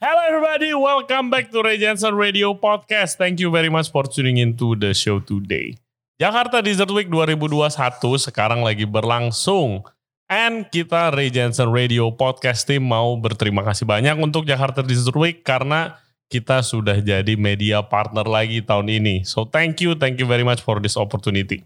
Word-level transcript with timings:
Hello 0.00 0.16
everybody, 0.24 0.72
welcome 0.72 1.28
back 1.28 1.52
to 1.52 1.60
Ray 1.60 1.76
Jensen 1.76 2.16
Radio 2.16 2.56
Podcast. 2.56 3.20
Thank 3.20 3.36
you 3.36 3.52
very 3.52 3.68
much 3.68 3.92
for 3.92 4.08
tuning 4.08 4.40
into 4.40 4.72
the 4.72 4.96
show 4.96 5.20
today. 5.20 5.76
Jakarta 6.16 6.64
Desert 6.64 6.88
Week 6.88 7.04
2021 7.04 7.68
sekarang 8.16 8.64
lagi 8.64 8.88
berlangsung. 8.88 9.84
And 10.24 10.64
kita 10.72 11.12
Ray 11.12 11.28
Jensen 11.28 11.68
Radio 11.68 12.08
Podcast 12.16 12.64
Team 12.64 12.88
mau 12.88 13.12
berterima 13.20 13.60
kasih 13.60 13.84
banyak 13.84 14.16
untuk 14.16 14.48
Jakarta 14.48 14.80
Desert 14.80 15.12
Week 15.20 15.44
karena 15.44 16.00
kita 16.32 16.64
sudah 16.64 16.96
jadi 17.04 17.36
media 17.36 17.84
partner 17.84 18.24
lagi 18.24 18.64
tahun 18.64 18.88
ini. 18.88 19.28
So 19.28 19.44
thank 19.44 19.84
you, 19.84 20.00
thank 20.00 20.16
you 20.16 20.24
very 20.24 20.48
much 20.48 20.64
for 20.64 20.80
this 20.80 20.96
opportunity. 20.96 21.60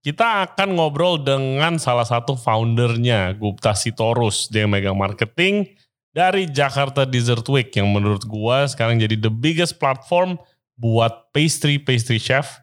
Kita 0.00 0.48
akan 0.48 0.80
ngobrol 0.80 1.20
dengan 1.20 1.76
salah 1.76 2.08
satu 2.08 2.40
foundernya, 2.40 3.36
Gupta 3.36 3.76
Sitorus. 3.76 4.48
Dia 4.48 4.64
yang 4.64 4.72
megang 4.72 4.96
marketing, 4.96 5.76
dari 6.10 6.50
Jakarta 6.50 7.06
Dessert 7.06 7.46
Week 7.46 7.70
yang 7.74 7.90
menurut 7.90 8.26
gua 8.26 8.66
sekarang 8.66 8.98
jadi 8.98 9.14
the 9.18 9.30
biggest 9.30 9.78
platform 9.78 10.38
buat 10.80 11.30
pastry 11.30 11.78
pastry 11.78 12.18
chef 12.18 12.58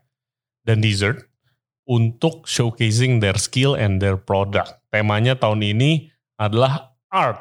dan 0.67 0.83
dessert 0.83 1.27
untuk 1.88 2.43
showcasing 2.43 3.23
their 3.23 3.39
skill 3.39 3.79
and 3.79 4.03
their 4.03 4.19
product. 4.19 4.75
Temanya 4.91 5.39
tahun 5.39 5.63
ini 5.63 6.11
adalah 6.35 6.91
art. 7.07 7.39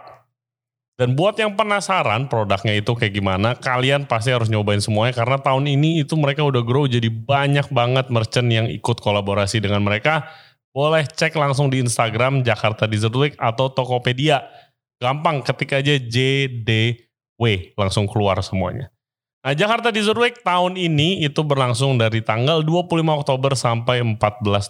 Dan 0.97 1.13
buat 1.13 1.37
yang 1.37 1.53
penasaran 1.53 2.25
produknya 2.25 2.73
itu 2.73 2.97
kayak 2.97 3.13
gimana, 3.13 3.53
kalian 3.53 4.09
pasti 4.09 4.33
harus 4.33 4.49
nyobain 4.49 4.81
semuanya 4.81 5.13
karena 5.13 5.37
tahun 5.37 5.69
ini 5.69 6.01
itu 6.01 6.17
mereka 6.17 6.41
udah 6.41 6.65
grow 6.65 6.89
jadi 6.89 7.13
banyak 7.13 7.69
banget 7.69 8.09
merchant 8.09 8.49
yang 8.49 8.65
ikut 8.65 9.05
kolaborasi 9.05 9.61
dengan 9.61 9.85
mereka. 9.85 10.25
Boleh 10.73 11.05
cek 11.05 11.37
langsung 11.37 11.69
di 11.69 11.85
Instagram 11.85 12.41
Jakarta 12.41 12.89
Dessert 12.89 13.13
Week 13.13 13.37
atau 13.37 13.69
Tokopedia 13.69 14.49
Gampang 14.97 15.45
ketik 15.45 15.77
aja 15.77 15.95
JDW 16.01 17.77
langsung 17.77 18.09
keluar 18.09 18.41
semuanya. 18.41 18.89
Nah, 19.47 19.55
Jakarta 19.55 19.95
Dessert 19.95 20.19
Week 20.19 20.43
tahun 20.43 20.75
ini 20.75 21.23
itu 21.23 21.39
berlangsung 21.47 22.03
dari 22.03 22.19
tanggal 22.19 22.67
25 22.67 22.99
Oktober 23.07 23.55
sampai 23.55 24.03
14 24.03 24.19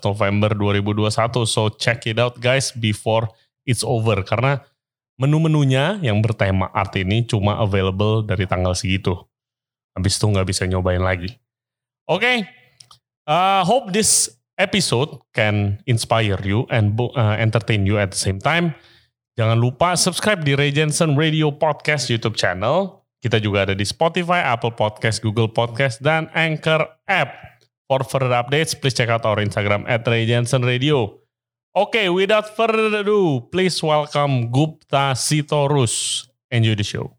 November 0.05 0.53
2021. 0.53 1.49
So 1.49 1.73
check 1.73 2.05
it 2.05 2.21
out 2.21 2.37
guys 2.37 2.77
before 2.77 3.33
it's 3.65 3.81
over 3.81 4.21
karena 4.21 4.61
menu-menunya 5.17 5.97
yang 6.05 6.21
bertema 6.21 6.69
art 6.77 6.93
ini 7.01 7.25
cuma 7.25 7.57
available 7.57 8.21
dari 8.21 8.45
tanggal 8.45 8.77
segitu. 8.77 9.17
Habis 9.97 10.21
itu 10.21 10.29
nggak 10.29 10.45
bisa 10.45 10.69
nyobain 10.69 11.01
lagi. 11.01 11.33
Oke, 12.05 12.21
okay. 12.21 12.37
uh, 13.25 13.65
hope 13.65 13.97
this 13.97 14.29
episode 14.61 15.25
can 15.33 15.81
inspire 15.89 16.37
you 16.45 16.69
and 16.69 16.95
uh, 17.01 17.35
entertain 17.41 17.89
you 17.89 17.97
at 17.97 18.13
the 18.13 18.21
same 18.21 18.37
time. 18.37 18.77
Jangan 19.37 19.61
lupa 19.61 19.93
subscribe 20.01 20.41
di 20.41 20.57
Ray 20.57 20.73
Jensen 20.73 21.13
Radio 21.13 21.53
Podcast 21.53 22.09
YouTube 22.09 22.41
channel. 22.41 23.05
Kita 23.21 23.37
juga 23.37 23.69
ada 23.69 23.77
di 23.77 23.85
Spotify, 23.85 24.41
Apple 24.49 24.73
Podcast, 24.73 25.21
Google 25.21 25.53
Podcast, 25.53 26.01
dan 26.01 26.33
Anchor 26.33 26.89
App. 27.05 27.61
For 27.85 28.01
further 28.01 28.33
updates, 28.33 28.73
please 28.73 28.97
check 28.97 29.13
out 29.13 29.29
our 29.29 29.37
Instagram 29.37 29.85
at 29.85 30.09
Ray 30.09 30.25
Jensen 30.25 30.65
Radio. 30.65 31.21
Okay, 31.77 32.09
without 32.09 32.57
further 32.57 32.89
ado, 32.89 33.45
please 33.53 33.77
welcome 33.85 34.49
Gupta 34.49 35.13
Sitorus. 35.13 36.25
Enjoy 36.49 36.73
the 36.73 36.81
show. 36.89 37.16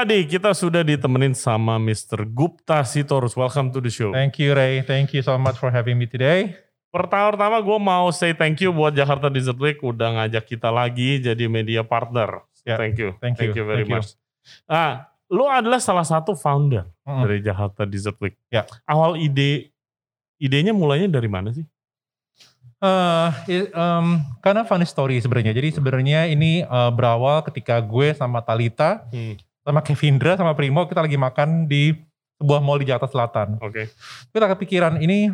Everybody, 0.00 0.24
kita 0.32 0.56
sudah 0.56 0.80
ditemenin 0.80 1.36
sama 1.36 1.76
Mr. 1.76 2.24
Gupta 2.24 2.80
Sitorus. 2.88 3.36
Welcome 3.36 3.68
to 3.68 3.84
the 3.84 3.92
show. 3.92 4.08
Thank 4.16 4.40
you 4.40 4.56
Ray, 4.56 4.80
thank 4.80 5.12
you 5.12 5.20
so 5.20 5.36
much 5.36 5.60
for 5.60 5.68
having 5.68 6.00
me 6.00 6.08
today. 6.08 6.56
Pertama-tama 6.88 7.60
gue 7.60 7.76
mau 7.76 8.08
say 8.08 8.32
thank 8.32 8.64
you 8.64 8.72
buat 8.72 8.96
Jakarta 8.96 9.28
Desert 9.28 9.60
Week 9.60 9.76
udah 9.84 10.16
ngajak 10.16 10.56
kita 10.56 10.72
lagi 10.72 11.20
jadi 11.20 11.44
media 11.52 11.84
partner. 11.84 12.48
Yeah, 12.64 12.80
thank 12.80 12.96
you, 12.96 13.12
thank, 13.20 13.36
thank 13.36 13.52
you, 13.52 13.60
you 13.60 13.68
very 13.68 13.84
thank 13.84 13.92
much. 13.92 14.16
You. 14.16 14.72
Nah, 14.72 15.04
lo 15.28 15.52
adalah 15.52 15.84
salah 15.84 16.08
satu 16.08 16.32
founder 16.32 16.88
mm. 17.04 17.20
dari 17.20 17.38
Jakarta 17.44 17.84
Desert 17.84 18.16
Week. 18.24 18.40
Ya. 18.48 18.64
Awal 18.88 19.20
ide, 19.20 19.68
idenya 20.40 20.72
mulainya 20.72 21.12
dari 21.12 21.28
mana 21.28 21.52
sih? 21.52 21.68
Uh, 22.80 23.28
it, 23.44 23.68
um, 23.76 24.24
karena 24.40 24.64
funny 24.64 24.88
story 24.88 25.20
sebenarnya. 25.20 25.52
Jadi 25.52 25.76
sebenarnya 25.76 26.24
ini 26.24 26.64
uh, 26.64 26.88
berawal 26.88 27.44
ketika 27.44 27.76
gue 27.84 28.16
sama 28.16 28.40
Talita 28.40 29.04
hmm 29.12 29.49
sama 29.70 29.86
Kevindra 29.86 30.34
sama 30.34 30.52
Primo 30.58 30.82
kita 30.90 31.00
lagi 31.06 31.14
makan 31.14 31.70
di 31.70 31.94
sebuah 32.42 32.58
mall 32.58 32.82
di 32.82 32.90
Jakarta 32.90 33.06
Selatan. 33.06 33.48
Oke. 33.62 33.70
Okay. 33.70 33.86
Kita 34.34 34.46
kepikiran 34.50 34.98
ini 34.98 35.30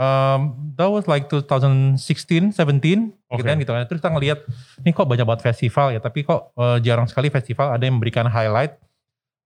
um, 0.00 0.40
that 0.74 0.88
was 0.88 1.04
like 1.04 1.28
2016, 1.28 2.00
17 2.00 2.56
okay. 2.56 3.38
gitu 3.38 3.46
kan 3.46 3.56
gitu 3.60 3.70
kan. 3.70 3.84
Terus 3.86 4.00
kita 4.00 4.10
ngelihat 4.10 4.38
ini 4.82 4.90
kok 4.90 5.06
banyak 5.06 5.26
banget 5.28 5.42
festival 5.44 5.92
ya, 5.92 6.00
tapi 6.00 6.24
kok 6.24 6.50
uh, 6.56 6.80
jarang 6.80 7.06
sekali 7.06 7.28
festival 7.28 7.70
ada 7.70 7.84
yang 7.84 8.00
memberikan 8.00 8.26
highlight 8.26 8.80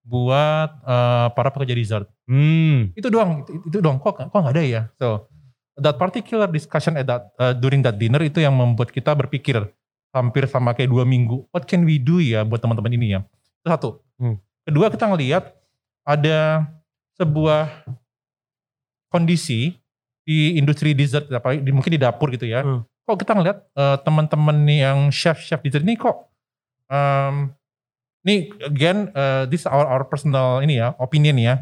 buat 0.07 0.69
uh, 0.87 1.27
para 1.35 1.51
pekerja 1.51 1.75
dessert. 1.75 2.07
Hmm. 2.25 2.95
Itu 2.95 3.11
doang, 3.11 3.43
itu, 3.43 3.51
itu 3.67 3.77
doang. 3.83 3.99
Kok 3.99 4.31
kok 4.31 4.39
nggak 4.39 4.55
ada 4.55 4.63
ya? 4.63 4.81
So 4.95 5.27
that 5.75 5.99
particular 5.99 6.47
discussion 6.47 6.95
at 6.95 7.05
that 7.11 7.35
uh, 7.35 7.51
during 7.51 7.83
that 7.83 7.99
dinner 7.99 8.23
itu 8.23 8.39
yang 8.39 8.55
membuat 8.55 8.95
kita 8.95 9.11
berpikir 9.11 9.59
hampir 10.15 10.47
sama 10.47 10.71
kayak 10.71 10.87
dua 10.87 11.03
minggu. 11.03 11.43
What 11.51 11.67
can 11.67 11.83
we 11.83 11.99
do 11.99 12.23
ya 12.23 12.47
buat 12.47 12.63
teman-teman 12.63 12.95
ini 12.95 13.19
ya? 13.19 13.27
Itu 13.59 13.67
satu. 13.67 13.89
Hmm. 14.19 14.37
Kedua 14.65 14.87
kita 14.89 15.05
ngelihat 15.09 15.53
ada 16.05 16.65
sebuah 17.15 17.85
kondisi 19.09 19.77
di 20.25 20.57
industri 20.57 20.97
dessert, 20.97 21.29
di, 21.29 21.71
mungkin 21.71 21.93
di 21.93 22.01
dapur 22.01 22.33
gitu 22.33 22.49
ya. 22.49 22.65
Hmm. 22.65 22.81
Kok 23.05 23.17
kita 23.21 23.37
ngelihat 23.37 23.57
uh, 23.77 23.97
teman-teman 24.01 24.57
yang 24.65 24.97
chef-chef 25.13 25.61
dessert 25.61 25.85
ini 25.85 25.93
kok, 25.93 26.25
um, 26.89 27.53
ini 28.25 28.49
again 28.65 29.13
uh, 29.13 29.45
this 29.45 29.69
our 29.69 29.85
our 29.85 30.03
personal 30.09 30.59
ini 30.65 30.81
ya 30.81 30.97
opinion 30.97 31.37
ya. 31.37 31.55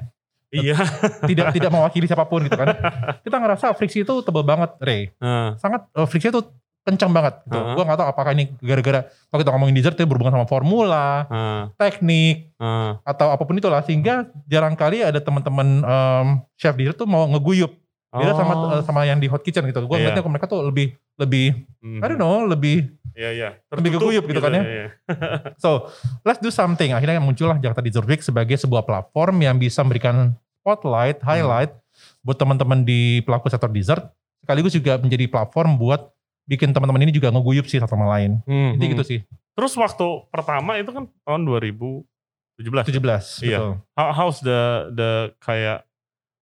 Iya. 0.54 0.78
tidak 1.26 1.50
tidak 1.58 1.74
mewakili 1.74 2.06
siapa 2.06 2.30
pun 2.30 2.46
gitu 2.46 2.54
kan. 2.54 2.78
Kita 3.26 3.42
ngerasa 3.42 3.74
friksi 3.74 4.06
itu 4.06 4.14
tebel 4.22 4.46
banget, 4.46 4.78
Ray. 4.78 5.10
Hmm. 5.18 5.58
Sangat 5.58 5.90
uh, 5.98 6.06
friksi 6.06 6.30
itu 6.30 6.46
kencang 6.84 7.12
banget 7.16 7.40
gitu. 7.48 7.56
Uh-huh. 7.56 7.76
Gue 7.80 7.84
gak 7.88 7.98
tahu 8.00 8.08
apakah 8.12 8.32
ini 8.36 8.52
gara-gara 8.60 9.08
kalau 9.32 9.40
kita 9.40 9.52
ngomongin 9.56 9.76
dessert 9.80 9.96
itu 9.96 10.04
berhubungan 10.04 10.36
sama 10.36 10.48
formula, 10.48 11.26
uh. 11.32 11.64
teknik, 11.80 12.52
uh. 12.60 13.00
atau 13.08 13.32
apa 13.32 13.44
pun 13.48 13.56
itulah 13.56 13.80
sehingga 13.88 14.28
jarang 14.52 14.76
kali 14.76 15.00
ada 15.00 15.24
teman-teman 15.24 15.82
um, 15.82 16.28
chef 16.60 16.76
dessert 16.76 17.00
tuh 17.00 17.08
mau 17.08 17.24
ngeguyup. 17.32 17.72
Beda 18.14 18.36
oh. 18.36 18.38
sama 18.38 18.54
uh, 18.54 18.82
sama 18.86 19.02
yang 19.10 19.18
di 19.18 19.26
hot 19.32 19.42
kitchen 19.42 19.66
gitu. 19.66 19.82
Gue 19.88 19.98
yeah. 19.98 20.12
ngeliatnya 20.12 20.30
mereka 20.30 20.46
tuh 20.46 20.62
lebih 20.68 20.94
lebih 21.18 21.66
mm. 21.82 22.04
I 22.04 22.06
don't 22.06 22.22
know, 22.22 22.46
lebih 22.46 22.92
Iya, 23.14 23.30
iya. 23.30 23.50
Lebih 23.70 24.02
keguyup 24.02 24.26
gitu, 24.26 24.34
gitu 24.34 24.42
kan 24.42 24.58
ya. 24.58 24.64
Iya, 24.66 24.74
iya. 24.74 24.90
so, 25.64 25.86
let's 26.26 26.42
do 26.42 26.50
something. 26.50 26.98
Akhirnya 26.98 27.22
muncullah 27.22 27.62
Jakarta 27.62 27.86
Dessert 27.86 28.10
Week 28.10 28.22
sebagai 28.26 28.58
sebuah 28.58 28.82
platform 28.90 29.46
yang 29.46 29.62
bisa 29.62 29.86
memberikan 29.86 30.34
spotlight, 30.62 31.22
highlight 31.22 31.72
hmm. 31.78 32.26
buat 32.26 32.38
teman-teman 32.42 32.82
di 32.82 33.22
pelaku 33.22 33.54
sektor 33.54 33.70
dessert. 33.70 34.10
Sekaligus 34.42 34.74
juga 34.74 34.98
menjadi 34.98 35.30
platform 35.30 35.78
buat 35.78 36.13
bikin 36.44 36.76
teman-teman 36.76 37.04
ini 37.08 37.12
juga 37.16 37.32
ngeguyup 37.32 37.66
sih 37.68 37.80
satu 37.80 37.96
sama 37.96 38.08
lain. 38.20 38.44
Hmm, 38.44 38.76
Jadi 38.76 38.84
hmm. 38.84 38.94
gitu 38.98 39.04
sih. 39.04 39.20
Terus 39.54 39.74
waktu 39.78 40.08
pertama 40.34 40.76
itu 40.82 40.92
kan 40.92 41.08
tahun 41.24 41.42
2017. 41.46 42.90
17, 42.90 43.48
iya. 43.48 43.58
betul. 43.60 43.74
How, 43.96 44.10
how's 44.14 44.40
the 44.42 44.92
the 44.94 45.12
kayak 45.42 45.86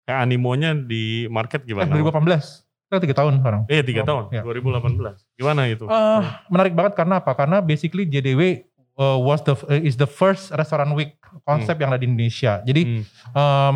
kayak 0.04 0.18
animonya 0.24 0.76
di 0.76 1.26
market 1.28 1.64
gimana? 1.64 1.88
Eh, 1.88 2.00
2018. 2.00 2.68
Kita 2.88 3.04
tiga 3.04 3.14
tahun 3.20 3.32
sekarang. 3.44 3.62
Iya 3.68 3.82
tiga 3.84 4.02
oh, 4.04 4.06
tahun. 4.08 4.24
Ya. 4.32 4.42
2018. 4.44 5.36
Gimana 5.36 5.60
itu? 5.68 5.84
Uh, 5.84 6.24
menarik 6.48 6.72
banget 6.72 6.96
karena 6.96 7.20
apa? 7.20 7.36
Karena 7.36 7.60
basically 7.60 8.08
JDW 8.08 8.64
uh, 8.96 9.20
was 9.20 9.44
the 9.44 9.52
uh, 9.68 9.76
is 9.76 10.00
the 10.00 10.08
first 10.08 10.48
restaurant 10.56 10.96
week 10.96 11.20
konsep 11.44 11.76
hmm. 11.76 11.82
yang 11.84 11.90
ada 11.92 12.00
di 12.00 12.08
Indonesia. 12.08 12.64
Jadi 12.64 12.82
hmm. 12.88 13.02
um, 13.36 13.74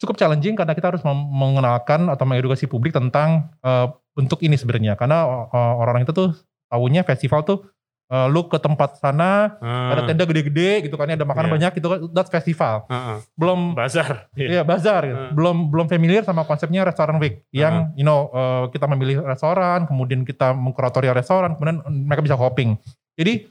cukup 0.00 0.16
challenging 0.16 0.56
karena 0.56 0.72
kita 0.72 0.96
harus 0.96 1.04
mengenalkan 1.04 2.08
atau 2.08 2.24
mengedukasi 2.24 2.64
publik 2.64 2.96
tentang 2.96 3.52
uh, 3.60 3.92
untuk 4.16 4.40
ini 4.40 4.56
sebenarnya 4.56 4.96
karena 4.96 5.46
uh, 5.52 5.74
orang-orang 5.76 6.08
itu 6.08 6.12
tuh 6.16 6.30
tahunya 6.72 7.04
festival 7.04 7.44
tuh 7.44 7.68
uh, 8.10 8.26
lu 8.26 8.48
ke 8.48 8.56
tempat 8.56 8.96
sana 8.96 9.60
uh. 9.60 9.92
ada 9.92 10.08
tenda 10.08 10.24
gede-gede 10.24 10.88
gitu 10.88 10.96
kan 10.96 11.06
ya, 11.06 11.20
ada 11.20 11.28
makanan 11.28 11.48
yeah. 11.52 11.56
banyak 11.60 11.72
gitu 11.78 11.86
kan 11.92 11.98
that's 12.16 12.32
festival 12.32 12.88
uh 12.88 12.94
-uh. 12.94 13.18
belum 13.38 13.78
bazar 13.78 14.32
iya 14.34 14.60
yeah, 14.60 14.64
bazar 14.64 15.04
gitu. 15.06 15.16
uh. 15.16 15.32
belum 15.36 15.68
belum 15.68 15.86
familiar 15.86 16.26
sama 16.26 16.48
konsepnya 16.48 16.82
restoran 16.82 17.20
week 17.22 17.46
yang 17.54 17.92
uh. 17.92 17.98
you 17.98 18.04
know 18.04 18.32
uh, 18.32 18.72
kita 18.72 18.88
memilih 18.90 19.20
restoran 19.22 19.84
kemudian 19.84 20.26
kita 20.26 20.56
mengkuratori 20.56 21.12
restoran 21.14 21.54
kemudian 21.60 21.84
mereka 21.86 22.24
bisa 22.24 22.36
hopping 22.40 22.74
jadi 23.14 23.46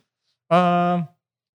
uh, 0.52 1.06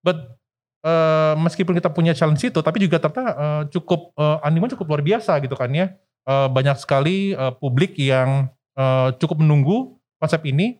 but 0.01 0.39
uh, 0.85 1.35
meskipun 1.41 1.75
kita 1.81 1.91
punya 1.91 2.13
challenge 2.13 2.45
itu 2.45 2.61
tapi 2.61 2.85
juga 2.85 3.01
ternyata 3.01 3.25
uh, 3.35 3.63
cukup 3.73 4.13
uh, 4.15 4.39
animo 4.45 4.69
cukup 4.69 4.87
luar 4.95 5.03
biasa 5.03 5.41
gitu 5.41 5.57
kan 5.57 5.73
ya 5.73 5.97
uh, 6.29 6.47
banyak 6.53 6.77
sekali 6.77 7.33
uh, 7.33 7.57
publik 7.57 7.97
yang 7.97 8.53
uh, 8.77 9.11
cukup 9.17 9.41
menunggu 9.41 9.97
konsep 10.21 10.45
ini 10.47 10.79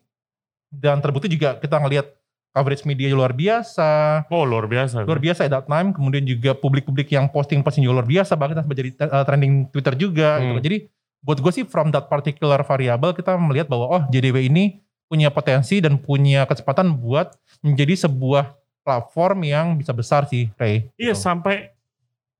dan 0.69 1.01
terbukti 1.01 1.33
juga 1.33 1.57
kita 1.59 1.81
ngelihat 1.81 2.07
coverage 2.55 2.87
media 2.87 3.11
luar 3.11 3.35
biasa. 3.35 4.25
Oh 4.31 4.47
luar 4.47 4.71
biasa. 4.71 5.03
Luar 5.03 5.19
biasa 5.19 5.51
at 5.51 5.53
that 5.53 5.67
time. 5.67 5.91
Kemudian 5.91 6.23
juga 6.23 6.55
publik-publik 6.55 7.11
yang 7.11 7.27
posting-posting 7.27 7.83
juga 7.83 7.99
luar 7.99 8.07
biasa. 8.07 8.39
Bahkan 8.39 8.63
sampai 8.63 8.75
jadi 8.79 8.91
uh, 9.11 9.27
trending 9.27 9.75
Twitter 9.75 9.95
juga. 9.99 10.39
Hmm. 10.39 10.55
Gitu. 10.55 10.61
Jadi 10.71 10.77
buat 11.27 11.39
gue 11.43 11.53
sih 11.53 11.65
from 11.67 11.91
that 11.91 12.07
particular 12.07 12.63
variable 12.63 13.17
kita 13.17 13.35
melihat 13.41 13.67
bahwa 13.67 13.87
oh 13.91 14.03
JDW 14.13 14.47
ini 14.47 14.85
punya 15.09 15.33
potensi 15.33 15.81
dan 15.81 15.97
punya 15.97 16.45
kesempatan 16.45 16.95
buat 17.01 17.33
menjadi 17.65 18.07
sebuah 18.07 18.64
platform 18.85 19.39
yang 19.43 19.67
bisa 19.75 19.91
besar 19.91 20.29
sih 20.29 20.53
Ray. 20.55 20.93
Iya 20.95 21.13
Gitu. 21.13 21.25
sampai 21.25 21.73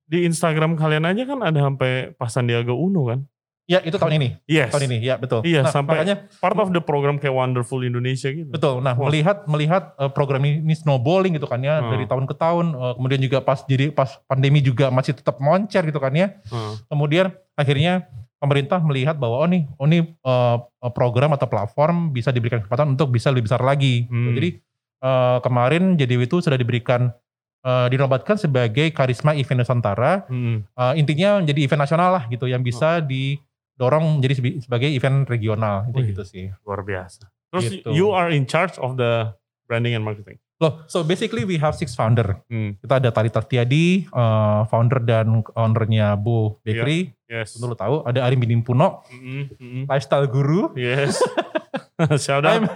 di 0.05 0.29
Instagram 0.29 0.77
kalian 0.77 1.09
aja 1.09 1.25
kan 1.25 1.41
ada 1.41 1.59
sampai 1.59 2.13
Pak 2.13 2.29
Sandiaga 2.29 2.71
Uno 2.71 3.09
kan. 3.09 3.25
Ya 3.65 3.81
itu 3.81 3.97
tahun 3.97 4.21
ini. 4.21 4.29
Yes. 4.45 4.69
Tahun 4.69 4.85
ini 4.85 5.01
ya 5.01 5.17
betul. 5.17 5.41
Iya, 5.41 5.65
nah, 5.65 5.73
sampai- 5.73 6.05
makanya 6.05 6.29
Part 6.37 6.53
of 6.55 6.69
the 6.69 6.85
program 6.85 7.17
kayak 7.17 7.33
Wonderful 7.33 7.81
Indonesia 7.81 8.29
gitu. 8.29 8.53
Betul. 8.53 8.85
Nah, 8.85 8.93
Wah. 8.93 9.09
melihat 9.09 9.49
melihat 9.49 9.97
uh, 9.97 10.13
program 10.13 10.45
ini 10.45 10.77
snowballing 10.77 11.33
gitu 11.33 11.49
kan 11.49 11.65
ya 11.65 11.81
Hmm. 11.81 11.89
dari 11.89 12.05
tahun 12.05 12.29
ke 12.29 12.37
tahun, 12.37 12.77
uh, 12.77 12.93
kemudian 12.95 13.25
juga 13.25 13.41
pas 13.41 13.65
jadi 13.65 13.89
pas 13.89 14.21
pandemi 14.29 14.61
juga 14.61 14.93
masih 14.93 15.17
tetap 15.17 15.41
moncer 15.41 15.81
gitu 15.81 15.97
kan 15.97 16.13
ya. 16.13 16.37
Hmm. 16.53 16.77
Kemudian 16.87 17.33
akhirnya 17.57 18.05
pemerintah 18.37 18.77
melihat 18.79 19.17
bahwa 19.17 19.41
oh 19.41 19.49
nih, 19.49 19.65
oh 19.81 19.89
nih 19.89 20.13
uh, 20.21 20.61
program 20.93 21.33
atau 21.33 21.49
platform 21.49 22.13
bisa 22.13 22.29
diberikan 22.29 22.61
kesempatan 22.61 22.93
untuk 22.93 23.09
bisa 23.09 23.33
lebih 23.33 23.49
besar 23.49 23.65
lagi. 23.65 24.05
Hmm. 24.05 24.37
Jadi 24.37 24.61
uh, 25.05 25.39
kemarin 25.39 25.95
JDW 25.95 26.25
itu 26.25 26.41
sudah 26.41 26.57
diberikan 26.57 27.13
uh, 27.61 27.87
dinobatkan 27.87 28.35
sebagai 28.35 28.89
karisma 28.91 29.37
event 29.37 29.61
Nusantara. 29.61 30.25
Hmm. 30.27 30.65
Uh, 30.73 30.97
intinya 30.97 31.39
menjadi 31.39 31.61
event 31.63 31.83
nasional 31.83 32.11
lah 32.11 32.25
gitu 32.27 32.45
yang 32.45 32.61
bisa 32.61 32.99
didorong 32.99 34.19
menjadi 34.19 34.35
sebi- 34.35 34.59
sebagai 34.59 34.89
event 34.89 35.25
regional 35.25 35.85
itu 35.87 35.99
Wih. 35.99 36.07
gitu 36.11 36.23
sih. 36.25 36.45
Luar 36.63 36.81
biasa. 36.81 37.29
Terus 37.53 37.65
Gitu. 37.71 37.89
you 37.93 38.11
are 38.11 38.29
in 38.29 38.45
charge 38.45 38.75
of 38.77 38.97
the 38.97 39.31
branding 39.65 39.93
and 39.93 40.03
marketing. 40.03 40.41
Loh, 40.57 40.87
so 40.87 41.03
basically 41.03 41.43
we 41.43 41.55
have 41.55 41.75
six 41.75 41.93
founder. 41.93 42.39
Hmm. 42.47 42.79
Kita 42.79 42.97
ada 42.97 43.11
Tari 43.11 43.27
Tartiadi, 43.27 44.07
uh, 44.09 44.63
founder 44.65 45.03
dan 45.03 45.27
ownernya 45.53 46.15
Bu 46.15 46.63
Bakery. 46.63 47.11
Yes. 47.27 47.55
Tentu 47.55 47.67
lu 47.67 47.75
tahu. 47.75 48.03
Ada 48.03 48.23
Arim 48.23 48.39
Bidin 48.39 48.63
Puno, 48.63 49.03
Mm, 49.11 49.51
mm, 49.53 49.83
lifestyle 49.85 50.25
guru. 50.25 50.71
Yes. 50.75 51.19
Shout 52.25 52.43
out. 52.43 52.71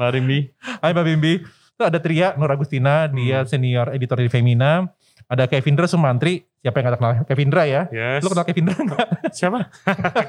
Mbak 0.00 0.10
Rimbi. 0.16 0.38
Hai 0.80 0.96
Mbak 0.96 1.04
Bimbi. 1.04 1.32
Itu 1.44 1.82
ada 1.84 2.00
Tria 2.00 2.32
Nur 2.40 2.48
Agustina, 2.48 3.04
dia 3.04 3.44
Hmm. 3.44 3.48
senior 3.48 3.92
editor 3.92 4.16
di 4.16 4.32
Femina. 4.32 4.88
Ada 5.28 5.44
Kevindra 5.44 5.84
Sumantri. 5.84 6.48
Siapa 6.58 6.80
yang 6.80 6.88
gak 6.88 6.96
kenal 6.98 7.12
Kevindra 7.22 7.62
ya? 7.64 7.84
Yes. 7.88 8.24
Lu 8.24 8.32
kenal 8.32 8.44
Kevindra 8.44 8.74
enggak? 8.74 9.06
Siapa? 9.36 9.68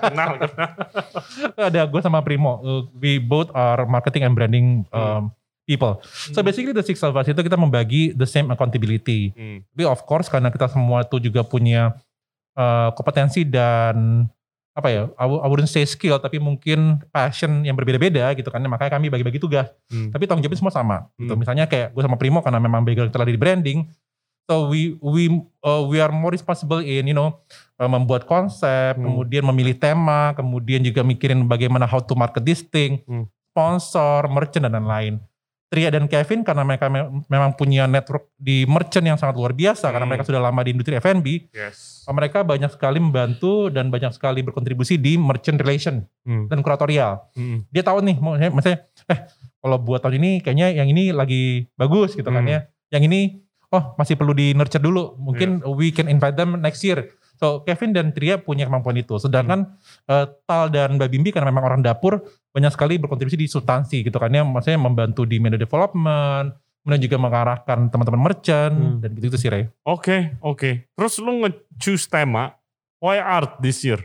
kenal, 0.03 0.29
kenal. 0.37 0.69
ada 1.57 1.81
gue 1.87 2.01
sama 2.03 2.19
Primo. 2.19 2.59
We 2.93 3.17
both 3.17 3.47
are 3.51 3.87
marketing 3.87 4.27
and 4.27 4.35
branding 4.35 4.67
Hmm. 4.91 4.99
um, 4.99 5.23
people. 5.63 6.03
So 6.35 6.43
basically 6.43 6.75
the 6.75 6.83
six 6.83 6.99
of 7.01 7.15
us 7.15 7.25
itu 7.25 7.39
kita 7.39 7.55
membagi 7.55 8.11
the 8.11 8.27
same 8.27 8.51
accountability. 8.51 9.31
Hmm. 9.31 9.63
Tapi 9.71 9.83
of 9.87 10.03
course 10.03 10.27
karena 10.27 10.51
kita 10.51 10.67
semua 10.67 11.01
tuh 11.03 11.17
juga 11.17 11.41
punya 11.41 11.95
uh, 12.53 12.91
kompetensi 12.91 13.47
dan 13.47 14.27
apa 14.71 14.87
ya, 14.87 15.01
I, 15.19 15.25
wou- 15.27 15.43
I 15.43 15.47
wouldn't 15.51 15.67
say 15.67 15.83
skill 15.83 16.15
tapi 16.15 16.39
mungkin 16.39 17.03
passion 17.11 17.67
yang 17.67 17.75
berbeda-beda 17.75 18.31
gitu 18.33 18.47
kan. 18.47 18.63
Makanya 18.63 18.95
kami 18.95 19.11
bagi-bagi 19.11 19.37
tugas. 19.37 19.67
Hmm. 19.91 20.09
Tapi 20.09 20.23
tanggung 20.25 20.43
jawabnya 20.43 20.59
semua 20.63 20.73
sama. 20.73 20.97
Gitu. 21.19 21.27
Hmm. 21.27 21.39
Misalnya 21.39 21.65
kayak 21.67 21.91
gue 21.91 22.03
sama 22.03 22.15
Primo 22.15 22.39
karena 22.39 22.59
memang 22.59 22.81
background 22.81 23.11
kita 23.11 23.27
di 23.27 23.35
branding. 23.35 23.79
So 24.49 24.67
we 24.67 24.95
we 24.99 25.29
uh, 25.61 25.83
we 25.85 25.99
are 25.99 26.11
more 26.11 26.31
responsible 26.31 26.81
in 26.81 27.07
you 27.07 27.15
know 27.15 27.39
uh, 27.77 27.87
membuat 27.87 28.25
konsep, 28.25 28.95
Hmm. 28.95 29.05
kemudian 29.05 29.43
memilih 29.45 29.75
tema, 29.75 30.31
kemudian 30.33 30.81
juga 30.81 31.03
mikirin 31.03 31.45
bagaimana 31.45 31.83
how 31.83 31.99
to 31.99 32.15
market 32.15 32.43
this 32.43 32.59
thing, 32.59 32.99
Hmm. 33.05 33.27
sponsor, 33.51 34.27
merchant 34.27 34.65
dan 34.65 34.75
lain-lain. 34.75 35.19
Tria 35.71 35.87
dan 35.87 36.03
Kevin 36.05 36.43
karena 36.43 36.67
mereka 36.67 36.91
me- 36.91 37.23
memang 37.25 37.55
punya 37.55 37.87
network 37.87 38.27
di 38.35 38.67
merchant 38.67 39.07
yang 39.07 39.15
sangat 39.15 39.39
luar 39.39 39.55
biasa 39.55 39.87
karena 39.87 40.03
Hmm. 40.03 40.11
mereka 40.11 40.27
sudah 40.27 40.43
lama 40.43 40.59
di 40.59 40.75
industri 40.75 40.99
F&B, 40.99 41.47
Yes. 41.49 42.03
mereka 42.05 42.43
banyak 42.43 42.67
sekali 42.67 42.99
membantu 42.99 43.71
dan 43.71 43.87
banyak 43.87 44.11
sekali 44.11 44.43
berkontribusi 44.43 44.99
di 44.99 45.15
merchant 45.15 45.55
relation 45.55 46.03
Hmm. 46.27 46.51
dan 46.51 46.59
kuratorial. 46.59 47.23
Hmm. 47.31 47.63
Dia 47.71 47.87
tahu 47.87 48.03
nih, 48.03 48.19
mau 48.19 48.35
maksudnya, 48.35 48.83
eh 49.07 49.19
kalau 49.57 49.79
buat 49.79 50.03
tahun 50.03 50.19
ini 50.19 50.31
kayaknya 50.43 50.75
yang 50.75 50.91
ini 50.91 51.15
lagi 51.15 51.71
bagus 51.73 52.13
gitu 52.13 52.27
kan 52.27 52.43
Hmm. 52.43 52.51
ya. 52.51 52.59
Yang 52.91 53.03
ini, 53.07 53.19
oh 53.71 53.95
masih 53.95 54.19
perlu 54.19 54.35
di 54.35 54.51
nurture 54.51 54.83
dulu. 54.83 55.15
Mungkin 55.15 55.63
we 55.71 55.95
can 55.95 56.11
invite 56.11 56.35
them 56.35 56.59
next 56.59 56.83
year. 56.83 57.07
So 57.41 57.65
Kevin 57.65 57.89
dan 57.89 58.13
Tria 58.13 58.37
punya 58.37 58.69
kemampuan 58.69 58.93
itu. 58.95 59.17
Sedangkan 59.17 59.73
eh, 60.05 60.25
Tal 60.45 60.69
dan 60.69 61.01
Mbak 61.01 61.09
Bimbi 61.09 61.33
karena 61.33 61.49
memang 61.49 61.65
orang 61.65 61.81
dapur 61.81 62.21
banyak 62.53 62.69
sekali 62.69 63.01
berkontribusi 63.01 63.33
di 63.33 63.49
substansi 63.49 64.05
gitu 64.05 64.21
kan 64.21 64.29
ya. 64.29 64.45
Maksudnya 64.45 64.77
membantu 64.77 65.25
di 65.25 65.41
media 65.41 65.57
development, 65.57 66.53
kemudian 66.85 67.01
juga 67.01 67.17
mengarahkan 67.17 67.89
teman-teman 67.89 68.21
merchant 68.21 68.75
Hmm. 68.77 68.97
dan 69.01 69.09
gitu-gitu 69.11 69.41
sih 69.41 69.49
Ray. 69.49 69.65
Oke, 69.81 70.37
oke. 70.37 70.85
Terus 70.93 71.17
lu 71.17 71.41
nge-choose 71.41 72.05
tema, 72.05 72.53
why 73.01 73.17
art 73.17 73.57
this 73.57 73.81
year? 73.81 73.97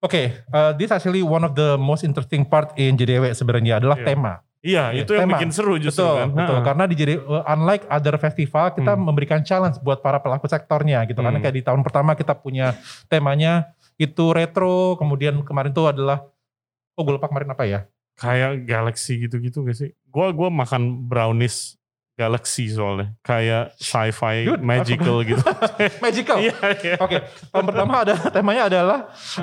Oke, 0.00 0.40
eh, 0.40 0.72
this 0.76 0.88
actually 0.88 1.20
one 1.20 1.42
of 1.42 1.52
the 1.52 1.76
most 1.76 2.00
interesting 2.00 2.44
part 2.44 2.72
in 2.76 2.94
JDW 2.94 3.32
sebenarnya 3.32 3.76
adalah 3.76 4.00
Iya. 4.00 4.06
tema. 4.08 4.32
Iya, 4.60 4.90
Iya, 4.90 5.02
itu 5.02 5.12
yang 5.12 5.28
tema. 5.28 5.38
bikin 5.38 5.50
seru 5.50 5.76
justru 5.76 6.02
betul, 6.02 6.16
kan. 6.16 6.28
betul. 6.32 6.56
Ha. 6.56 6.64
Karena 6.64 6.84
di 6.84 6.94
jadi 6.94 7.14
uh, 7.16 7.44
unlike 7.46 7.84
other 7.86 8.16
festival 8.16 8.66
kita 8.70 8.92
Hmm. 8.92 9.02
memberikan 9.04 9.40
challenge 9.40 9.78
buat 9.78 10.00
para 10.00 10.18
pelaku 10.18 10.46
sektornya 10.46 11.04
gitu. 11.04 11.18
Karena 11.18 11.38
Hmm. 11.38 11.44
kayak 11.44 11.54
di 11.54 11.62
tahun 11.62 11.80
pertama 11.80 12.12
kita 12.12 12.34
punya 12.34 12.74
temanya 13.06 13.70
itu 13.94 14.24
retro, 14.30 14.96
kemudian 14.96 15.40
kemarin 15.40 15.70
tuh 15.70 15.88
adalah 15.88 16.24
oh 16.92 17.02
gue 17.02 17.14
lupa 17.14 17.28
kemarin 17.28 17.50
apa 17.50 17.64
ya? 17.64 17.80
Kayak 18.16 18.64
Galaxy 18.64 19.20
gitu-gitu 19.20 19.60
gak 19.60 19.76
sih? 19.76 19.90
Gua 20.08 20.32
gua 20.32 20.48
makan 20.48 21.04
brownies 21.04 21.76
Galaxy 22.16 22.72
soalnya. 22.72 23.12
Kayak 23.20 23.76
sci-fi 23.76 24.48
magical 24.56 25.20
gitu. 25.28 25.44
Magical. 26.00 26.40
Iya, 26.40 26.54
iya. 26.80 26.96
Oke, 26.96 27.20
tahun 27.52 27.64
pertama 27.68 27.92
ada 28.02 28.14
temanya 28.34 28.62
adalah 28.66 28.98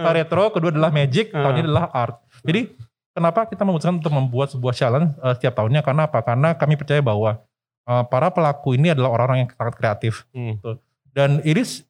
retro, 0.09 0.49
kedua 0.49 0.73
adalah 0.73 0.89
magic, 0.89 1.29
tahun 1.29 1.53
ini 1.55 1.65
adalah 1.69 1.85
art. 1.93 2.17
Jadi 2.41 2.73
kenapa 3.13 3.45
kita 3.45 3.61
memutuskan 3.61 3.97
untuk 3.97 4.11
membuat 4.11 4.51
sebuah 4.51 4.73
challenge 4.73 5.13
uh, 5.21 5.33
setiap 5.33 5.53
tahunnya? 5.55 5.81
Karena 5.81 6.09
apa? 6.09 6.19
Karena 6.19 6.57
kami 6.57 6.75
percaya 6.75 6.99
bahwa 6.99 7.39
uh, 7.85 8.03
para 8.03 8.27
pelaku 8.29 8.75
ini 8.75 8.91
adalah 8.91 9.13
orang-orang 9.13 9.45
yang 9.45 9.49
sangat 9.53 9.75
kreatif. 9.77 10.25
Hmm. 10.33 10.57
dan 11.13 11.45
iris 11.45 11.85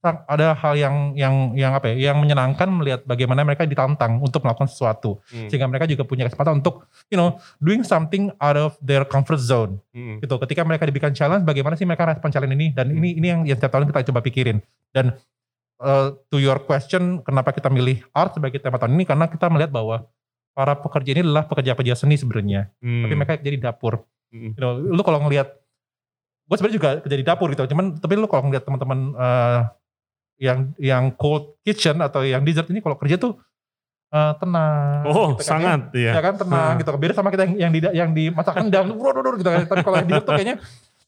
sang- 0.00 0.24
ada 0.24 0.54
hal 0.54 0.72
yang 0.72 0.94
yang 1.12 1.34
yang 1.52 1.72
apa 1.74 1.92
ya 1.92 2.08
yang 2.10 2.16
menyenangkan 2.16 2.64
melihat 2.70 3.04
bagaimana 3.04 3.44
mereka 3.44 3.66
ditantang 3.66 4.22
untuk 4.22 4.40
melakukan 4.40 4.70
sesuatu 4.70 5.18
Hmm. 5.28 5.50
sehingga 5.50 5.66
mereka 5.66 5.84
juga 5.84 6.06
punya 6.06 6.24
kesempatan 6.24 6.62
untuk 6.62 6.86
you 7.10 7.18
know 7.18 7.36
doing 7.58 7.82
something 7.82 8.30
out 8.38 8.56
of 8.56 8.72
their 8.80 9.02
comfort 9.04 9.36
zone 9.36 9.82
Hmm. 9.92 10.16
gitu 10.22 10.38
ketika 10.40 10.64
mereka 10.64 10.86
diberikan 10.86 11.12
challenge 11.12 11.44
bagaimana 11.44 11.74
sih 11.74 11.84
mereka 11.84 12.08
respon 12.08 12.30
challenge 12.30 12.54
ini 12.54 12.72
dan 12.72 12.88
ini 12.88 13.18
ini 13.18 13.26
yang, 13.26 13.40
yang 13.44 13.56
setiap 13.58 13.74
tahun 13.74 13.90
kita 13.90 14.08
coba 14.08 14.22
pikirin 14.22 14.62
dan 14.94 15.12
eh, 15.82 16.08
to 16.30 16.38
your 16.38 16.62
question 16.62 17.20
kenapa 17.20 17.50
kita 17.50 17.68
milih 17.68 18.00
art 18.14 18.32
sebagai 18.32 18.62
tema 18.62 18.78
tahun 18.78 18.96
ini 18.96 19.04
karena 19.04 19.26
kita 19.26 19.50
melihat 19.50 19.74
bahwa 19.74 20.08
para 20.58 20.74
pekerja 20.74 21.14
ini 21.14 21.22
adalah 21.22 21.46
pekerja-pekerja 21.46 21.94
seni 21.94 22.18
sebenarnya 22.18 22.74
Hmm. 22.82 23.06
tapi 23.06 23.14
mereka 23.14 23.38
jadi 23.38 23.58
dapur 23.62 24.02
Hmm. 24.28 24.52
you 24.52 24.58
know, 24.58 24.74
lu 24.74 25.00
kalau 25.00 25.22
ngelihat 25.22 25.54
gue 26.44 26.56
sebenarnya 26.58 26.76
juga 26.76 26.90
kerja 27.00 27.16
di 27.16 27.24
dapur 27.24 27.46
gitu 27.48 27.62
cuman 27.64 27.96
tapi 27.96 28.12
lu 28.12 28.26
kalau 28.26 28.42
ngelihat 28.44 28.66
teman-teman 28.66 28.98
eh, 29.14 29.60
yang 30.38 30.58
yang 30.76 31.04
cold 31.12 31.56
kitchen 31.62 31.98
atau 31.98 32.20
yang 32.22 32.42
dessert 32.42 32.66
ini 32.66 32.80
kalau 32.80 32.98
kerja 32.98 33.16
tuh 33.16 33.38
eh, 34.08 34.32
tenang 34.36 35.04
Oh, 35.04 35.28
gitu 35.32 35.44
kan, 35.44 35.46
sangat 35.46 35.80
ya, 35.92 36.00
ya. 36.00 36.12
ya 36.16 36.20
kan 36.20 36.34
tenang 36.36 36.70
Hmm. 36.74 36.80
gitu 36.80 36.90
beda 36.92 37.12
sama 37.12 37.28
kita 37.28 37.42
yang 37.44 37.54
yang 37.56 37.70
di 37.70 37.78
yang 37.94 38.10
dimasak 38.10 38.54
rendang 38.56 38.86
gitu 39.38 39.46
kan 39.46 39.62
tapi 39.64 39.80
kalau 39.80 39.96
yang 39.96 40.08
dessert 40.08 40.26
tuh 40.26 40.34
kayaknya 40.34 40.56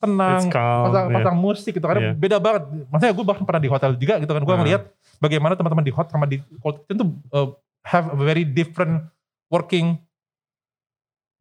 tenang 0.00 0.42
calm, 0.49 0.85
pasang, 0.88 1.07
ya. 1.07 1.14
pasang 1.16 1.37
musik 1.37 1.73
gitu 1.73 1.85
kan 1.85 1.97
Iya. 1.99 2.12
beda 2.14 2.37
banget 2.38 2.62
maksudnya 2.88 3.12
gue 3.12 3.25
bahkan 3.26 3.45
pernah 3.45 3.61
di 3.61 3.69
hotel 3.69 3.90
juga 3.97 4.14
gitu 4.16 4.33
kan 4.33 4.40
gue 4.40 4.49
Hmm. 4.49 4.61
ngelihat 4.64 4.83
bagaimana 5.19 5.52
teman-teman 5.57 5.85
di 5.85 5.92
hot 5.92 6.09
sama 6.09 6.25
di 6.25 6.40
cold 6.57 6.80
kitchen 6.80 6.97
tuh 6.97 7.09
eh, 7.33 7.49
have 7.85 8.09
a 8.09 8.16
very 8.16 8.45
different 8.45 9.04
working 9.50 9.99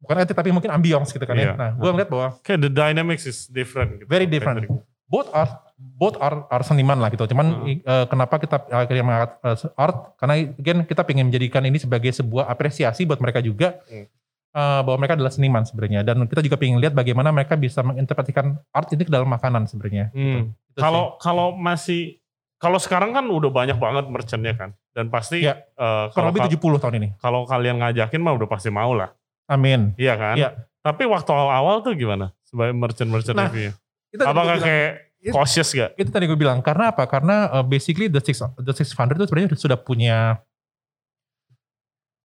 bukan 0.00 0.16
etik 0.18 0.32
tapi 0.32 0.48
mungkin 0.48 0.72
ambience 0.72 1.12
gitu 1.12 1.22
kan 1.22 1.36
Iya. 1.36 1.52
ya 1.52 1.54
nah 1.54 1.70
gue 1.72 1.86
ngeliat 1.86 2.08
bahwa 2.08 2.28
Kayak 2.40 2.60
the 2.62 2.72
dynamics 2.72 3.24
is 3.24 3.44
different. 3.46 4.00
Gitu. 4.00 4.08
Very 4.08 4.24
different. 4.24 4.64
both 5.04 5.26
are 5.30 5.50
both 5.74 6.14
are, 6.18 6.46
are 6.48 6.62
seniman 6.62 6.96
lah 6.96 7.10
gitu. 7.10 7.26
Cuman 7.26 7.46
Hmm. 7.50 7.82
eh, 7.82 8.06
kenapa 8.06 8.38
kita 8.38 8.62
akhirnya 8.64 9.02
mengangkat 9.02 9.32
eh, 9.42 9.56
art? 9.74 10.14
Karena 10.14 10.34
again 10.54 10.78
kita 10.84 11.02
pengen 11.02 11.26
menjadikan 11.26 11.62
ini 11.62 11.76
sebagai 11.76 12.12
sebuah 12.12 12.46
apresiasi 12.46 13.02
buat 13.02 13.18
mereka 13.18 13.42
juga 13.42 13.82
Hmm. 13.90 14.06
eh, 14.50 14.80
bahwa 14.80 14.96
mereka 14.96 15.18
adalah 15.18 15.34
seniman 15.34 15.66
sebenarnya. 15.66 16.00
Dan 16.00 16.22
kita 16.24 16.40
juga 16.40 16.54
pengen 16.56 16.78
lihat 16.78 16.94
bagaimana 16.94 17.28
mereka 17.28 17.54
bisa 17.54 17.82
menginterpretasikan 17.82 18.54
art 18.70 18.86
ini 18.88 19.02
ke 19.02 19.10
dalam 19.10 19.26
makanan 19.26 19.66
sebenarnya. 19.66 20.14
Hmm. 20.14 20.54
Itu 20.70 20.78
sih. 20.78 20.82
Kalau 20.82 21.18
kalau 21.18 21.58
masih 21.58 22.19
kalau 22.60 22.76
sekarang 22.76 23.10
kan 23.10 23.24
udah 23.24 23.48
banyak 23.48 23.74
banget 23.74 24.04
merchantnya 24.06 24.52
kan. 24.52 24.70
Dan 24.92 25.08
pasti 25.08 25.40
Iya. 25.40 25.56
eh, 25.56 26.06
kurang 26.12 26.12
kalau 26.12 26.28
lebih 26.30 26.42
70 26.52 26.76
tahun 26.76 26.94
ini. 27.00 27.08
kalau 27.16 27.42
kalian 27.42 27.80
ngajakin 27.80 28.20
mah 28.20 28.36
udah 28.36 28.46
pasti 28.46 28.68
mau 28.68 28.92
lah. 28.92 29.10
Amin. 29.48 29.96
Iya 29.96 30.14
kan? 30.14 30.36
Iya. 30.36 30.48
Tapi 30.78 31.04
waktu 31.04 31.26
awal-awal 31.26 31.80
tuh 31.80 31.92
gimana? 31.92 32.36
Sebagai 32.44 32.72
merchant-merchant 32.72 33.34
Nah, 33.34 33.48
review. 33.48 33.72
Apakah 34.16 34.58
kayak 34.58 34.90
Itu- 35.20 35.32
cautious 35.32 35.70
gak? 35.70 35.90
itu 35.94 36.08
tadi 36.08 36.24
gue 36.24 36.34
bilang 36.34 36.60
karena 36.60 36.90
apa? 36.90 37.04
Karena 37.04 37.48
uh, 37.50 37.62
basically 37.62 38.06
the 38.06 38.18
six 38.18 38.40
the 38.58 38.72
six 38.72 38.90
founder 38.90 39.14
itu 39.14 39.24
sebenarnya 39.24 39.52
sudah 39.54 39.76
punya 39.76 40.40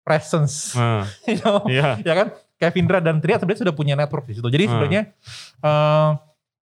presence, 0.04 0.76
Nah, 0.76 1.08
you 1.30 1.40
know? 1.40 1.64
iya. 1.66 1.96
ya 1.98 2.14
kan? 2.14 2.28
Kevindra 2.56 3.00
dan 3.00 3.20
Triad 3.20 3.40
sebenarnya 3.40 3.62
sudah 3.64 3.76
punya 3.76 3.94
network 3.94 4.24
di 4.24 4.36
situ. 4.36 4.48
Jadi 4.48 4.64
Hmm. 4.64 4.72
sebenarnya 4.74 5.02
eh, 5.60 6.10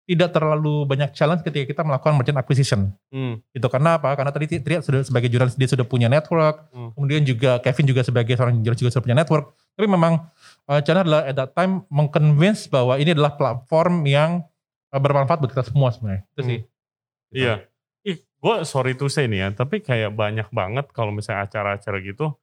tidak 0.09 0.33
terlalu 0.33 0.89
banyak 0.89 1.13
challenge 1.13 1.45
ketika 1.45 1.69
kita 1.69 1.81
melakukan 1.85 2.17
merchant 2.17 2.41
acquisition. 2.41 2.89
Hmm. 3.13 3.45
Itu 3.53 3.69
karena 3.69 4.01
apa? 4.01 4.17
Karena 4.17 4.33
tadi 4.33 4.57
Triad 4.57 4.81
sudah 4.81 5.05
sebagai 5.05 5.29
jurnalis 5.29 5.53
dia 5.53 5.69
sudah 5.69 5.85
punya 5.85 6.09
network. 6.09 6.65
Hmm. 6.73 6.89
Kemudian 6.97 7.21
juga 7.21 7.61
Kevin 7.61 7.85
juga 7.85 8.01
sebagai 8.01 8.33
seorang 8.33 8.57
jurnalis 8.57 8.81
juga 8.81 8.91
sudah 8.97 9.05
punya 9.05 9.17
network. 9.21 9.53
Tapi 9.77 9.85
memang 9.85 10.25
eh, 10.65 10.81
challenge 10.81 11.05
adalah 11.05 11.29
at 11.29 11.37
that 11.37 11.53
time 11.53 11.85
mengconvince 11.93 12.65
bahwa 12.73 12.97
ini 12.97 13.13
adalah 13.13 13.37
platform 13.37 14.09
yang 14.09 14.41
eh, 14.89 14.97
bermanfaat 14.97 15.45
buat 15.45 15.53
kita 15.53 15.69
semua 15.69 15.93
sebenarnya. 15.93 16.25
Itu 16.33 16.41
sih. 16.41 16.59
Iya. 17.29 17.69
Ih, 18.01 18.17
gue 18.17 18.55
sorry 18.65 18.97
to 18.97 19.05
say 19.13 19.29
nih 19.29 19.45
ya, 19.45 19.47
tapi 19.53 19.85
kayak 19.85 20.17
banyak 20.17 20.49
banget 20.49 20.89
kalau 20.89 21.13
misalnya 21.13 21.45
acara-acara 21.45 22.01
gitu, 22.01 22.33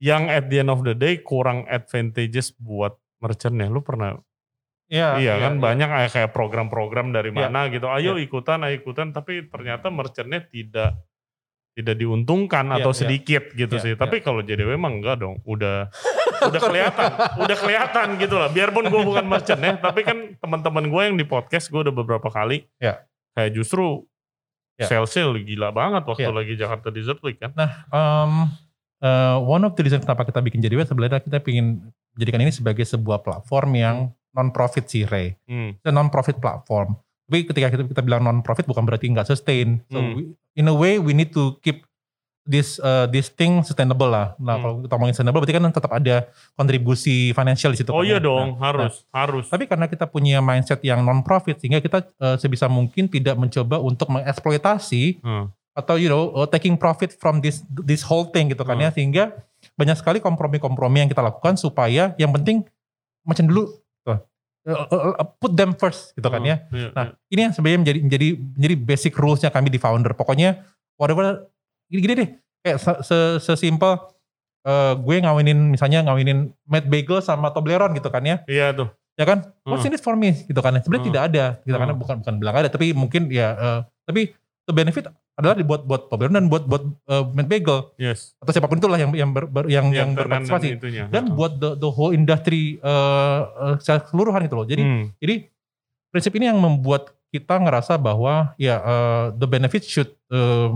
yang 0.00 0.32
at 0.32 0.48
the 0.48 0.64
end 0.64 0.72
of 0.72 0.80
the 0.88 0.96
day 0.96 1.20
kurang 1.20 1.68
advantageous 1.68 2.56
buat 2.56 2.96
merchantnya. 3.20 3.68
Lu 3.68 3.84
pernah 3.84 4.16
Iya, 4.86 5.18
iya 5.18 5.34
iya, 5.34 5.34
kan 5.42 5.58
iya. 5.58 5.62
banyak 5.62 5.88
kayak 5.90 6.10
kayak 6.14 6.30
program-program 6.30 7.10
dari 7.10 7.34
Iya. 7.34 7.50
mana 7.50 7.66
gitu. 7.68 7.90
Ayo 7.90 8.14
ikutan, 8.22 8.62
ayo 8.62 8.78
ikutan. 8.78 9.10
Tapi 9.10 9.50
ternyata 9.50 9.90
merchantnya 9.90 10.46
tidak 10.46 10.94
tidak 11.76 11.98
diuntungkan 12.00 12.70
Iya, 12.72 12.80
atau 12.80 12.92
iya. 12.94 12.98
sedikit 13.04 13.44
gitu 13.52 13.74
Iya, 13.76 13.82
sih. 13.82 13.92
iya. 13.92 14.00
Tapi 14.00 14.22
kalau 14.22 14.40
JDW 14.40 14.78
emang 14.78 15.02
enggak 15.02 15.20
dong. 15.20 15.42
Udah 15.44 15.90
udah 16.48 16.60
kelihatan, 16.62 17.10
udah 17.42 17.56
kelihatan 17.58 18.06
gitu 18.16 18.34
lah. 18.38 18.48
Biarpun 18.48 18.86
gue 18.88 19.02
bukan 19.02 19.26
merchant 19.26 19.60
ya, 19.60 19.74
tapi 19.76 20.00
kan 20.06 20.38
teman-teman 20.38 20.86
gue 20.88 21.02
yang 21.12 21.16
di 21.18 21.26
podcast 21.26 21.68
gue 21.68 21.82
udah 21.82 21.94
beberapa 21.94 22.30
kali. 22.30 22.64
Iya. 22.78 23.02
Kayak 23.34 23.50
justru 23.58 24.06
Iya. 24.76 24.86
sales-nya 24.92 25.32
gila 25.40 25.68
banget 25.72 26.04
waktu 26.04 26.28
Iya. 26.28 26.36
lagi 26.36 26.52
Jakarta 26.54 26.88
Desert 26.92 27.20
Week 27.24 27.40
kan. 27.40 27.52
Um, 27.88 28.52
uh, 29.00 29.36
one 29.40 29.64
of 29.64 29.72
the 29.72 29.82
reason 29.82 30.00
kenapa 30.00 30.28
kita 30.28 30.40
bikin 30.40 30.60
JDW 30.60 30.84
sebenarnya 30.84 31.20
kita 31.20 31.40
ingin 31.48 31.80
jadikan 32.16 32.40
ini 32.44 32.52
sebagai 32.52 32.84
sebuah 32.84 33.24
platform 33.24 33.70
yang 33.72 33.96
non-profit 34.36 34.84
sih 34.84 35.02
Ray. 35.02 35.40
Hmm. 35.44 35.72
It's 35.72 35.88
a 35.88 35.90
non-profit 35.90 36.36
platform. 36.36 37.00
Tapi 37.24 37.42
ketika 37.42 37.66
kita, 37.68 37.82
kita 37.88 38.02
bilang 38.04 38.22
non-profit 38.22 38.62
bukan 38.64 38.84
berarti 38.84 39.08
nggak 39.08 39.26
sustain. 39.26 39.80
So 39.88 39.98
Hmm. 39.98 40.12
we- 40.14 40.28
in 40.54 40.68
a 40.68 40.76
way 40.76 40.96
we 40.96 41.10
need 41.10 41.32
to 41.32 41.56
keep 41.58 41.82
this 42.44 42.78
uh, 42.78 43.04
this 43.06 43.26
thing 43.26 43.58
sustainable 43.60 44.06
lah. 44.06 44.38
Nah 44.38 44.54
Hmm. 44.54 44.62
kalau 44.62 44.74
kita 44.78 44.92
ngomongin 44.94 45.12
sustainable 45.12 45.40
berarti 45.40 45.56
kan 45.56 45.66
tetap 45.66 45.90
ada 45.90 46.16
kontribusi 46.54 47.16
financial 47.32 47.70
di 47.70 47.78
situ. 47.80 47.90
Oh 47.90 47.98
kan 47.98 48.06
iya 48.06 48.18
ya. 48.18 48.22
dong, 48.22 48.54
Nah, 48.54 48.62
harus, 48.62 49.02
harus. 49.10 49.46
tapi 49.46 49.66
karena 49.66 49.84
kita 49.84 50.06
punya 50.06 50.38
mindset 50.38 50.78
yang 50.80 51.00
non-profit 51.00 51.58
sehingga 51.58 51.78
kita 51.78 52.06
uh, 52.16 52.36
sebisa 52.36 52.66
mungkin 52.66 53.06
tidak 53.06 53.34
mencoba 53.34 53.78
untuk 53.78 54.06
mengeksploitasi 54.08 55.18
Hmm. 55.20 55.50
atau 55.72 55.98
you 55.98 56.06
know 56.06 56.30
uh, 56.32 56.46
taking 56.46 56.74
profit 56.74 57.12
from 57.12 57.40
this 57.40 57.60
this 57.82 58.00
whole 58.00 58.24
thing 58.26 58.46
gitu 58.46 58.62
kan 58.62 58.78
ya 58.78 58.88
sehingga 58.88 59.34
banyak 59.74 59.92
sekali 59.94 60.18
kompromi-kompromi 60.18 61.02
yang 61.02 61.10
kita 61.10 61.20
lakukan 61.20 61.58
supaya 61.58 62.14
yang 62.14 62.30
penting 62.30 62.62
macam 63.22 63.44
dulu 63.44 63.74
uh, 64.66 64.86
uh, 64.86 65.14
uh, 65.16 65.28
put 65.38 65.54
them 65.54 65.72
first 65.72 66.12
gitu 66.12 66.26
kan 66.26 66.42
ya. 66.42 66.66
Iya, 66.68 66.90
Nah, 66.90 67.04
ini 67.28 67.40
yang 67.40 67.52
sebenarnya 67.54 67.80
menjadi 67.80 67.98
menjadi 68.02 68.28
menjadi 68.52 68.74
basic 68.76 69.12
rulesnya 69.14 69.48
kami 69.48 69.70
di 69.70 69.78
founder. 69.78 70.12
Pokoknya 70.12 70.66
whatever 70.94 71.46
gini, 71.86 72.00
gini 72.02 72.14
deh, 72.16 72.28
kayak 72.60 72.78
se- 72.78 73.00
se- 73.02 73.38
sesimpel 73.40 73.94
eh, 74.62 74.92
gue 74.98 75.16
ngawinin 75.22 75.70
misalnya 75.70 76.02
ngawinin 76.02 76.50
Matt 76.66 76.90
Bagel 76.90 77.22
sama 77.22 77.54
Toblerone 77.54 77.94
gitu 77.94 78.10
kan 78.10 78.18
ya, 78.20 78.42
iya 78.50 78.74
tuh. 78.74 78.90
ya 79.14 79.22
kan? 79.22 79.54
What's 79.62 79.86
Hmm. 79.86 79.94
in 79.94 79.96
it 79.96 80.02
for 80.02 80.18
me 80.18 80.34
gitu 80.42 80.58
kan? 80.58 80.74
ya. 80.74 80.82
Sebenarnya 80.82 81.02
Hmm. 81.02 81.10
tidak 81.14 81.22
ada, 81.30 81.44
gitu 81.62 81.76
kan? 81.76 81.86
Hmm. 81.86 82.00
Bukan 82.02 82.16
bukan 82.20 82.34
bilang 82.42 82.54
ada, 82.58 82.66
tapi 82.66 82.90
mungkin 82.90 83.30
ya, 83.30 83.54
eh, 83.54 83.80
tapi 84.02 84.34
the 84.66 84.74
benefit 84.74 85.06
adalah 85.36 85.52
dibuat 85.52 85.84
buat 85.84 86.08
Toblerone 86.08 86.32
dan 86.34 86.46
buat 86.48 86.64
buat 86.64 86.82
eh, 86.82 87.24
Matt 87.30 87.46
Bagel 87.46 87.78
Yes. 87.96 88.32
atau 88.40 88.50
siapa 88.50 88.66
pun 88.66 88.76
itulah 88.76 88.96
yang 88.96 89.12
yang 89.12 89.30
ber, 89.30 89.44
ber- 89.44 89.68
yang 89.68 89.92
yang 89.92 90.16
Yang 90.16 90.18
berpartisipasi 90.18 90.68
dan 91.06 91.22
Heeh. 91.22 91.36
buat 91.36 91.52
the, 91.56 91.76
the 91.76 91.90
whole 91.90 92.10
industry 92.10 92.80
eh, 92.80 93.40
secara 93.78 94.00
keseluruhan 94.02 94.40
gitu 94.44 94.56
loh. 94.56 94.66
Jadi 94.66 94.82
Hmm. 94.82 95.04
jadi 95.16 95.34
prinsip 96.08 96.32
ini 96.34 96.48
yang 96.48 96.56
membuat 96.56 97.12
kita 97.28 97.60
ngerasa 97.60 98.00
bahwa 98.00 98.56
ya 98.56 98.80
uh, 98.80 99.24
the 99.30 99.44
benefit 99.44 99.84
should 99.84 100.08
uh, 100.30 100.72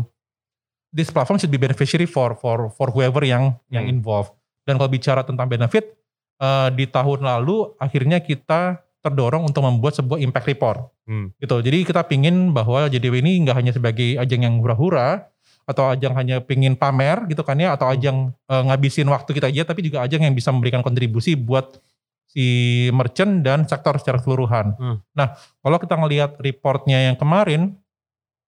this 0.91 1.09
platform 1.09 1.41
should 1.41 1.49
be 1.49 1.57
beneficiary 1.57 2.05
for 2.05 2.37
for 2.37 2.69
for 2.71 2.93
whoever 2.93 3.25
yang 3.25 3.57
yang 3.69 3.89
Hmm. 3.89 3.95
involved. 3.97 4.37
Dan 4.69 4.77
kalau 4.77 4.93
bicara 4.93 5.25
tentang 5.25 5.49
benefit 5.49 5.97
uh, 6.37 6.69
di 6.69 6.85
tahun 6.85 7.25
lalu 7.25 7.73
akhirnya 7.77 8.21
kita 8.21 8.85
terdorong 9.01 9.49
untuk 9.49 9.65
membuat 9.65 9.97
sebuah 9.97 10.21
impact 10.21 10.47
report. 10.47 10.79
Hmm. 11.09 11.33
Gitu. 11.41 11.57
Jadi 11.65 11.79
kita 11.89 12.05
pingin 12.05 12.53
bahwa 12.53 12.87
JDW 12.87 13.25
ini 13.25 13.41
nggak 13.45 13.57
hanya 13.57 13.73
sebagai 13.73 14.21
ajang 14.21 14.45
yang 14.45 14.55
hura-hura 14.61 15.29
atau 15.65 15.89
ajang 15.89 16.13
hanya 16.19 16.43
pingin 16.43 16.75
pamer 16.75 17.31
gitu 17.31 17.47
kan 17.47 17.55
ya 17.55 17.73
atau 17.79 17.87
ajang 17.87 18.35
uh, 18.51 18.63
ngabisin 18.67 19.07
waktu 19.07 19.31
kita 19.31 19.55
aja 19.55 19.63
tapi 19.63 19.87
juga 19.87 20.03
ajang 20.03 20.27
yang 20.27 20.35
bisa 20.35 20.51
memberikan 20.51 20.83
kontribusi 20.83 21.39
buat 21.39 21.79
si 22.27 22.47
merchant 22.95 23.43
dan 23.43 23.67
sektor 23.67 23.99
secara 23.99 24.23
keseluruhan. 24.23 24.75
Hmm. 24.79 24.97
Nah, 25.15 25.35
kalau 25.63 25.79
kita 25.83 25.95
ngelihat 25.99 26.39
reportnya 26.39 27.11
yang 27.11 27.17
kemarin 27.19 27.75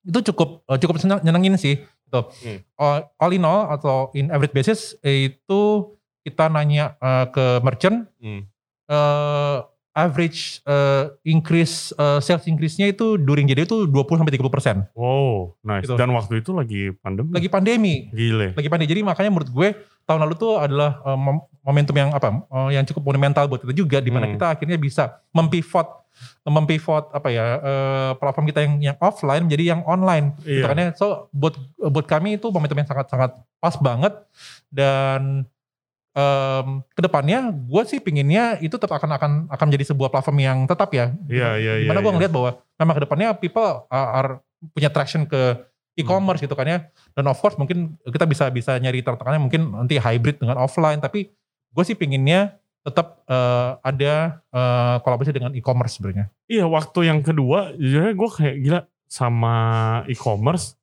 itu 0.02 0.18
cukup 0.30 0.62
eh, 0.66 0.78
cukup 0.78 0.99
senang- 0.99 1.23
nyenengin 1.23 1.59
sih. 1.59 1.78
Gitu. 1.82 2.21
Hmm. 2.44 2.59
All, 2.78 2.99
all 3.18 3.32
in 3.35 3.42
all 3.42 3.71
atau 3.71 4.11
in 4.14 4.30
average 4.30 4.54
basis 4.54 4.94
itu 5.02 5.61
kita 6.23 6.47
nanya 6.47 6.94
eh, 6.99 7.26
ke 7.30 7.59
merchant 7.62 8.06
Hmm. 8.23 8.47
eh, 8.87 9.56
average 9.92 10.64
eh, 10.64 11.04
increase 11.25 11.92
eh, 11.92 12.18
sales 12.18 12.44
increase-nya 12.44 12.88
itu 12.88 13.16
during 13.16 13.44
jadi 13.44 13.62
itu 13.62 13.84
20 13.84 13.92
sampai 14.16 14.32
30 14.32 14.49
persen. 14.49 14.76
Wow, 14.92 15.56
nice. 15.61 15.84
Gitu. 15.84 15.94
Dan 15.94 16.11
waktu 16.11 16.40
itu 16.40 16.50
lagi 16.50 16.82
pandemi. 16.96 17.30
Lagi 17.30 17.49
pandemi, 17.49 17.94
Gile. 18.08 18.52
lagi 18.52 18.68
pandemi. 18.68 18.88
Jadi 18.88 19.00
makanya 19.02 19.30
menurut 19.30 19.49
gue 19.49 19.68
tahun 20.02 20.20
lalu 20.25 20.34
tuh 20.34 20.56
adalah 20.56 20.90
mom- 21.14 21.44
momentum 21.61 21.94
yang 21.94 22.11
apa? 22.11 22.42
eh, 22.42 22.75
yang 22.75 22.84
cukup 22.84 23.06
monumental 23.06 23.44
buat 23.46 23.61
kita 23.61 23.72
juga 23.72 23.99
di 23.99 24.08
mana 24.08 24.26
Hmm. 24.26 24.34
kita 24.34 24.46
akhirnya 24.50 24.76
bisa 24.76 25.02
mempivot 25.30 26.00
mempivot 26.44 27.08
apa 27.08 27.28
ya 27.28 27.46
eh, 27.56 28.11
platform 28.16 28.44
kita 28.46 28.61
yang 28.61 28.75
yang 28.82 28.96
offline 28.99 29.44
menjadi 29.44 29.64
yang 29.72 29.80
online. 29.84 30.37
Gitu 30.40 30.61
Iya. 30.61 30.68
kan 30.68 30.76
ya. 30.76 30.88
So 30.92 31.06
buat 31.30 31.54
buat 31.78 32.04
kami 32.04 32.37
itu 32.37 32.49
momentum 32.49 32.76
yang 32.76 32.87
sangat 32.87 33.06
sangat 33.08 33.30
pas 33.56 33.76
banget 33.76 34.12
dan 34.68 35.44
em, 36.12 36.85
ke 36.92 37.00
depannya 37.00 37.52
gue 37.52 37.83
sih 37.88 37.99
pinginnya 37.99 38.61
itu 38.61 38.76
tetap 38.76 38.92
akan 38.97 39.11
akan 39.16 39.31
akan 39.49 39.64
menjadi 39.69 39.92
sebuah 39.92 40.12
platform 40.12 40.38
yang 40.40 40.59
tetap 40.69 40.92
ya. 40.92 41.12
Iya, 41.28 41.50
iya, 41.59 41.73
iya. 41.83 41.87
Di 41.87 41.90
mana 41.90 42.00
gue 42.00 42.09
iya. 42.09 42.16
ngeliat 42.21 42.33
bahwa 42.33 42.50
memang 42.81 42.95
ke 42.97 43.02
depannya 43.04 43.28
people 43.37 43.88
are, 43.88 44.11
are 44.16 44.31
punya 44.73 44.88
traction 44.92 45.25
ke 45.26 45.59
e-commerce 45.97 46.40
Hmm. 46.40 46.47
gitu 46.49 46.54
kan 46.57 46.66
ya. 46.69 46.78
Dan 47.12 47.28
of 47.28 47.38
course 47.40 47.57
mungkin 47.61 47.97
kita 48.04 48.25
bisa 48.25 48.49
bisa 48.49 48.76
nyari 48.81 49.04
tantangannya 49.04 49.40
mungkin 49.40 49.73
nanti 49.73 50.00
hybrid 50.00 50.40
dengan 50.40 50.61
offline. 50.61 51.00
Tapi 51.00 51.28
gue 51.73 51.85
sih 51.85 51.97
pinginnya 51.97 52.61
tetap 52.83 53.23
eh, 53.31 53.71
ada 53.81 54.42
eh, 54.50 54.97
kolaborasi 55.07 55.33
dengan 55.33 55.52
e-commerce 55.54 56.00
sebenarnya. 56.00 56.26
Iya, 56.50 56.66
waktu 56.66 57.09
yang 57.09 57.21
kedua, 57.23 57.73
jujurnya 57.78 58.12
gue 58.12 58.31
kayak 58.33 58.57
gila 58.59 58.81
sama 59.07 59.57
e-commerce 60.09 60.75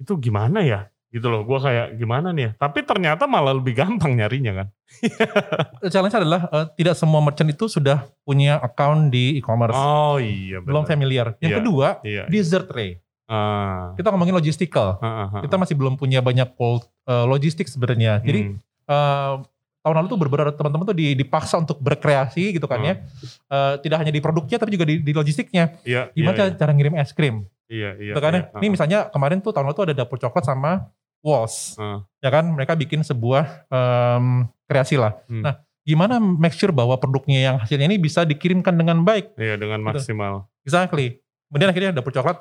itu 0.00 0.14
gimana 0.18 0.62
ya? 0.64 0.88
Gitu 1.08 1.24
loh, 1.24 1.40
gue 1.40 1.56
kayak 1.56 1.96
gimana 1.96 2.30
nih 2.30 2.42
ya? 2.42 2.50
Tapi 2.60 2.84
ternyata 2.84 3.24
malah 3.24 3.56
lebih 3.56 3.72
gampang 3.72 4.12
nyarinya 4.12 4.52
kan? 4.60 4.66
Challenge 5.92 6.14
adalah 6.14 6.40
eh, 6.48 6.66
tidak 6.76 6.94
semua 6.94 7.20
merchant 7.20 7.48
itu 7.48 7.64
sudah 7.64 8.04
punya 8.22 8.60
account 8.60 9.08
di 9.08 9.40
e-commerce. 9.40 9.72
Oh 9.72 10.20
iya, 10.20 10.60
Belum 10.60 10.84
benar. 10.84 10.90
familiar. 10.90 11.26
Yang 11.40 11.50
Iya. 11.50 11.58
kedua, 11.58 11.88
Iya. 12.04 12.22
dessert 12.28 12.68
tray. 12.68 13.00
Ah. 13.24 13.92
Kita 13.94 14.08
ngomongin 14.08 14.32
logistical. 14.32 14.96
Ah, 14.98 15.04
ah, 15.04 15.28
ah. 15.30 15.40
Kita 15.40 15.56
masih 15.56 15.76
belum 15.76 15.96
punya 15.96 16.20
banyak 16.20 16.52
cold 16.54 16.84
eh, 17.04 17.24
logistik 17.24 17.64
sebenarnya. 17.66 18.20
Jadi 18.20 18.40
Hmm. 18.44 18.56
eh, 18.84 19.34
tahun 19.78 19.94
lalu 19.96 20.08
tuh 20.08 20.18
beberapa 20.18 20.50
teman-teman 20.50 20.84
tuh 20.84 20.92
di- 20.92 21.16
dipaksa 21.16 21.56
untuk 21.56 21.80
berkreasi 21.80 22.52
gitu 22.52 22.68
kan 22.68 22.80
ya. 22.80 23.00
Eh, 23.48 23.74
tidak 23.80 24.04
hanya 24.04 24.12
di 24.12 24.20
produknya 24.20 24.56
tapi 24.56 24.72
juga 24.72 24.84
di, 24.84 25.00
di 25.00 25.12
logistiknya. 25.12 25.72
Iya, 25.84 26.12
Gimana 26.12 26.36
iya, 26.36 26.40
cara, 26.44 26.50
cara 26.52 26.72
ngirim 26.72 26.94
es 26.96 27.12
krim? 27.12 27.48
iya, 27.64 27.92
iya, 27.96 28.12
gitu 28.12 28.20
kan 28.20 28.32
iya, 28.32 28.40
ya. 28.44 28.56
Ini 28.56 28.66
ah, 28.66 28.72
misalnya 28.72 28.98
kemarin 29.08 29.40
tuh 29.40 29.52
tahun 29.52 29.68
lalu 29.68 29.76
tuh 29.76 29.84
ada 29.88 29.94
dapur 29.94 30.16
coklat 30.16 30.40
sama 30.40 30.88
Walls. 31.20 31.74
ah. 31.76 32.02
Ya 32.18 32.28
kan 32.28 32.46
mereka 32.48 32.72
bikin 32.72 33.00
sebuah 33.00 33.66
em, 33.66 34.46
kreasi 34.64 34.96
lah. 34.96 35.18
Hmm. 35.26 35.42
Nah, 35.42 35.54
gimana 35.82 36.16
make 36.18 36.52
sure 36.52 36.70
bahwa 36.70 36.94
produknya 36.94 37.40
yang 37.42 37.56
hasilnya 37.56 37.86
ini 37.86 37.96
bisa 37.96 38.22
dikirimkan 38.22 38.72
dengan 38.72 39.02
baik? 39.02 39.34
Iya, 39.34 39.56
dengan 39.56 39.80
Gitu. 39.80 39.88
maksimal. 39.88 40.46
Exactly. 40.62 41.18
Kemudian 41.48 41.68
akhirnya 41.68 41.92
dapur 41.92 42.12
coklat 42.12 42.38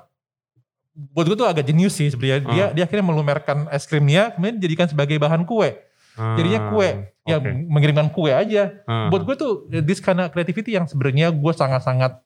buat 0.93 1.25
gue 1.25 1.37
tuh 1.37 1.45
agak 1.45 1.63
jenius 1.63 1.93
sih 1.93 2.09
sebenarnya. 2.09 2.41
Dia 2.47 2.65
Ah. 2.65 2.69
dia 2.73 2.83
akhirnya 2.83 3.05
melumerkan 3.05 3.69
es 3.69 3.85
krimnya 3.85 4.33
kemudian 4.33 4.57
dijadikan 4.57 4.89
sebagai 4.89 5.17
bahan 5.17 5.45
kue. 5.45 5.77
Jadinya 6.17 6.73
kue. 6.73 6.89
Ah, 6.89 7.05
Ya 7.27 7.37
mengirimkan 7.43 8.09
kue 8.09 8.31
aja. 8.31 8.81
Ah, 8.83 9.11
buat 9.11 9.21
gue 9.21 9.35
tuh 9.35 9.51
this 9.83 9.99
kind 9.99 10.17
of 10.17 10.31
creativity 10.31 10.73
yang 10.73 10.87
sebenarnya 10.87 11.29
gue 11.29 11.53
sangat-sangat 11.53 12.17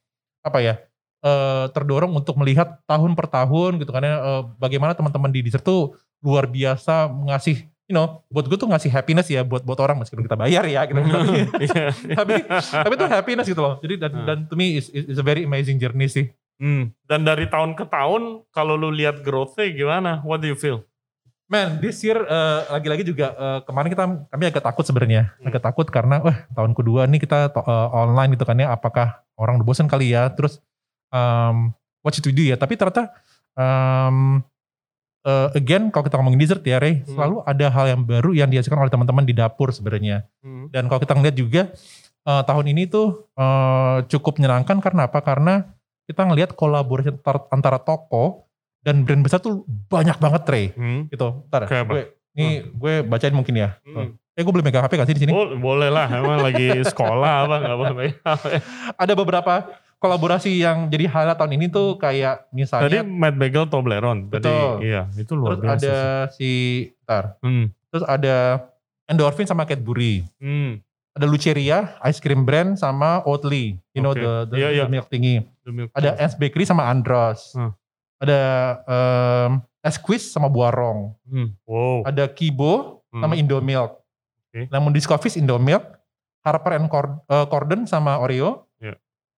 apa 0.41 0.57
ya 0.57 0.79
eh, 1.21 1.65
terdorong 1.69 2.15
untuk 2.15 2.33
melihat 2.33 2.81
tahun 2.85 3.13
per 3.13 3.27
tahun 3.27 3.77
gitu 3.77 3.91
kan 3.91 4.01
eh, 4.01 4.17
bagaimana 4.57 4.95
teman-teman 4.95 5.29
di 5.29 5.43
dessert 5.43 5.61
tuh 5.61 5.93
luar 6.21 6.45
biasa 6.45 7.09
ngasih 7.27 7.65
you 7.85 7.93
know 7.93 8.21
buat 8.27 8.45
gue 8.45 8.55
tuh 8.55 8.65
ngasih 8.65 8.87
happiness 8.87 9.27
ya 9.27 9.41
buat 9.41 9.61
buat 9.61 9.75
orang 9.77 9.99
meskipun 9.99 10.23
kita 10.23 10.37
bayar 10.37 10.63
ya 10.63 10.85
gitu 10.85 11.01
tapi 12.19 12.33
tapi 12.47 12.83
tapi 12.87 12.93
itu 12.95 13.05
happiness 13.05 13.47
gitu 13.47 13.59
loh 13.59 13.75
jadi 13.79 13.95
dan, 13.99 14.11
Hmm. 14.11 14.25
dan 14.25 14.37
to 14.45 14.55
me 14.55 14.77
is, 14.77 14.87
is 14.87 15.17
a 15.17 15.25
very 15.25 15.43
amazing 15.43 15.75
journey 15.75 16.05
sih 16.05 16.29
Hmm. 16.61 16.93
Dan 17.09 17.25
dari 17.25 17.49
tahun 17.49 17.73
ke 17.73 17.89
tahun, 17.89 18.45
kalau 18.53 18.77
lu 18.77 18.93
lihat 18.93 19.25
growth-nya 19.25 19.73
gimana? 19.73 20.21
What 20.21 20.45
do 20.45 20.47
you 20.47 20.53
feel? 20.53 20.85
Man, 21.49 21.81
this 21.81 22.05
year 22.05 22.21
uh, 22.21 22.69
lagi-lagi 22.69 23.01
juga 23.01 23.33
uh, 23.33 23.59
kemarin 23.65 23.89
kita 23.89 24.05
kami 24.29 24.43
agak 24.45 24.61
takut 24.61 24.85
sebenarnya, 24.85 25.33
Hmm. 25.41 25.49
agak 25.49 25.65
takut 25.65 25.89
karena 25.89 26.21
wah 26.21 26.45
tahun 26.53 26.77
kedua 26.77 27.09
nih 27.09 27.17
kita 27.17 27.49
to- 27.49 27.65
uh, 27.65 27.89
online 27.97 28.37
gitu 28.37 28.45
kan 28.45 28.61
ya, 28.61 28.69
apakah 28.69 29.25
orang 29.41 29.57
udah 29.57 29.65
bosan 29.65 29.89
kali 29.89 30.13
ya, 30.13 30.29
terus 30.29 30.61
um, 31.09 31.73
what 32.05 32.13
should 32.13 32.29
we 32.29 32.31
do 32.31 32.45
ya? 32.45 32.53
Tapi 32.55 32.77
ternyata 32.77 33.09
um, 33.57 34.45
uh, 35.23 35.49
again 35.51 35.89
kalau 35.89 36.03
kita 36.03 36.15
ngomongin 36.15 36.39
dessert 36.39 36.61
ya, 36.61 36.77
Ray, 36.77 37.01
Hmm. 37.01 37.13
selalu 37.13 37.35
ada 37.43 37.65
hal 37.67 37.85
yang 37.89 38.01
baru 38.01 38.31
yang 38.31 38.47
dihasilkan 38.47 38.77
oleh 38.77 38.89
teman-teman 38.89 39.23
di 39.23 39.31
dapur 39.31 39.69
sebenarnya. 39.69 40.25
Hmm. 40.39 40.69
Dan 40.69 40.85
kalau 40.85 40.99
kita 40.99 41.13
ngeliat 41.13 41.35
juga 41.35 41.61
uh, 42.23 42.41
tahun 42.41 42.65
ini 42.69 42.85
tuh 42.85 43.29
uh, 43.33 44.05
cukup 44.05 44.37
menyenangkan 44.37 44.77
karena 44.77 45.05
apa? 45.05 45.19
Karena 45.19 45.73
kita 46.03 46.21
ngelihat 46.23 46.53
kolaborasi 46.53 47.13
antar, 47.13 47.47
antara 47.47 47.77
toko 47.77 48.49
dan 48.81 49.05
brand 49.05 49.21
besar 49.21 49.37
tuh 49.37 49.61
banyak 49.87 50.17
banget, 50.17 50.41
Ray 50.45 50.65
Hmm. 50.73 51.05
gitu. 51.07 51.45
Ntar 51.47 51.65
Kayak 51.65 51.85
gue 51.87 52.01
ini 52.31 52.47
gue 52.67 52.93
bacain 53.01 53.31
mungkin 53.31 53.55
ya. 53.55 53.77
Hmm. 53.83 54.17
Eh 54.31 54.41
gue 54.41 54.49
boleh 54.49 54.63
megang 54.63 54.81
HP 54.81 54.95
gak 54.95 55.05
sih 55.05 55.15
di 55.15 55.21
sini? 55.21 55.31
Bo- 55.31 55.53
boleh 55.53 55.87
lah, 55.87 56.07
emang 56.07 56.39
lagi 56.39 56.71
sekolah 56.81 57.45
apa 57.45 57.55
nggak 57.59 57.77
boleh. 57.77 58.09
Ada 58.95 59.13
beberapa 59.13 59.53
kolaborasi 60.01 60.57
yang 60.57 60.89
jadi 60.89 61.05
highlight 61.05 61.37
tahun 61.37 61.53
ini 61.55 61.65
tuh 61.69 61.95
kayak 61.95 62.49
Tadi 62.49 62.57
misalnya 62.57 63.05
Matt 63.05 63.37
Bagel 63.37 63.69
Toblerone. 63.69 64.25
Tadi, 64.27 64.41
Betul. 64.41 64.73
iya, 64.81 65.05
itu 65.13 65.31
luar 65.31 65.55
terus 65.55 65.61
biasa. 65.61 65.77
ada 65.77 65.95
sih. 66.27 66.35
si 66.35 66.51
ntar, 67.05 67.37
Hmm. 67.39 67.69
terus 67.87 68.03
ada 68.03 68.65
Endorphin 69.05 69.45
sama 69.45 69.63
Cadbury. 69.63 70.25
Hmm. 70.41 70.81
Ada 71.11 71.27
Luceria, 71.27 71.99
ice 72.01 72.17
cream 72.17 72.41
brand 72.41 72.73
sama 72.73 73.19
Oatly. 73.21 73.75
You 73.91 73.99
know 73.99 74.15
Oke. 74.15 74.23
the, 74.23 74.31
the, 74.47 74.55
Iya, 74.57 74.69
iya. 74.71 74.83
the 74.83 74.89
milk 74.89 75.07
thingy. 75.07 75.43
The 75.61 75.71
milk 75.71 75.89
Ada. 75.91 76.15
Ants 76.17 76.33
Bakery 76.33 76.63
sama 76.63 76.87
Andros. 76.87 77.51
Hmm. 77.51 77.75
Ada 78.17 78.39
um, 78.87 79.51
Esquisse 79.81 80.29
sama 80.29 80.47
Buarong. 80.47 81.11
Hmm. 81.23 81.51
Wow. 81.63 82.07
Ada 82.07 82.25
Kibo 82.25 83.03
Hmm. 83.11 83.19
sama 83.19 83.35
Indomilk. 83.35 83.99
Oke. 84.47 84.71
Lemon 84.71 84.89
Discovery 84.89 85.35
Indomilk, 85.35 85.83
Harper 86.41 86.73
and 86.73 86.87
Cord- 86.87 87.19
eh, 87.21 87.45
Corden 87.45 87.83
sama 87.83 88.15
Oreo. 88.15 88.70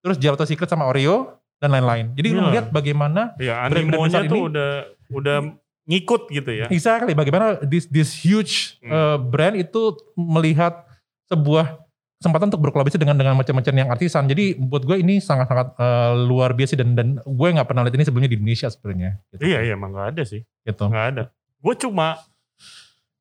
Terus 0.03 0.19
Gelato 0.19 0.43
Secret 0.43 0.67
sama 0.67 0.83
Oreo 0.85 1.31
dan 1.57 1.71
lain-lain. 1.71 2.11
Jadi 2.11 2.27
lu 2.29 2.43
Gila. 2.43 2.51
lihat 2.51 2.65
bagaimana 2.69 3.31
Ya 3.37 3.63
animonya 3.63 4.19
besar 4.19 4.27
tuh 4.27 4.35
ini- 4.35 4.45
udah 4.45 4.71
udah 5.09 5.37
ngikut 5.83 6.21
gitu 6.29 6.51
ya. 6.53 6.67
exactly 6.69 7.11
bagaimana 7.11 7.59
this 7.61 7.87
this 7.87 8.11
huge 8.13 8.79
Hmm. 8.79 8.87
eh, 8.89 9.17
brand 9.21 9.51
itu 9.53 9.81
melihat 10.13 10.83
sebuah 11.25 11.79
kesempatan 12.15 12.47
untuk 12.47 12.63
berkolaborasi 12.63 12.95
dengan 12.95 13.15
dengan 13.15 13.35
macam-macam 13.35 13.73
yang 13.73 13.89
artisan. 13.89 14.23
Jadi 14.25 14.55
buat 14.55 14.79
gue 14.81 14.95
ini 14.97 15.19
sangat-sangat 15.19 15.75
eh, 15.75 16.11
luar 16.21 16.51
biasa 16.51 16.75
dan 16.75 16.93
dan 16.93 17.07
gue 17.17 17.47
nggak 17.49 17.63
pernah 17.65 17.83
lihat 17.83 17.95
ini 17.95 18.03
sebelumnya 18.03 18.27
di 18.27 18.37
Indonesia 18.37 18.67
sebenarnya. 18.67 19.11
Gitu. 19.29 19.41
Iya 19.45 19.59
iya 19.61 19.73
emang 19.73 19.91
gak 19.91 20.07
ada 20.13 20.23
sih. 20.23 20.43
Gitu. 20.61 20.83
Nggak 20.83 21.07
ada. 21.09 21.23
Gue 21.57 21.75
cuma 21.77 22.19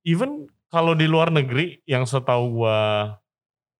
even 0.02 0.46
kalau 0.66 0.94
di 0.94 1.06
luar 1.06 1.30
negeri 1.30 1.82
yang 1.84 2.02
setahu 2.02 2.58
gue 2.58 2.78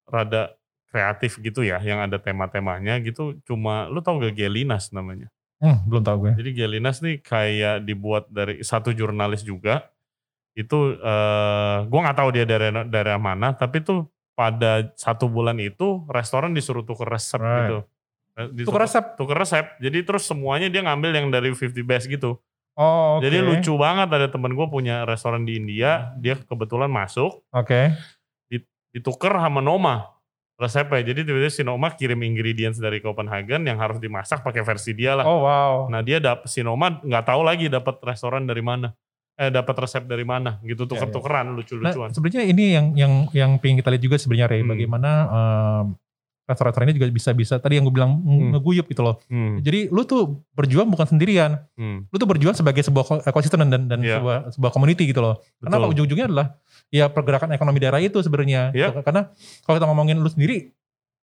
rada 0.05 0.55
kreatif 0.93 1.41
gitu 1.41 1.65
ya, 1.65 1.81
yang 1.81 2.05
ada 2.05 2.21
tema-temanya 2.21 3.01
gitu, 3.01 3.41
cuma 3.43 3.89
lu 3.89 4.05
tau 4.05 4.21
gak 4.21 4.37
Gelinas 4.37 4.93
namanya? 4.93 5.33
Hmm, 5.57 5.81
belum 5.89 6.03
tahu 6.05 6.17
gue. 6.29 6.33
Jadi 6.37 6.51
Gelinas 6.53 7.01
nih 7.01 7.19
kayak 7.19 7.83
dibuat 7.83 8.29
dari 8.29 8.61
satu 8.61 8.93
jurnalis 8.93 9.41
juga. 9.41 9.89
Itu 10.53 11.01
eh 11.01 11.77
gue 11.89 12.01
nggak 12.03 12.19
tahu 12.19 12.29
dia 12.37 12.45
dari 12.45 12.69
daerah 12.93 13.17
mana, 13.17 13.57
tapi 13.57 13.81
tuh 13.81 14.05
pada 14.37 14.93
satu 14.99 15.31
bulan 15.31 15.57
itu 15.57 16.05
restoran 16.11 16.53
disuruh 16.53 16.85
tuker 16.85 17.09
resep 17.09 17.41
Right. 17.41 17.57
gitu. 17.65 17.79
Eh, 17.79 17.85
Tukar 18.35 18.53
ditukar- 18.53 18.83
resep. 18.85 19.05
Tuker 19.17 19.37
resep. 19.39 19.67
Jadi 19.81 19.99
terus 20.05 20.25
semuanya 20.25 20.69
dia 20.69 20.83
ngambil 20.85 21.11
yang 21.15 21.29
dari 21.33 21.53
50 21.55 21.85
best 21.85 22.05
gitu. 22.05 22.37
Oh, 22.75 23.21
oke. 23.21 23.29
Jadi 23.29 23.37
lucu 23.41 23.73
banget 23.77 24.09
ada 24.09 24.29
temen 24.29 24.53
gue 24.53 24.67
punya 24.67 25.05
restoran 25.05 25.45
di 25.45 25.57
India, 25.57 26.13
dia 26.17 26.37
kebetulan 26.37 26.89
masuk, 26.89 27.45
Oke. 27.53 27.93
dituker 28.93 29.33
sama 29.33 29.61
Noma 29.65 30.12
resepnya. 30.63 31.03
Jadi 31.03 31.27
tiba-tiba 31.27 31.51
si 31.51 31.63
Noma 31.63 31.91
kirim 31.91 32.23
ingredients 32.23 32.79
dari 32.79 32.99
Copenhagen 32.99 33.63
yang 33.63 33.77
harus 33.77 33.99
dimasak 33.99 34.41
pakai 34.41 34.63
versi 34.63 34.93
dia 34.93 35.13
lah. 35.13 35.25
Oh 35.25 35.43
wow. 35.43 35.75
Nah 35.87 36.01
dia 36.01 36.17
dapet 36.17 36.47
si 36.47 36.63
Noma 36.63 36.97
nggak 36.97 37.25
tahu 37.25 37.43
lagi 37.43 37.67
dapat 37.67 37.99
restoran 38.01 38.45
dari 38.45 38.61
mana, 38.61 38.95
eh 39.35 39.49
dapat 39.49 39.75
resep 39.77 40.05
dari 40.05 40.23
mana, 40.23 40.63
gitu 40.63 40.85
tuker-tukeran 40.85 41.51
Nah, 41.51 41.57
lucu-lucuan. 41.57 42.11
sebenarnya 42.11 42.43
ini 42.45 42.65
yang 42.71 42.87
yang 42.95 43.13
yang 43.33 43.51
pengen 43.57 43.79
kita 43.79 43.91
lihat 43.91 44.03
juga 44.03 44.17
sebenarnya 44.17 44.47
Ray, 44.47 44.63
Hmm. 44.63 44.71
bagaimana 44.71 45.11
em, 45.29 45.87
restoran-restoran 46.43 46.87
ini 46.87 46.97
juga 46.97 47.09
bisa 47.09 47.31
bisa 47.33 47.55
tadi 47.57 47.79
yang 47.79 47.87
gue 47.87 47.95
bilang 47.95 48.19
Hmm. 48.19 48.51
ngeguyup 48.53 48.87
gitu 48.87 49.01
loh. 49.01 49.17
Hmm, 49.27 49.59
Jadi 49.59 49.87
lu 49.89 50.03
tuh 50.03 50.23
berjuang 50.53 50.87
bukan 50.87 51.07
sendirian, 51.07 51.55
hmm, 51.75 52.11
lu 52.11 52.17
tuh 52.17 52.27
berjuang 52.27 52.53
sebagai 52.53 52.83
sebuah 52.83 53.05
ko- 53.05 53.23
ekosistem 53.23 53.63
dan 53.63 53.87
dan 53.87 53.99
Iya. 53.99 54.19
sebuah 54.19 54.37
sebuah 54.53 54.71
community 54.71 55.07
gitu 55.07 55.23
loh. 55.23 55.39
Kenapa 55.59 55.87
betul. 55.87 55.93
ujung-ujungnya 55.97 56.27
adalah 56.29 56.47
ya 56.93 57.09
pergerakan 57.09 57.57
ekonomi 57.57 57.81
daerah 57.81 57.99
itu 57.99 58.21
sebenarnya. 58.21 58.71
Iya. 58.71 58.93
Gitu. 58.93 59.01
Karena 59.01 59.33
kalau 59.65 59.75
kita 59.81 59.87
ngomongin 59.89 60.21
lu 60.21 60.29
sendiri, 60.29 60.69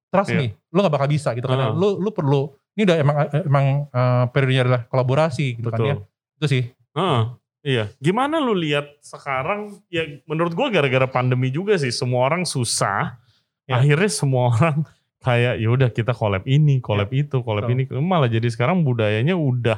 trust 0.09 0.33
Iya. 0.33 0.39
me, 0.41 0.47
lu 0.73 0.77
gak 0.81 0.93
bakal 0.97 1.07
bisa 1.07 1.29
gitu 1.37 1.45
karena 1.45 1.69
Ah. 1.69 1.77
lu 1.77 2.01
lu 2.01 2.09
perlu 2.09 2.49
ini 2.73 2.81
udah 2.83 2.97
emang 2.97 3.15
emang 3.45 3.65
eh, 3.87 4.23
periodenya 4.33 4.61
adalah 4.65 4.81
kolaborasi 4.89 5.61
gitu 5.61 5.69
kan 5.69 5.79
ya. 5.79 5.95
Betul. 5.95 6.09
Itu 6.41 6.45
sih. 6.49 6.63
Heeh, 6.97 7.21
iya. 7.61 7.83
Gimana 8.01 8.41
lu 8.41 8.57
lihat 8.57 8.97
sekarang? 8.99 9.77
Ya 9.93 10.01
menurut 10.25 10.57
gua 10.57 10.73
gara-gara 10.73 11.05
pandemi 11.05 11.53
juga 11.53 11.77
sih 11.77 11.93
semua 11.93 12.25
orang 12.25 12.43
susah. 12.43 13.21
Ya. 13.69 13.77
Akhirnya 13.77 14.09
semua 14.09 14.49
orang 14.49 14.81
kayak 15.27 15.59
ya 15.61 15.69
udah 15.69 15.89
kita 15.93 16.15
collab 16.15 16.47
ini, 16.49 16.81
collab 16.81 17.13
itu, 17.13 17.43
collab 17.45 17.69
Betul. 17.69 17.85
ini. 17.85 18.01
Malah 18.01 18.31
jadi 18.31 18.47
sekarang 18.49 18.81
budayanya 18.81 19.37
udah 19.37 19.77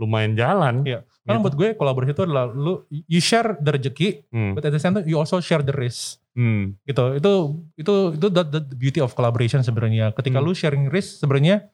lumayan 0.00 0.32
jalan. 0.34 0.86
Iya. 0.86 1.02
Karena 1.24 1.40
Gitu. 1.40 1.44
buat 1.46 1.54
gue 1.56 1.68
kolaborasi 1.74 2.12
itu 2.12 2.22
adalah 2.22 2.44
lu 2.46 2.84
you 3.08 3.16
share 3.16 3.56
the 3.56 3.72
rezeki, 3.72 4.28
Hmm, 4.28 4.52
but 4.52 4.62
at 4.62 4.70
the 4.70 4.78
same 4.78 4.92
time 4.92 5.04
you 5.04 5.16
also 5.16 5.40
share 5.40 5.60
the 5.60 5.72
risk. 5.72 6.20
hmm, 6.34 6.74
gitu 6.82 7.14
itu 7.14 7.32
itu 7.78 7.94
itu 8.12 8.26
the, 8.28 8.42
the 8.42 8.74
beauty 8.74 8.98
of 8.98 9.14
collaboration 9.14 9.62
sebenarnya 9.62 10.10
ketika 10.12 10.36
Hmm. 10.36 10.44
lu 10.44 10.52
sharing 10.52 10.90
risk 10.90 11.22
sebenarnya 11.22 11.70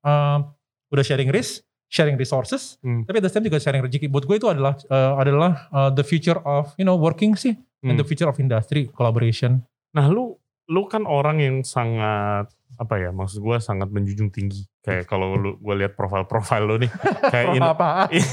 um, 0.00 0.50
udah 0.88 1.00
sharing 1.00 1.30
risk 1.30 1.62
sharing 1.86 2.14
resources 2.14 2.74
Hmm. 2.80 3.06
tapi 3.06 3.18
at 3.18 3.24
the 3.24 3.30
same 3.30 3.42
juga 3.42 3.56
sharing 3.56 3.78
rezeki 3.80 4.06
buat 4.06 4.26
gue 4.26 4.34
itu 4.34 4.46
adalah 4.46 4.74
uh, 4.86 5.14
adalah 5.14 5.52
uh, 5.70 5.90
the 5.90 6.02
future 6.02 6.42
of 6.42 6.74
you 6.74 6.82
know 6.82 6.98
working 6.98 7.34
sih 7.34 7.54
and 7.80 7.94
hmm. 7.94 7.98
the 7.98 8.04
future 8.04 8.26
of 8.26 8.34
industry 8.36 8.90
collaboration 8.90 9.62
Nah 9.90 10.06
lu 10.06 10.38
lu 10.70 10.86
kan 10.86 11.02
orang 11.02 11.38
yang 11.38 11.56
sangat 11.60 12.46
apa 12.76 12.94
ya 12.96 13.10
maksud 13.10 13.42
gua 13.42 13.58
sangat 13.58 13.90
menjunjung 13.90 14.30
tinggi 14.30 14.64
kayak 14.80 15.04
kalau 15.04 15.34
lu 15.34 15.58
gua 15.58 15.74
lihat 15.74 15.92
profil-profil 15.92 16.62
lu 16.62 16.76
nih 16.78 16.90
kayak 17.26 17.46
in- 17.58 17.66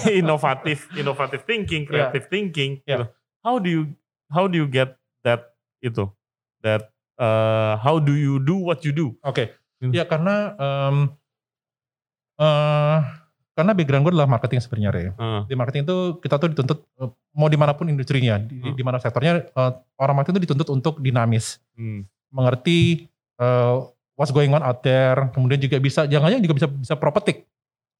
inovatif 0.21 0.87
inovatif 0.93 1.41
thinking 1.43 1.83
Iya. 1.83 1.89
creative 2.13 2.25
thinking 2.27 2.71
Iya. 2.81 2.93
gitu. 2.93 3.05
how 3.41 3.57
do 3.57 3.67
you 3.67 3.81
how 4.29 4.45
do 4.45 4.55
you 4.55 4.65
get 4.65 4.95
that 5.21 5.57
itu 5.79 6.05
that 6.61 6.93
uh, 7.17 7.75
how 7.77 7.97
do 7.97 8.13
you 8.13 8.37
do 8.37 8.55
what 8.55 8.81
you 8.81 8.93
do 8.93 9.17
oke 9.21 9.41
Hmm. 9.77 9.93
ya 9.93 10.05
karena 10.05 10.57
um, 10.57 11.13
uh, 12.37 12.97
karena 13.53 13.73
background 13.73 14.01
gue 14.03 14.11
adalah 14.11 14.25
marketing 14.27 14.57
sebenarnya 14.57 14.89
Ray. 14.91 15.07
Uh, 15.11 15.41
di 15.45 15.53
marketing 15.53 15.83
itu 15.83 15.97
kita 16.17 16.37
tuh 16.37 16.49
dituntut 16.49 16.79
uh, 16.97 17.09
mau 17.31 17.45
di 17.45 17.57
mana 17.57 17.73
pun 17.73 17.85
industrinya 17.85 18.37
di, 18.37 18.57
di- 18.57 18.61
Hmm. 18.63 18.73
di 18.73 18.81
mana 18.81 18.97
sektornya 18.97 19.45
uh, 19.51 19.71
orang 19.95 20.15
marketing 20.15 20.33
itu 20.35 20.49
dituntut 20.49 20.69
untuk 20.71 20.93
dinamis 20.97 21.61
hmm, 21.73 22.05
mengerti 22.29 23.07
uh, 23.37 23.87
what's 24.13 24.31
going 24.31 24.49
on 24.49 24.61
out 24.61 24.81
there, 24.81 25.29
kemudian 25.31 25.57
juga 25.57 25.77
bisa 25.77 26.03
jangan-jangan 26.03 26.43
juga 26.43 26.55
bisa 26.57 26.67
bisa 26.67 26.95
prophetic, 26.95 27.45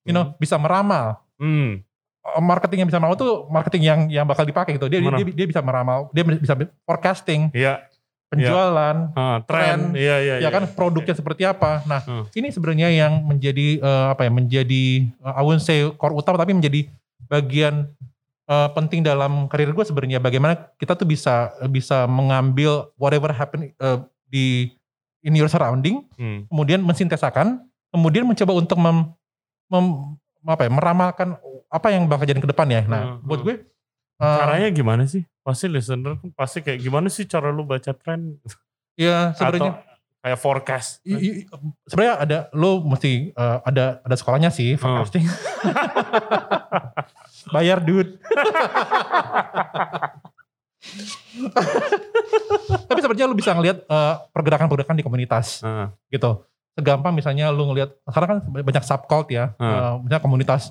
you 0.04 0.12
know, 0.12 0.34
bisa 0.38 0.56
meramal. 0.58 1.22
hmm, 1.38 1.84
Uh, 2.28 2.44
Marketing 2.44 2.84
yang 2.84 2.90
bisa 2.92 3.00
meramal 3.00 3.16
tuh 3.16 3.48
marketing 3.48 3.84
yang 3.88 4.00
yang 4.12 4.26
bakal 4.28 4.44
dipakai 4.44 4.76
gitu. 4.76 4.92
Dia, 4.92 5.00
Mana? 5.00 5.16
dia 5.16 5.32
dia 5.32 5.48
bisa 5.48 5.64
meramal, 5.64 6.12
dia 6.12 6.28
bisa 6.28 6.60
forecasting, 6.84 7.48
ya 7.56 7.80
penjualan, 8.28 9.16
uh, 9.16 9.40
tren 9.48 9.96
Tren. 9.96 9.96
iya 9.96 10.20
iya 10.20 10.36
ya 10.44 10.52
kan 10.52 10.68
produknya 10.68 11.16
seperti 11.16 11.48
apa. 11.48 11.88
Nah, 11.88 12.04
Hmm. 12.04 12.28
ini 12.36 12.52
sebenarnya 12.52 12.92
yang 12.92 13.24
menjadi 13.24 13.80
uh, 13.80 14.12
apa 14.12 14.28
ya? 14.28 14.32
Menjadi 14.36 14.84
uh, 15.24 15.40
I 15.40 15.44
won't 15.48 15.64
say 15.64 15.88
core 15.96 16.12
utama 16.12 16.36
tapi 16.36 16.52
menjadi 16.52 16.92
bagian 17.32 17.88
uh, 18.44 18.76
penting 18.76 19.08
dalam 19.08 19.48
karir 19.48 19.72
gue 19.72 19.86
sebenarnya 19.88 20.20
bagaimana 20.20 20.68
kita 20.76 21.00
tuh 21.00 21.08
bisa 21.08 21.56
bisa 21.72 22.04
mengambil 22.12 22.92
whatever 23.00 23.32
happen 23.32 23.72
uh, 23.80 24.04
di 24.28 24.72
in 25.22 25.34
your 25.34 25.48
surrounding 25.48 26.04
Hmm, 26.16 26.46
kemudian 26.48 26.80
mensintesakan, 26.80 27.66
kemudian 27.90 28.24
mencoba 28.24 28.52
untuk 28.54 28.78
mem, 28.78 29.12
mem- 29.68 30.16
apa 30.44 30.62
ya, 30.64 30.70
meramalkan 30.72 31.28
apa 31.68 31.88
yang 31.90 32.06
bakal 32.06 32.24
jadi 32.24 32.38
ke 32.38 32.48
depan 32.48 32.68
ya. 32.68 32.82
Nah, 32.84 33.20
Hmm, 33.20 33.24
buat 33.24 33.40
hmm. 33.40 33.44
gue 33.44 33.56
uh, 34.18 34.38
caranya 34.40 34.68
gimana 34.70 35.04
sih 35.04 35.24
pasti 35.42 35.66
listener 35.68 36.16
kan 36.20 36.28
pasti 36.34 36.60
kayak 36.60 36.78
gimana 36.78 37.08
sih 37.08 37.24
cara 37.24 37.50
lu 37.50 37.64
baca 37.64 37.92
tren 37.92 38.36
ya 38.96 39.32
atau 39.32 39.56
sebenarnya 39.56 39.74
kayak 40.20 40.38
forecast 40.38 41.00
i- 41.04 41.16
i- 41.16 41.44
sebenarnya 41.88 42.14
ada 42.20 42.38
lo 42.52 42.84
mesti 42.84 43.32
uh, 43.32 43.64
ada 43.64 44.04
ada 44.04 44.16
sekolahnya 44.16 44.52
sih 44.52 44.76
forecasting. 44.76 45.24
Bayar 47.54 47.80
dude. 47.80 48.20
Tapi 52.88 53.00
sebenarnya 53.00 53.28
lu 53.28 53.36
bisa 53.38 53.52
ngelihat 53.54 53.84
uh, 53.88 54.24
pergerakan-pergerakan 54.32 54.98
di 54.98 55.06
komunitas. 55.06 55.62
Uh, 55.62 55.92
gitu. 56.10 56.44
Segampang 56.74 57.14
misalnya 57.14 57.50
lu 57.50 57.66
ngelihat 57.74 57.90
sekarang 58.06 58.30
kan 58.30 58.40
banyak 58.62 58.84
subcult 58.86 59.28
ya, 59.34 59.54
Hmm. 59.58 59.66
uh, 59.66 59.94
misalnya 60.04 60.24
komunitas 60.24 60.64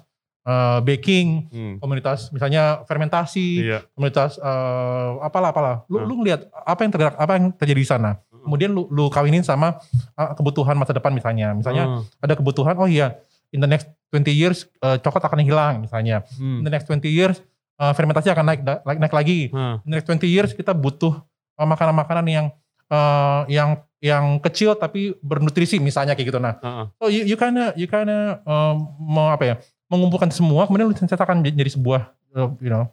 eh, 0.46 0.78
baking, 0.78 1.50
Hmm. 1.50 1.74
komunitas 1.82 2.30
misalnya 2.30 2.86
fermentasi, 2.86 3.66
Iya. 3.66 3.82
komunitas 3.98 4.38
eh, 4.38 5.10
apalah 5.18 5.50
apalah. 5.50 5.76
Lu 5.90 5.98
Hmm. 5.98 6.06
lu 6.06 6.22
ngelihat 6.22 6.46
apa 6.54 6.86
yang 6.86 6.92
tergerak 6.94 7.14
apa 7.18 7.32
yang 7.34 7.44
terjadi 7.50 7.80
di 7.82 7.88
sana. 7.90 8.10
Kemudian 8.30 8.70
lu 8.70 8.86
lu 8.86 9.10
kawinin 9.10 9.42
sama 9.42 9.82
eh, 10.14 10.30
kebutuhan 10.38 10.78
masa 10.78 10.94
depan 10.94 11.10
misalnya. 11.10 11.50
Misalnya 11.50 11.98
Hmm. 11.98 12.02
ada 12.22 12.38
kebutuhan 12.38 12.78
oh 12.78 12.86
iya 12.86 13.18
in 13.50 13.58
the 13.58 13.66
next 13.66 13.90
20 14.14 14.30
years 14.30 14.70
eh, 14.78 15.02
coklat 15.02 15.26
akan 15.26 15.42
hilang 15.42 15.82
misalnya. 15.82 16.22
Hmm. 16.38 16.62
In 16.62 16.64
the 16.64 16.70
next 16.70 16.86
20 16.86 17.10
years 17.10 17.42
eh, 17.80 17.92
fermentasi 17.92 18.28
akan 18.32 18.44
naik 18.44 18.60
naik, 18.64 18.98
naik 19.00 19.14
lagi. 19.14 19.40
Hmm. 19.52 19.82
In 19.84 19.88
the 19.92 19.96
next 20.00 20.08
20 20.08 20.26
years 20.28 20.50
kita 20.56 20.72
butuh 20.72 21.20
eh, 21.56 21.66
makanan-makanan 21.66 22.26
yang 22.28 22.46
eh, 22.90 23.42
yang 23.52 23.80
yang 24.04 24.38
kecil 24.44 24.76
tapi 24.76 25.16
bernutrisi 25.24 25.80
misalnya 25.80 26.12
kayak 26.12 26.28
gitu. 26.30 26.40
Nah, 26.40 26.60
Heeh. 26.60 26.86
so 27.00 27.04
you, 27.08 27.22
you 27.34 27.36
kinda 27.36 27.72
you 27.74 27.88
kinda 27.88 28.44
um, 28.44 28.92
mau 29.00 29.32
apa 29.32 29.44
ya 29.44 29.54
mengumpulkan 29.88 30.28
semua 30.28 30.68
kemudian 30.68 30.90
lu 30.90 30.94
cetakkan 30.94 31.40
jadi 31.40 31.72
sebuah 31.72 32.12
uh, 32.36 32.52
you 32.60 32.68
know 32.68 32.92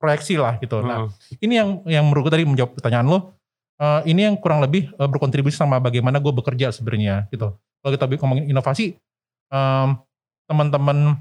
proyeksi 0.00 0.40
lah 0.40 0.56
gitu. 0.58 0.80
Nah, 0.80 1.06
Heeh. 1.06 1.44
ini 1.44 1.54
yang 1.60 1.68
yang 1.84 2.04
menurut 2.08 2.28
gue 2.28 2.32
tadi 2.40 2.44
menjawab 2.48 2.72
pertanyaan 2.72 3.06
lo. 3.06 3.18
uh, 3.80 4.04
ini 4.04 4.28
yang 4.28 4.36
kurang 4.36 4.60
lebih 4.60 4.92
uh, 4.96 5.08
berkontribusi 5.08 5.56
sama 5.56 5.80
bagaimana 5.80 6.20
gue 6.20 6.32
bekerja 6.32 6.72
sebenarnya 6.72 7.28
gitu. 7.32 7.52
Kalau 7.80 7.92
kita 7.96 8.04
ngomongin 8.20 8.44
inovasi, 8.52 8.96
um, 9.48 9.96
teman-teman 10.44 11.16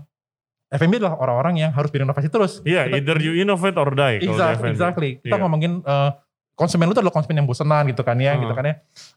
FMB 0.69 1.01
adalah 1.01 1.17
orang-orang 1.17 1.65
yang 1.65 1.71
harus 1.73 1.89
berinovasi 1.89 2.29
terus. 2.29 2.61
Iya, 2.61 2.85
Kita- 2.85 2.97
either 3.01 3.17
you 3.17 3.33
innovate 3.35 3.73
or 3.75 3.89
die. 3.91 4.21
Exactly, 4.21 4.69
exactly. 4.69 5.09
Kita 5.17 5.35
Iya. 5.35 5.41
ngomongin 5.41 5.81
uh, 5.81 6.13
konsumen 6.53 6.85
lu 6.85 6.93
tuh 6.93 7.01
adalah 7.01 7.15
konsumen 7.15 7.41
yang 7.41 7.49
bosenan 7.49 7.89
gitu 7.89 8.05
kan 8.05 8.15
ya, 8.15 8.37
Hmm. 8.37 8.45
gitu 8.45 8.53
kan 8.53 8.65
ya. 8.65 8.75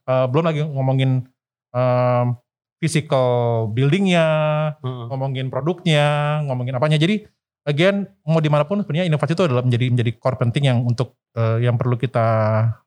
Uh, 0.08 0.24
belum 0.32 0.44
lagi 0.48 0.60
ngomongin 0.64 1.10
um, 1.70 2.26
physical 2.80 3.28
buildingnya, 3.68 4.26
Heeh. 4.80 5.04
ngomongin 5.12 5.46
produknya, 5.48 6.06
ngomongin 6.48 6.74
apanya. 6.74 6.96
Jadi 6.96 7.28
again 7.62 8.08
mau 8.24 8.40
di 8.40 8.48
mana 8.48 8.64
pun 8.64 8.80
sebenarnya 8.80 9.06
inovasi 9.06 9.36
itu 9.36 9.44
adalah 9.46 9.62
menjadi 9.62 9.86
menjadi 9.92 10.10
core 10.18 10.34
penting 10.40 10.66
yang 10.66 10.78
untuk 10.82 11.14
uh, 11.36 11.60
yang 11.60 11.76
perlu 11.76 11.94
kita 11.94 12.26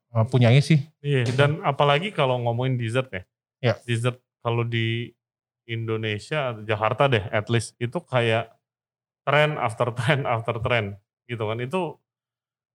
uh, 0.09 0.25
punyai 0.25 0.57
sih. 0.59 0.81
Iya, 0.99 1.29
dan 1.37 1.61
apalagi 1.61 2.09
kalau 2.11 2.41
ngomongin 2.41 2.75
dessert 2.75 3.07
ya. 3.13 3.23
Ya. 3.61 3.73
Dessert 3.85 4.17
kalau 4.41 4.65
di 4.65 5.13
Indonesia 5.65 6.53
atau 6.53 6.61
Jakarta 6.61 7.09
deh 7.09 7.25
at 7.25 7.49
least 7.49 7.73
itu 7.77 7.97
kayak 7.99 8.53
trend 9.25 9.57
after 9.57 9.89
trend 9.91 10.23
after 10.35 10.55
trend 10.57 10.95
gitu 11.25 11.43
kan. 11.43 11.57
Itu 11.59 11.97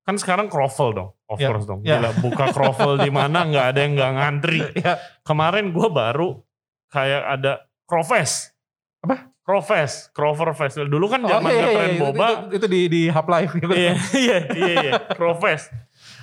kan 0.00 0.16
sekarang 0.16 0.50
croffle 0.50 0.90
dong, 0.90 1.10
of 1.26 1.38
Ya, 1.38 1.48
course 1.48 1.64
dong. 1.64 1.80
ya. 1.80 2.02
Gila, 2.02 2.10
buka 2.18 2.50
croffle 2.50 2.98
di 2.98 3.08
mana 3.08 3.44
nggak 3.48 3.66
ada 3.70 3.80
yang 3.80 3.92
nggak 3.94 4.12
ngantri. 4.12 4.60
Ya. 4.74 4.98
Kemarin 5.22 5.70
gue 5.70 5.88
baru 5.88 6.42
kayak 6.88 7.22
ada 7.38 7.52
Crowfest. 7.86 8.54
Apa? 9.00 9.30
Crowfest, 9.40 10.10
Crover 10.10 10.54
Festival. 10.54 10.86
Dulu 10.86 11.06
kan 11.06 11.20
Oh, 11.22 11.28
zaman 11.28 11.50
iya, 11.50 11.54
iya, 11.54 11.62
ngetren 11.64 11.82
iya, 11.82 11.90
itu- 11.90 12.04
boba. 12.06 12.26
Itu, 12.26 12.34
itu 12.54 12.66
di 12.70 12.80
di 12.86 13.02
Hub 13.08 13.26
Live 13.26 13.52
gitu. 13.52 13.72
Iya, 13.72 13.92
iya, 14.14 14.36
iya, 14.54 14.74
iya. 14.78 14.92
Crowfest. 15.10 15.74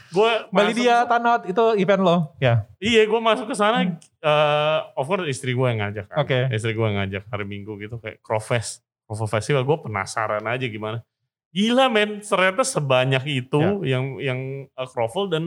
Gue 0.08 0.32
Bali 0.50 0.72
dia 0.72 1.04
Tanot 1.04 1.44
itu 1.44 1.63
event 1.76 2.00
lo. 2.00 2.18
Ya. 2.40 2.63
Iya, 2.80 3.04
gue 3.04 3.20
masuk 3.20 3.52
ke 3.52 3.56
sana. 3.56 3.84
eh, 3.84 4.80
of 4.96 5.04
course 5.04 5.28
istri 5.28 5.52
gue 5.52 5.68
yang 5.68 5.84
ngajak. 5.84 6.08
Kan. 6.08 6.18
Oke. 6.24 6.40
Istri 6.50 6.72
gue 6.72 6.86
yang 6.88 6.98
ngajak 7.04 7.24
hari 7.28 7.44
Minggu 7.44 7.76
gitu 7.78 8.00
kayak 8.00 8.24
Crowfest, 8.24 8.87
Crover 9.08 9.32
Festival. 9.32 9.63
Gue 9.63 9.78
penasaran 9.82 10.43
aja 10.43 10.67
gimana. 10.67 11.02
Gila 11.50 11.88
men, 11.88 12.20
ternyata 12.20 12.62
sebanyak 12.62 13.24
itu 13.26 13.58
yang 13.82 14.20
yang 14.20 14.39
uh, 14.76 14.86
Crovel 14.86 15.26
dan 15.28 15.43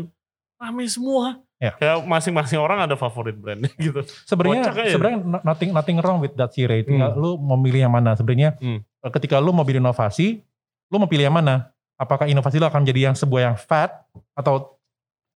rame 0.57 0.85
semua. 0.85 1.39
Ya. 1.57 1.77
Kayak 1.77 2.03
masing-masing 2.03 2.57
orang 2.57 2.81
ada 2.81 2.97
favorit 2.97 3.37
brandnya 3.37 3.69
gitu. 3.77 4.01
Sebenarnya 4.25 4.73
sebenarnya 4.89 5.21
no- 5.21 5.45
nothing 5.45 5.71
nothing 5.71 5.97
wrong 6.01 6.19
with 6.19 6.33
that 6.35 6.51
sih 6.51 6.65
Ray. 6.65 6.83
Tinggal 6.83 7.13
Hmm. 7.13 7.21
lu 7.21 7.31
mau 7.37 7.55
milih 7.55 7.85
yang 7.85 7.93
mana. 7.93 8.17
Sebenarnya 8.17 8.57
Hmm. 8.57 8.81
eh, 8.81 9.11
ketika 9.13 9.37
lu 9.37 9.53
mau 9.53 9.63
berinovasi, 9.63 10.41
lu 10.89 10.97
mau 10.97 11.07
pilih 11.07 11.29
yang 11.29 11.37
mana? 11.37 11.69
Apakah 11.95 12.25
inovasi 12.25 12.57
lu 12.57 12.65
akan 12.65 12.81
menjadi 12.81 13.13
yang 13.13 13.15
sebuah 13.15 13.41
yang 13.43 13.57
fat 13.57 13.93
atau 14.33 14.81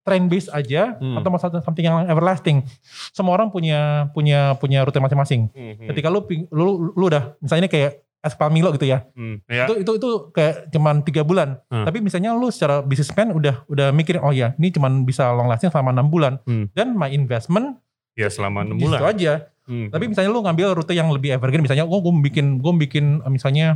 trend 0.01 0.29
based 0.29 0.49
aja 0.49 0.97
Hmm. 0.97 1.17
atau 1.17 1.29
satu- 1.35 1.61
something 1.61 1.85
yang 1.85 2.05
everlasting? 2.05 2.65
Semua 3.13 3.37
orang 3.37 3.49
punya 3.49 4.09
punya 4.13 4.57
punya 4.57 4.81
rute 4.81 4.97
masing-masing. 4.97 5.49
Hmm, 5.51 5.89
Ketika 5.89 6.09
lu 6.09 6.25
lu 6.51 6.65
lu 6.91 7.05
udah 7.05 7.37
misalnya 7.39 7.69
kayak 7.69 8.04
es 8.25 8.33
Pamilo 8.33 8.73
gitu 8.73 8.85
ya. 8.85 9.05
hmm, 9.13 9.45
ya. 9.45 9.69
Itu 9.69 9.75
itu 9.79 9.93
itu 9.95 10.09
kayak 10.33 10.73
cuman 10.73 11.05
tiga 11.05 11.21
bulan. 11.21 11.61
Hmm. 11.69 11.85
Tapi 11.85 12.01
misalnya 12.01 12.33
lu 12.33 12.49
secara 12.49 12.81
businessman 12.81 13.31
udah 13.31 13.69
udah 13.69 13.93
mikirin 13.93 14.19
oh 14.19 14.33
ya 14.33 14.57
ini 14.57 14.73
cuman 14.73 15.05
bisa 15.05 15.29
long 15.29 15.47
lasting 15.47 15.69
selama 15.69 15.93
enam 15.93 16.09
bulan. 16.09 16.41
Hmm. 16.43 16.73
Dan 16.73 16.97
my 16.97 17.09
investment 17.09 17.77
Ya 18.15 18.31
selama 18.31 18.63
6 18.63 18.75
situ 18.75 18.85
bulan. 18.89 19.01
aja. 19.05 19.33
Hmm. 19.65 19.89
Tapi 19.89 20.05
misalnya 20.07 20.31
lu 20.31 20.41
ngambil 20.41 20.67
rute 20.75 20.93
yang 20.93 21.09
lebih 21.09 21.31
evergreen, 21.31 21.61
misalnya 21.61 21.83
gue 21.83 21.99
gue 21.99 22.15
bikin 22.25 22.47
gue 22.59 22.73
bikin 22.81 23.05
eh, 23.21 23.31
misalnya 23.31 23.67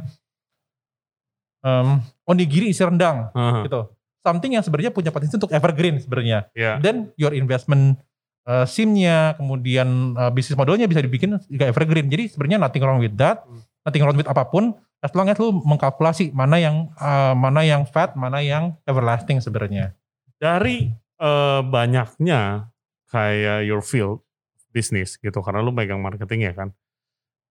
um, 1.60 1.98
onigiri 2.24 2.70
isi 2.70 2.82
rendang 2.82 3.30
Aha, 3.32 3.64
gitu. 3.64 3.88
Something 4.20 4.54
yang 4.54 4.62
sebenarnya 4.62 4.92
punya 4.92 5.10
potensi 5.10 5.34
untuk 5.34 5.50
evergreen 5.50 5.98
sebenarnya. 5.98 6.50
ya. 6.52 6.76
Dan 6.78 7.10
your 7.16 7.32
investment 7.32 7.96
uh, 8.44 8.62
SIM-nya, 8.62 9.34
kemudian 9.34 9.88
uh, 10.14 10.28
bisnis 10.28 10.54
modelnya 10.54 10.84
bisa 10.84 11.00
dibikin 11.00 11.38
juga 11.48 11.64
evergreen. 11.66 12.06
Jadi 12.06 12.30
sebenarnya 12.30 12.58
nothing 12.60 12.82
wrong 12.82 13.00
with 13.00 13.16
that, 13.16 13.42
Hmm. 13.42 13.64
Nothing 13.82 14.02
wrong 14.02 14.16
with 14.16 14.30
apa 14.30 14.48
pun. 14.48 14.74
As 14.98 15.14
long 15.14 15.30
as 15.30 15.38
lu 15.38 15.54
mengkalkulasi 15.62 16.34
mana 16.34 16.58
yang 16.58 16.90
uh, 16.98 17.30
mana 17.30 17.62
yang 17.62 17.86
fat, 17.86 18.18
mana 18.18 18.42
yang 18.42 18.74
everlasting 18.82 19.38
sebenarnya. 19.38 19.94
Dari 20.38 20.90
eh, 21.18 21.60
banyaknya 21.62 22.70
kayak 23.06 23.62
your 23.62 23.82
field 23.82 24.22
bisnis 24.70 25.14
gitu 25.18 25.38
karena 25.38 25.62
lu 25.62 25.70
megang 25.70 25.98
marketing 25.98 26.46
ya 26.46 26.54
kan. 26.54 26.68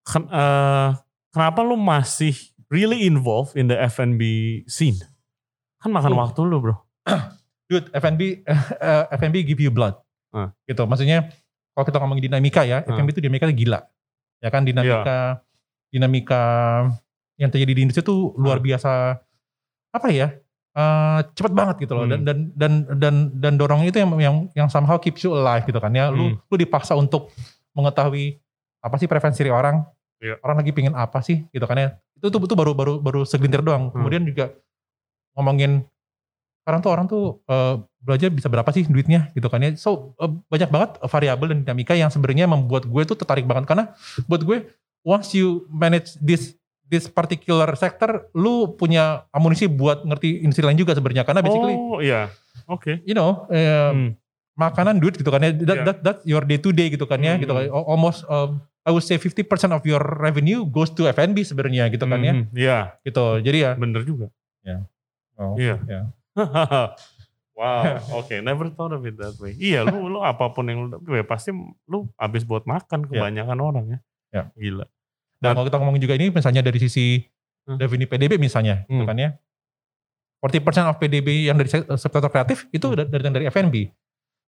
Ken- 0.03 0.27
eh, 0.27 0.89
kenapa 1.31 1.59
lu 1.63 1.75
masih 1.75 2.35
really 2.67 3.07
involved 3.07 3.55
in 3.55 3.67
the 3.67 3.79
F&B 3.87 4.21
scene? 4.67 4.99
Kan 5.79 5.91
makan 5.91 6.15
Oh. 6.15 6.19
waktu 6.23 6.41
lu, 6.43 6.59
Bro. 6.59 6.75
Dude, 7.71 7.91
F&B 7.91 8.43
uh, 8.47 9.03
F&B 9.19 9.43
give 9.43 9.59
you 9.59 9.71
blood. 9.71 9.95
Ah. 10.31 10.51
Gitu. 10.63 10.83
Maksudnya 10.83 11.31
kalau 11.75 11.85
kita 11.87 11.99
ngomongin 11.99 12.27
dinamika 12.31 12.63
ya, 12.63 12.83
Ah. 12.83 12.91
F&B 12.91 13.11
itu 13.11 13.23
dinamika 13.23 13.47
gila. 13.51 13.83
Ya 14.39 14.47
kan 14.51 14.63
dinamika 14.63 15.43
dinamika 15.97 16.41
yang 17.35 17.49
terjadi 17.49 17.73
di 17.73 17.81
industri 17.83 18.01
itu 18.01 18.33
luar 18.37 18.57
Ah. 18.57 18.63
biasa 18.63 18.91
apa 19.91 20.09
ya? 20.09 20.29
eh, 20.77 21.19
cepet 21.33 21.57
banget 21.57 21.89
gitu 21.89 21.97
loh 21.97 22.05
dan 22.05 22.21
Hmm. 22.21 22.27
dan 22.29 22.37
dan 22.53 22.71
dan 23.01 23.15
dan 23.33 23.53
dorongnya 23.57 23.89
itu 23.89 23.97
yang 23.97 24.13
yang 24.21 24.35
yang 24.53 24.67
somehow 24.69 25.01
keeps 25.01 25.25
you 25.25 25.33
alive 25.33 25.65
gitu 25.65 25.81
kan 25.81 25.89
ya. 25.89 26.13
Lu 26.13 26.37
Hmm. 26.37 26.37
lu 26.37 26.55
dipaksa 26.55 26.93
untuk 26.93 27.33
mengetahui 27.73 28.37
apa 28.85 28.95
sih 29.01 29.09
preferensi 29.09 29.41
orang. 29.49 29.81
Iya. 30.21 30.37
Orang 30.45 30.61
lagi 30.61 30.69
pingin 30.77 30.93
apa 30.93 31.25
sih 31.25 31.49
gitu 31.49 31.65
kan 31.65 31.81
ya. 31.81 31.87
Itu 32.13 32.29
tuh 32.29 32.45
itu 32.45 32.53
baru 32.53 32.77
baru 32.77 33.01
baru 33.01 33.25
segelintir 33.25 33.65
doang. 33.65 33.89
Hmm. 33.89 33.93
Kemudian 33.97 34.21
juga 34.29 34.53
ngomongin 35.33 35.81
sekarang 36.61 36.79
tuh 36.85 36.91
orang 36.93 37.05
tuh 37.09 37.23
eh, 37.49 37.75
belajar 37.97 38.29
bisa 38.29 38.45
berapa 38.45 38.69
sih 38.69 38.85
duitnya 38.85 39.33
gitu 39.33 39.49
kan 39.49 39.65
ya. 39.65 39.73
So 39.81 40.13
eh, 40.21 40.29
banyak 40.29 40.69
banget 40.69 41.01
variabel 41.09 41.57
dan 41.57 41.59
dinamika 41.65 41.97
yang 41.97 42.13
sebenarnya 42.13 42.45
membuat 42.45 42.85
gue 42.85 43.01
tuh 43.01 43.17
tertarik 43.17 43.49
banget 43.49 43.65
karena 43.65 43.97
buat 44.29 44.45
gue 44.45 44.57
once 45.07 45.31
you 45.31 45.47
manage 45.71 46.19
this 46.19 46.51
this 46.83 47.07
particular 47.07 47.71
sector 47.75 48.27
lu 48.31 48.75
punya 48.75 49.23
amunisi 49.31 49.67
buat 49.67 50.03
ngerti 50.03 50.43
industri 50.43 50.63
lain 50.63 50.75
juga 50.75 50.91
sebenarnya 50.91 51.23
karena 51.23 51.39
basically 51.39 51.75
oh, 51.75 51.99
iya. 51.99 52.27
Oke. 52.67 52.99
you 53.03 53.15
know 53.15 53.47
eh, 53.47 53.91
Hmm. 53.91 54.09
makanan 54.57 54.99
duit 54.99 55.15
gitu 55.15 55.27
kan 55.27 55.39
ya 55.39 55.51
that, 55.53 55.63
Yeah. 55.69 55.85
that, 55.85 55.97
that's 56.01 56.23
your 56.23 56.43
day 56.43 56.59
to 56.59 56.71
day 56.71 56.87
gitu 56.89 57.03
kan 57.03 57.19
ya 57.19 57.35
Hmm. 57.35 57.43
gitu 57.43 57.51
kan 57.51 57.63
Al- 57.67 57.87
almost 57.87 58.27
um, 58.27 58.59
I 58.83 58.91
would 58.91 59.03
say 59.03 59.15
50% 59.15 59.43
of 59.69 59.83
your 59.83 59.99
revenue 59.99 60.63
goes 60.63 60.91
to 60.91 61.07
F&B 61.07 61.43
sebenarnya 61.43 61.87
gitu 61.87 62.03
kan 62.03 62.19
ya 62.19 62.33
Hmm, 62.33 62.45
Iya, 62.51 62.77
gitu 63.03 63.23
jadi 63.39 63.57
ya 63.59 63.71
bener 63.75 64.03
juga. 64.03 64.27
oh, 65.37 65.55
Iya. 65.55 65.75
ya. 65.83 66.01
wow, 67.57 67.83
oke, 68.23 68.35
never 68.39 68.69
thought 68.69 68.93
of 68.93 69.03
it 69.03 69.17
that 69.17 69.35
way. 69.37 69.53
Iya, 69.57 69.83
lu 69.83 70.07
lu 70.07 70.19
apa 70.21 70.49
pun 70.49 70.65
yang 70.65 70.87
lu 70.87 70.97
ya 71.09 71.25
pasti 71.25 71.51
lu 71.85 72.07
habis 72.15 72.45
buat 72.45 72.63
makan 72.63 73.09
kebanyakan 73.09 73.57
orang 73.59 73.85
ya. 73.91 73.99
Ya. 74.31 74.43
Gila. 74.53 74.85
Dan 75.37 75.53
kalau 75.53 75.65
kita 75.69 75.77
ngomongin 75.77 76.01
juga 76.01 76.15
ini 76.17 76.33
misalnya 76.33 76.65
dari 76.65 76.79
sisi 76.81 77.21
Hmm. 77.67 77.77
revenue 77.77 78.07
PDB 78.07 78.39
misalnya, 78.39 78.87
gitu 78.87 79.03
Hmm. 79.03 79.09
kan 79.11 79.17
ya. 79.19 79.29
40% 80.39 80.87
of 80.87 80.95
PDB 80.97 81.49
yang 81.49 81.57
dari 81.59 81.67
sek- 81.67 81.89
sektor 81.99 82.23
kreatif 82.31 82.69
itu 82.71 82.87
Hmm. 82.87 83.05
da- 83.09 83.33
dari 83.33 83.45
F&B. 83.51 83.91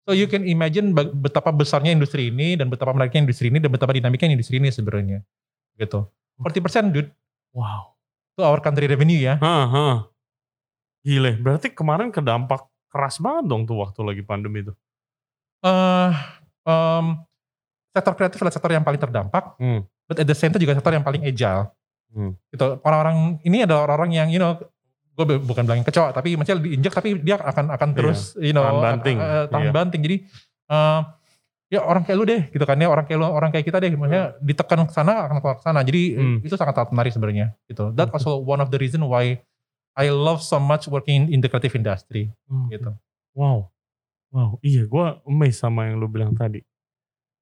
So 0.07 0.15
you 0.15 0.25
can 0.25 0.47
imagine 0.47 0.95
betapa 0.95 1.51
besarnya 1.51 1.91
industri 1.91 2.31
ini 2.31 2.55
dan 2.55 2.71
betapa 2.71 2.95
menariknya 2.95 3.27
industri 3.27 3.51
ini 3.51 3.59
dan 3.59 3.69
betapa 3.69 3.93
dinamiknya 3.93 4.33
industri 4.33 4.57
ini 4.57 4.71
sebenarnya. 4.71 5.21
Gitu. 5.75 5.99
40% 6.39 6.95
dude, 6.95 7.11
Wow. 7.51 7.93
itu 8.33 8.41
our 8.41 8.63
country 8.63 8.87
revenue 8.87 9.19
ya. 9.19 9.35
Hah, 9.43 9.67
hah. 9.67 9.95
Gile, 11.03 11.35
berarti 11.35 11.69
kemarin 11.69 12.09
kedampak 12.09 12.63
keras 12.87 13.19
banget 13.19 13.51
dong 13.51 13.67
tuh 13.67 13.83
waktu 13.83 13.99
lagi 14.01 14.23
pandemi 14.23 14.63
itu. 14.63 14.73
Eh, 15.59 16.11
em, 16.63 17.05
sektor 17.91 18.13
kreatif 18.15 18.39
adalah 18.39 18.55
sektor 18.55 18.71
yang 18.71 18.85
paling 18.87 18.99
terdampak, 18.99 19.59
Hmm. 19.59 19.83
But 20.09 20.17
at 20.17 20.25
the 20.25 20.33
same 20.33 20.49
time 20.49 20.59
juga 20.59 20.73
sektor 20.73 20.89
yang 20.89 21.05
paling 21.05 21.21
agile. 21.21 21.69
Hmm. 22.09 22.33
Gitu. 22.49 22.65
Orang-orang 22.81 23.37
ini 23.43 23.61
adalah 23.61 23.85
orang-orang 23.85 24.11
yang 24.11 24.27
you 24.27 24.37
know 24.37 24.57
gue 25.13 25.35
bukan 25.37 25.61
bilang 25.61 25.83
kecoa 25.83 26.09
tapi 26.09 26.33
maksudnya 26.33 26.57
diinjak 26.57 26.89
tapi 26.91 27.19
dia 27.19 27.35
akan 27.35 27.69
akan 27.69 27.89
terus 27.91 28.33
you 28.37 28.49
know 28.49 28.63
Tahan 28.63 28.79
banting. 28.81 29.17
eh, 29.17 29.45
tahan 29.45 29.61
Iya. 29.61 29.73
banting 29.75 30.01
jadi 30.01 30.15
eh, 30.65 30.99
ya 31.69 31.79
orang 31.81 32.01
kayak 32.01 32.17
lu 32.17 32.25
deh 32.25 32.41
gitu 32.47 32.63
kan 32.63 32.73
ya 32.75 32.87
orang 32.87 33.03
kayak 33.03 33.19
lu 33.19 33.27
orang 33.27 33.51
kayak 33.51 33.61
kita 33.63 33.77
deh 33.77 33.91
maksudnya 33.91 34.33
ditekan 34.39 34.79
ke 34.81 34.93
sana 34.95 35.27
akan 35.27 35.37
keluar 35.37 35.55
ke 35.55 35.63
sana 35.63 35.79
jadi 35.81 36.01
Hmm. 36.15 36.37
itu 36.39 36.55
sangat 36.55 36.73
sangat 36.73 36.89
menarik 36.89 37.11
sebenarnya 37.11 37.51
gitu 37.67 37.91
that 37.93 38.09
also 38.09 38.39
one 38.39 38.57
of 38.57 38.71
the 38.71 38.79
reason 38.79 39.03
why 39.03 39.37
I 39.93 40.07
love 40.07 40.39
so 40.39 40.55
much 40.55 40.87
working 40.87 41.27
in 41.27 41.37
the 41.37 41.47
creative 41.47 41.75
industry 41.75 42.31
gitu 42.71 42.95
Wow. 43.35 43.69
Wow, 44.29 44.57
iya 44.61 44.83
gue 44.83 45.05
amazed 45.23 45.59
sama 45.59 45.85
yang 45.85 45.97
lu 45.97 46.05
bilang 46.05 46.31
tadi. 46.31 46.61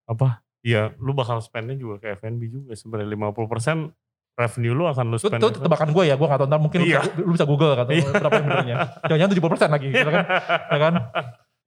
Apa? 0.03 0.39
Iya, 0.67 0.91
lu 0.99 1.15
bakal 1.15 1.39
spendnya 1.39 1.73
juga 1.73 1.95
ke 1.97 2.19
F&B 2.19 2.41
juga 2.45 2.75
sebenarnya 2.75 3.07
50% 3.31 3.87
revenue 4.35 4.75
lu 4.75 4.83
akan 4.85 5.05
lu 5.09 5.17
spend. 5.17 5.39
itu 5.39 5.47
tebakan 5.57 5.89
gue 5.89 6.03
ya 6.03 6.13
gue 6.13 6.27
gak 6.27 6.37
tahu 6.37 6.47
ntar 6.47 6.59
mungkin 6.59 6.79
lu, 6.83 6.87
Iya. 6.87 6.99
bisa, 7.01 7.11
lu 7.17 7.31
bisa 7.31 7.45
google 7.47 7.73
kata 7.73 7.89
Iya. 7.89 8.07
berapa 8.11 8.33
yang 8.35 8.45
benernya 8.45 8.75
jangan-jangan 9.01 9.31
70% 9.33 9.71
lagi 9.71 9.87
gitu 9.89 10.09
kan 10.11 10.23
ya 10.75 10.77
kan 10.77 10.93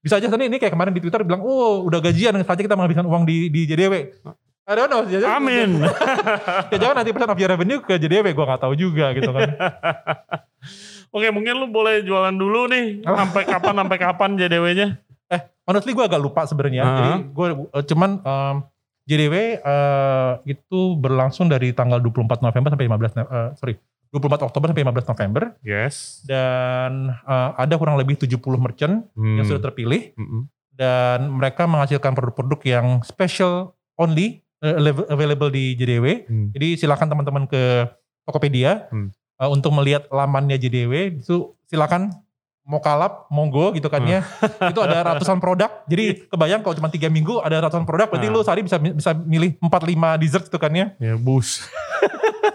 bisa 0.00 0.14
aja 0.16 0.26
tadi 0.28 0.44
ini 0.46 0.56
kayak 0.56 0.72
kemarin 0.72 0.92
di 0.92 1.00
Twitter 1.00 1.24
bilang 1.24 1.40
oh 1.40 1.82
udah 1.82 1.98
gajian 1.98 2.36
saja 2.38 2.60
kita 2.60 2.76
menghabiskan 2.76 3.04
uang 3.04 3.24
di 3.24 3.48
di 3.48 3.66
JDW 3.66 3.94
I 4.62 4.74
don't 4.76 4.86
know 4.86 5.02
jangan- 5.02 5.34
Amin. 5.34 5.70
ya 6.72 6.76
jangan 6.78 6.94
nanti 7.00 7.10
persen 7.10 7.26
of 7.26 7.40
your 7.40 7.50
revenue 7.50 7.80
ke 7.80 7.96
JDW 7.96 8.26
gue 8.30 8.44
gak 8.46 8.60
tahu 8.60 8.76
juga 8.76 9.16
gitu 9.16 9.32
kan 9.32 9.48
Oke, 11.10 11.26
mungkin 11.26 11.58
lu 11.58 11.66
boleh 11.66 12.06
jualan 12.06 12.30
dulu 12.30 12.70
nih. 12.70 13.02
Oh. 13.02 13.18
Sampai 13.18 13.42
kapan 13.42 13.74
sampai 13.74 13.98
kapan 13.98 14.30
JDW-nya? 14.38 14.88
honestly 15.66 15.90
gue 15.90 16.02
agak 16.02 16.18
lupa 16.18 16.42
sebenarnya. 16.44 16.82
Uh-huh. 16.82 16.98
Jadi 16.98 17.10
gue 17.30 17.46
uh, 17.70 17.84
cuman 17.86 18.10
um, 18.22 18.54
JDW 19.10 19.34
uh, 19.60 20.38
itu 20.44 20.94
berlangsung 20.94 21.50
dari 21.50 21.74
tanggal 21.74 21.98
24 21.98 22.38
November 22.40 22.70
sampai 22.70 22.86
15 22.86 23.18
No- 23.18 23.26
uh, 23.26 23.50
sorry 23.54 23.74
24 24.10 24.42
Oktober 24.42 24.70
sampai 24.70 24.82
15 24.82 25.06
November 25.06 25.42
Yes. 25.60 26.22
dan 26.22 27.10
uh, 27.22 27.50
ada 27.54 27.74
kurang 27.74 27.94
lebih 27.94 28.14
70 28.16 28.38
merchant 28.56 29.06
Hmm. 29.12 29.38
yang 29.38 29.46
sudah 29.46 29.62
terpilih 29.64 30.14
Mm-mm. 30.14 30.46
dan 30.72 31.26
mereka 31.28 31.66
menghasilkan 31.66 32.14
produk-produk 32.14 32.60
yang 32.64 32.86
special 33.02 33.74
only 33.94 34.42
uh, 34.62 34.78
available 35.08 35.46
di 35.48 35.74
JDW. 35.74 36.26
Hmm. 36.26 36.48
Jadi 36.50 36.74
silakan 36.76 37.06
teman-teman 37.08 37.44
ke 37.46 37.86
Tokopedia 38.22 38.90
Hmm. 38.90 39.10
uh, 39.38 39.46
untuk 39.46 39.70
melihat 39.72 40.06
lamannya 40.08 40.54
JDW 40.54 41.18
itu 41.18 41.54
silakan 41.66 42.10
mau 42.70 42.78
kalap, 42.78 43.26
monggo 43.26 43.74
gitu 43.74 43.86
kan 43.86 43.98
ya. 44.00 44.22
itu 44.62 44.78
ada 44.78 45.02
ratusan 45.04 45.36
produk. 45.36 45.82
Jadi 45.84 46.24
kebayang 46.24 46.62
kalau 46.62 46.72
cuma 46.72 46.86
tiga 46.86 47.08
minggu 47.08 47.42
ada 47.42 47.58
ratusan 47.60 47.82
produk, 47.82 48.06
berarti 48.06 48.26
Ah. 48.26 48.32
lu 48.32 48.40
sehari 48.40 48.62
bisa 48.62 48.78
bisa 48.78 49.10
milih 49.12 49.58
4 49.58 49.66
5 49.66 50.14
dessert 50.16 50.46
gitu 50.46 50.54
kan 50.56 50.70
ya. 50.70 50.86
Ya, 50.96 51.14
bus. 51.14 51.66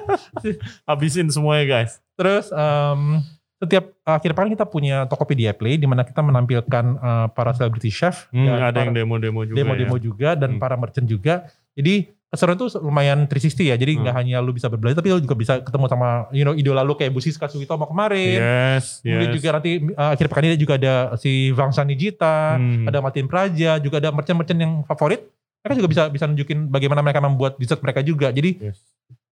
Habisin 0.88 1.28
semuanya, 1.28 1.66
guys. 1.68 2.00
Terus 2.16 2.48
em, 2.48 3.20
setiap 3.58 3.92
akhir 4.04 4.32
pekan 4.32 4.50
kita 4.50 4.66
punya 4.66 5.04
Tokopedia 5.06 5.52
Play 5.52 5.76
di 5.76 5.84
mana 5.84 6.04
kita 6.04 6.20
menampilkan 6.20 6.64
eh, 6.96 7.28
para 7.30 7.52
celebrity 7.52 7.90
chef 7.90 8.28
Hmm, 8.30 8.48
ada 8.48 8.72
para- 8.72 8.84
yang 8.84 8.94
demo-demo 8.94 9.44
juga 9.44 9.58
demo-demo 9.58 9.96
ya. 9.96 10.02
juga 10.02 10.30
dan 10.34 10.56
Hmm. 10.56 10.62
para 10.62 10.76
merchant 10.76 11.06
juga. 11.06 11.48
Jadi 11.74 12.08
keseruan 12.36 12.54
itu 12.54 12.68
lumayan 12.78 13.24
360 13.24 13.66
ya. 13.66 13.76
Jadi 13.76 13.92
Hmm. 13.94 14.02
nggak 14.04 14.16
hanya 14.16 14.38
lu 14.38 14.52
bisa 14.52 14.68
berbelanja 14.68 15.00
tapi 15.00 15.10
lu 15.10 15.20
juga 15.20 15.34
bisa 15.34 15.54
ketemu 15.58 15.86
sama 15.88 16.08
you 16.30 16.44
know 16.44 16.52
idola 16.52 16.84
lu 16.84 16.94
kayak 16.94 17.10
Bu 17.10 17.18
Siska 17.18 17.48
Suwitomo 17.48 17.84
kemarin. 17.86 18.38
Yes, 18.38 19.00
Kemudian 19.00 19.30
yes. 19.30 19.36
juga 19.36 19.50
nanti 19.52 19.72
uh, 19.90 20.12
akhir 20.12 20.26
pekan 20.28 20.44
ini 20.44 20.56
juga 20.56 20.74
ada 20.76 20.94
si 21.16 21.32
Vangsa 21.50 21.82
Nijita, 21.82 22.56
Hmm. 22.56 22.86
ada 22.86 23.00
Martin 23.00 23.26
Praja, 23.26 23.80
juga 23.80 23.98
ada 23.98 24.12
merchant-merchant 24.12 24.60
yang 24.60 24.74
favorit. 24.84 25.24
Mereka 25.62 25.74
juga 25.76 25.90
bisa 25.90 26.04
bisa 26.08 26.26
nunjukin 26.26 26.68
bagaimana 26.68 27.00
mereka 27.00 27.18
membuat 27.18 27.56
dessert 27.56 27.80
mereka 27.80 28.00
juga. 28.00 28.30
Jadi 28.30 28.62
Yes. 28.62 28.78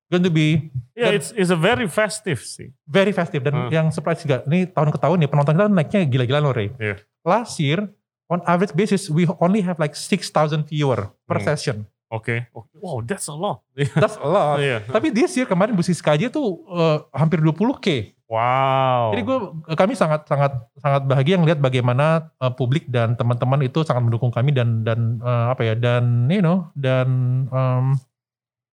going 0.07 0.21
to 0.21 0.29
be 0.29 0.69
Yeah, 0.93 1.09
it's, 1.11 1.29
it's 1.31 1.49
a 1.49 1.57
very 1.57 1.85
festive 1.85 2.39
sih. 2.39 2.69
very 2.83 3.09
festive 3.11 3.41
dan 3.41 3.53
Hmm. 3.53 3.69
yang 3.69 3.85
surprise 3.89 4.21
juga. 4.21 4.41
Ini 4.43 4.69
tahun 4.69 4.89
ke 4.89 4.97
tahun 4.97 5.17
ya 5.19 5.27
penonton 5.27 5.53
kita 5.53 5.65
naiknya 5.67 6.01
gila-gila 6.05 6.39
loh 6.39 6.51
Ray. 6.51 6.69
Iya. 6.75 7.01
Last 7.21 7.57
year 7.57 7.89
on 8.27 8.41
average 8.43 8.71
basis 8.71 9.07
we 9.07 9.25
only 9.37 9.59
have 9.59 9.75
like 9.75 9.93
6,000 9.93 10.31
viewer 10.63 11.09
per 11.23 11.37
Hmm. 11.37 11.45
session. 11.45 11.77
Oke. 12.13 12.45
Oke. 12.53 12.69
Wow, 12.77 13.01
that's 13.01 13.25
a 13.25 13.33
lot. 13.33 13.65
That's 13.97 14.21
a 14.21 14.27
lot. 14.29 14.61
Iya. 14.61 14.85
Tapi 14.85 15.09
this 15.09 15.33
year 15.33 15.49
kemarin 15.49 15.73
Bu 15.73 15.81
Siska 15.81 16.13
aja 16.13 16.29
tuh 16.29 16.61
uh, 16.69 17.09
hampir 17.09 17.41
20k. 17.41 18.13
Wow. 18.29 19.17
Jadi 19.17 19.21
gue 19.25 19.37
kami 19.73 19.93
sangat 19.97 20.29
sangat 20.29 20.53
sangat 20.77 21.01
bahagia 21.09 21.41
ngelihat 21.41 21.57
bagaimana 21.57 22.29
uh, 22.37 22.53
publik 22.53 22.85
dan 22.85 23.17
teman-teman 23.17 23.65
itu 23.65 23.81
sangat 23.81 24.05
mendukung 24.05 24.29
kami 24.29 24.53
dan 24.53 24.85
dan 24.85 25.21
uh, 25.25 25.53
apa 25.53 25.65
ya 25.65 25.73
dan 25.73 26.29
you 26.29 26.41
know 26.41 26.69
dan 26.77 27.09
um, 27.49 27.97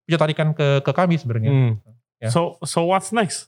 punya 0.04 0.20
tarikan 0.20 0.52
ke 0.52 0.84
ke 0.84 0.92
kami 0.92 1.16
sebenarnya. 1.16 1.52
Hmm. 1.52 1.72
Ya. 2.20 2.32
So 2.32 2.60
so 2.68 2.92
what's 2.92 3.16
next? 3.16 3.48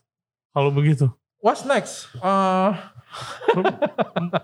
Kalau 0.56 0.72
begitu. 0.72 1.12
What's 1.40 1.68
next? 1.68 2.12
Uh, 2.20 2.76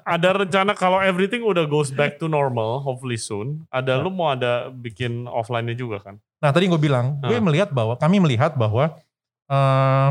ada 0.04 0.28
rencana 0.36 0.72
kalau 0.72 0.98
everything 0.98 1.40
udah 1.40 1.64
goes 1.64 1.88
back 1.90 2.16
to 2.16 2.26
normal, 2.26 2.78
hopefully 2.78 3.16
soon. 3.16 3.64
Ada 3.68 3.96
Ya. 3.96 4.02
lu 4.02 4.10
mau 4.10 4.28
ada 4.28 4.68
bikin 4.70 5.26
offline-nya 5.26 5.74
juga 5.74 6.00
kan? 6.02 6.16
nah 6.38 6.48
tadi 6.48 6.66
gue 6.66 6.78
bilang, 6.78 7.18
gue 7.18 7.34
Ah. 7.34 7.42
melihat 7.42 7.68
bahwa 7.68 7.94
kami 7.94 8.18
melihat 8.18 8.54
bahwa 8.54 8.94
uh, 9.46 10.10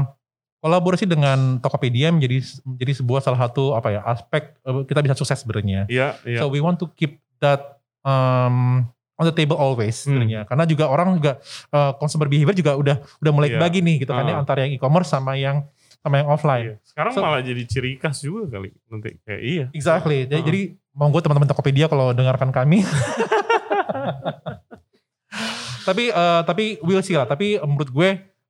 kolaborasi 0.58 1.06
dengan 1.06 1.56
Tokopedia 1.58 2.12
menjadi 2.12 2.43
menjadi 2.62 2.93
sebuah 2.96 3.22
salah 3.22 3.39
satu 3.39 3.72
apa 3.72 3.89
ya 3.89 4.02
aspek 4.04 4.60
uh, 4.62 4.84
kita 4.84 5.00
bisa 5.00 5.15
sukses 5.15 5.39
sebenarnya. 5.39 5.88
Iya, 5.88 6.20
iya. 6.24 6.39
So 6.41 6.50
we 6.50 6.60
want 6.60 6.78
to 6.78 6.91
keep 6.91 7.24
that 7.39 7.80
um, 8.04 8.84
on 9.15 9.24
the 9.24 9.32
table 9.32 9.56
always 9.56 9.96
Hmm. 9.98 10.20
sebenarnya. 10.20 10.43
Karena 10.43 10.67
juga 10.67 10.86
orang 10.86 11.15
juga 11.15 11.39
uh, 11.72 11.96
consumer 11.96 12.28
behavior 12.28 12.52
juga 12.54 12.76
udah 12.76 12.96
udah 13.17 13.32
mulai 13.32 13.50
Iya. 13.50 13.60
bagi 13.60 13.80
nih 13.80 13.96
gitu 14.04 14.12
kan 14.12 14.28
ya 14.28 14.36
Ah. 14.36 14.43
antara 14.43 14.67
yang 14.67 14.76
e-commerce 14.76 15.08
sama 15.08 15.39
yang 15.39 15.63
sama 16.00 16.16
yang 16.18 16.28
offline. 16.28 16.64
Iya. 16.64 16.76
Sekarang 16.84 17.12
So- 17.14 17.22
malah 17.22 17.42
jadi 17.42 17.62
ciri 17.64 17.98
khas 17.98 18.20
juga 18.20 18.50
kali 18.50 18.74
nanti 18.88 19.10
kayak 19.22 19.42
iya. 19.42 19.66
Exactly. 19.72 20.26
Jadi, 20.26 20.42
Ah. 20.42 20.46
jadi 20.46 20.62
monggo 20.94 21.20
teman-teman 21.20 21.48
Tokopedia 21.48 21.86
kalau 21.86 22.12
dengarkan 22.12 22.50
kami. 22.50 22.82
tapi 25.88 26.12
uh, 26.12 26.42
tapi 26.44 26.78
we'll 26.84 27.04
see 27.04 27.16
lah. 27.16 27.28
Tapi 27.28 27.60
uh, 27.60 27.68
menurut 27.68 27.90
gue 27.90 28.10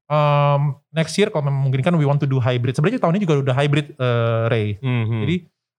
um, 0.09 0.77
next 0.89 1.13
year 1.17 1.29
kalau 1.29 1.47
memungkinkan 1.47 1.93
we 1.95 2.05
want 2.05 2.17
to 2.17 2.29
do 2.29 2.41
hybrid. 2.41 2.73
Sebenarnya 2.73 3.01
tahun 3.01 3.17
ini 3.17 3.23
juga 3.23 3.35
udah 3.43 3.55
hybrid 3.55 3.93
uh, 3.97 4.49
Ray. 4.49 4.77
Mhm. 4.81 5.19
Jadi 5.25 5.35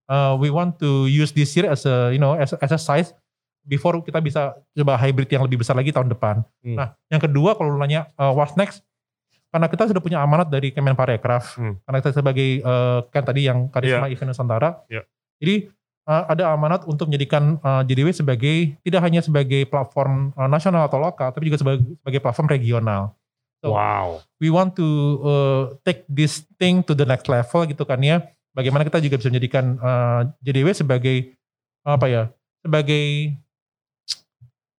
uh, 0.08 0.32
we 0.38 0.48
want 0.50 0.78
to 0.78 1.06
use 1.06 1.32
this 1.32 1.50
year 1.54 1.66
as 1.66 1.84
a 1.84 2.10
you 2.10 2.20
know 2.20 2.34
as, 2.34 2.54
as 2.54 2.70
a 2.70 2.80
size 2.80 3.10
before 3.68 4.00
kita 4.00 4.18
bisa 4.18 4.56
coba 4.72 4.96
hybrid 4.96 5.28
yang 5.28 5.44
lebih 5.44 5.60
besar 5.60 5.76
lagi 5.76 5.92
tahun 5.92 6.08
depan. 6.08 6.40
Hmm. 6.64 6.76
Nah, 6.78 6.88
yang 7.12 7.20
kedua 7.20 7.52
kalau 7.52 7.76
lu 7.76 7.78
nanya 7.78 8.08
uh, 8.16 8.32
what's 8.32 8.56
next 8.56 8.80
karena 9.48 9.66
kita 9.68 9.88
sudah 9.88 10.02
punya 10.04 10.18
amanat 10.20 10.52
dari 10.52 10.68
Kemenparekraf. 10.72 11.56
Hmm. 11.56 11.80
Karena 11.84 11.98
kita 12.04 12.10
sebagai 12.20 12.48
uh, 12.60 13.00
kan 13.08 13.24
tadi 13.24 13.48
yang 13.48 13.72
karisma 13.72 14.06
Iya. 14.08 14.12
event 14.12 14.28
Nusantara. 14.32 14.70
Iya. 14.92 15.02
Jadi 15.40 15.54
uh, 16.04 16.24
ada 16.28 16.52
amanat 16.52 16.84
untuk 16.84 17.08
menjadikan 17.08 17.56
uh, 17.64 17.80
JDW 17.84 18.12
sebagai 18.12 18.76
tidak 18.84 19.00
hanya 19.00 19.20
sebagai 19.24 19.64
platform 19.64 20.36
uh, 20.36 20.48
nasional 20.48 20.84
atau 20.84 21.00
lokal 21.00 21.32
tapi 21.32 21.48
juga 21.48 21.60
sebagai, 21.60 21.84
sebagai 22.04 22.20
platform 22.20 22.48
regional. 22.52 23.16
So, 23.58 23.74
wow. 23.74 24.22
we 24.38 24.54
want 24.54 24.78
to 24.78 24.86
uh, 25.18 25.62
take 25.82 26.06
this 26.06 26.46
thing 26.62 26.78
to 26.86 26.94
the 26.94 27.02
next 27.02 27.26
level 27.26 27.66
gitu 27.66 27.82
kan 27.82 27.98
ya. 27.98 28.22
Bagaimana 28.54 28.86
kita 28.86 29.02
juga 29.02 29.18
bisa 29.18 29.32
menjadikan 29.34 29.74
uh, 29.82 30.30
JDW 30.44 30.76
sebagai 30.76 31.34
apa 31.82 32.06
ya? 32.06 32.22
Sebagai 32.62 33.34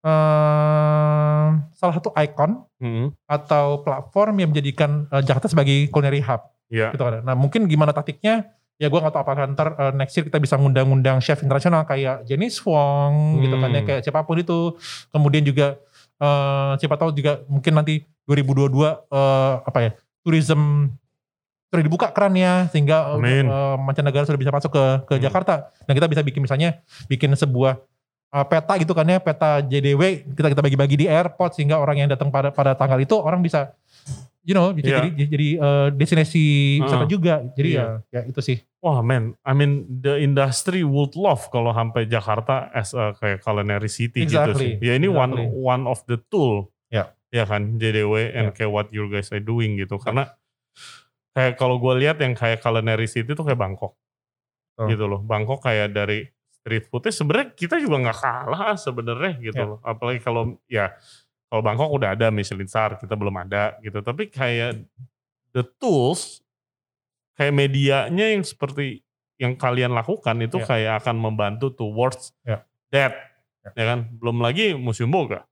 uh, 0.01 1.47
salah 1.73 1.93
satu 1.95 2.09
ikon 2.13 2.63
Mhm. 2.79 3.05
atau 3.25 3.83
platform 3.83 4.35
yang 4.39 4.49
menjadikan 4.49 5.09
uh, 5.09 5.19
Jakarta 5.19 5.47
sebagai 5.47 5.88
culinary 5.89 6.21
hub 6.21 6.41
Iya. 6.69 6.93
gitu 6.93 7.01
kan. 7.01 7.21
Nah, 7.21 7.35
mungkin 7.35 7.65
gimana 7.65 7.91
taktiknya? 7.91 8.47
Ya 8.79 8.88
gue 8.88 8.95
gak 8.95 9.12
tahu 9.12 9.21
apakah 9.21 9.43
ntar 9.51 9.67
uh, 9.75 9.91
next 9.91 10.15
year 10.15 10.23
kita 10.23 10.39
bisa 10.39 10.55
ngundang-ngundang 10.55 11.19
chef 11.19 11.43
internasional 11.43 11.83
kayak 11.83 12.23
Janice 12.23 12.63
Wong 12.63 13.43
gitu 13.43 13.55
kan 13.55 13.69
ya 13.69 13.83
Hmm. 13.83 13.88
kayak 13.88 14.01
siapa 14.07 14.23
pun 14.23 14.39
itu. 14.39 14.79
Kemudian 15.12 15.43
juga 15.43 15.75
uh, 16.17 16.79
siapa 16.79 16.95
tahu 16.95 17.12
juga 17.12 17.43
mungkin 17.51 17.75
nanti 17.75 18.07
2022 18.23 18.71
uh, 19.12 19.59
apa 19.62 19.79
ya 19.81 19.91
tourism 20.23 20.93
sudah 21.67 21.83
dibuka 21.83 22.07
kerannya 22.09 22.71
sehingga 22.71 23.13
Amin. 23.13 23.45
uh, 23.45 23.75
mancanegara 23.75 24.23
sudah 24.23 24.39
bisa 24.39 24.49
masuk 24.49 24.71
ke 24.71 24.83
ke 25.05 25.13
Hmm. 25.19 25.23
Jakarta 25.27 25.53
dan 25.83 25.93
kita 25.93 26.07
bisa 26.07 26.21
bikin 26.23 26.41
misalnya 26.41 26.79
bikin 27.05 27.35
sebuah 27.35 27.83
uh, 28.29 28.45
peta 28.45 28.73
gitu 28.77 28.93
kan 28.93 29.05
ya 29.05 29.17
peta 29.17 29.59
JDW 29.59 30.29
kita 30.33 30.47
kita 30.51 30.61
bagi-bagi 30.61 30.95
di 30.95 31.05
airport 31.05 31.53
sehingga 31.53 31.77
orang 31.77 32.01
yang 32.01 32.09
datang 32.09 32.29
pada 32.29 32.49
pada 32.49 32.73
tanggal 32.73 32.97
itu 32.97 33.13
orang 33.17 33.39
bisa 33.39 33.73
you 34.41 34.53
know 34.53 34.71
bisa 34.71 34.87
Iya. 34.89 34.97
jadi 35.03 35.09
jadi 35.29 35.47
uh, 35.59 35.87
destinasi 35.91 36.43
wisata 36.81 37.05
Ah. 37.05 37.09
juga 37.09 37.35
jadi 37.53 37.69
Iya. 37.69 37.85
ya 38.09 38.21
ya 38.21 38.21
itu 38.29 38.41
sih 38.41 38.57
Wah 38.79 39.03
man, 39.03 39.35
I 39.43 39.51
mean 39.51 39.83
the 39.91 40.23
industry 40.23 40.87
would 40.87 41.11
love 41.19 41.51
kalau 41.51 41.75
sampai 41.75 42.07
Jakarta 42.07 42.71
as 42.71 42.95
a 42.95 43.11
kayak 43.11 43.43
culinary 43.43 43.91
city 43.91 44.23
gitu 44.23 44.39
Exactly, 44.39 44.79
sih. 44.79 44.87
Ya 44.87 44.95
ini 44.95 45.11
one 45.11 45.35
exactly. 45.35 45.51
one 45.51 45.83
of 45.83 45.99
the 46.07 46.15
tool. 46.31 46.71
Ya. 46.87 47.11
Ya 47.27 47.43
kan 47.43 47.75
JDW 47.75 48.31
and 48.31 48.49
Ya. 48.49 48.55
kayak 48.55 48.71
what 48.71 48.87
you 48.95 49.11
guys 49.11 49.35
are 49.35 49.43
doing 49.43 49.75
gitu. 49.75 49.99
Karena 49.99 50.31
kayak 51.35 51.59
kalau 51.59 51.75
gue 51.75 51.91
lihat 51.99 52.23
yang 52.23 52.31
kayak 52.31 52.63
culinary 52.63 53.03
city 53.11 53.35
tuh 53.35 53.43
kayak 53.43 53.59
Bangkok. 53.59 53.99
Oh. 54.79 54.87
Gitu 54.87 55.03
loh. 55.05 55.19
Bangkok 55.27 55.59
kayak 55.59 55.91
dari 55.91 56.23
street 56.60 56.86
foodnya 56.91 57.13
sebenarnya 57.15 57.48
kita 57.56 57.76
juga 57.80 57.95
nggak 58.04 58.17
kalah 58.19 58.76
sebenarnya 58.76 59.32
gitu 59.39 59.58
Ya. 59.58 59.67
loh. 59.67 59.80
Apalagi 59.82 60.19
kalau 60.19 60.60
ya 60.67 60.91
kalau 61.50 61.62
Bangkok 61.65 61.89
udah 61.89 62.13
ada 62.13 62.30
Michelin 62.30 62.69
star, 62.69 63.00
kita 63.00 63.17
belum 63.17 63.34
ada 63.41 63.80
gitu. 63.82 64.04
Tapi 64.04 64.30
kayak 64.30 64.86
the 65.56 65.63
tools 65.82 66.43
kayak 67.34 67.56
medianya 67.56 68.36
yang 68.38 68.43
seperti 68.43 69.02
yang 69.39 69.56
kalian 69.56 69.95
lakukan 69.95 70.36
itu 70.43 70.60
Ya. 70.60 70.65
kayak 70.67 70.93
akan 71.02 71.15
membantu 71.17 71.72
towards 71.72 72.36
Ya. 72.43 72.67
that 72.91 73.15
ya 73.74 73.84
kan? 73.95 74.12
Belum 74.19 74.43
lagi 74.43 74.76
Museum 74.76 75.10
Boga. 75.10 75.48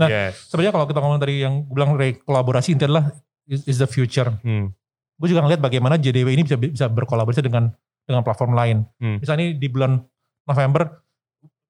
Nah, 0.00 0.08
yes. 0.08 0.48
Sebenarnya 0.48 0.72
kalau 0.72 0.86
kita 0.88 0.98
ngomong 1.04 1.20
tadi 1.20 1.44
yang 1.44 1.60
bilang 1.68 1.92
dari 1.92 2.16
kolaborasi 2.16 2.72
itu 2.72 2.88
adalah 2.88 3.12
is, 3.44 3.68
is 3.68 3.76
the 3.76 3.84
future. 3.84 4.32
Hmm. 4.40 4.72
Gue 5.20 5.28
juga 5.28 5.44
ngeliat 5.44 5.60
bagaimana 5.60 6.00
JDW 6.00 6.32
ini 6.32 6.42
bisa 6.48 6.56
bisa 6.56 6.88
berkolaborasi 6.88 7.44
dengan 7.44 7.68
dengan 8.10 8.26
platform 8.26 8.52
lain. 8.52 8.76
Hmm. 8.98 9.16
Misalnya 9.16 9.54
di 9.54 9.68
bulan 9.70 10.02
November, 10.42 10.98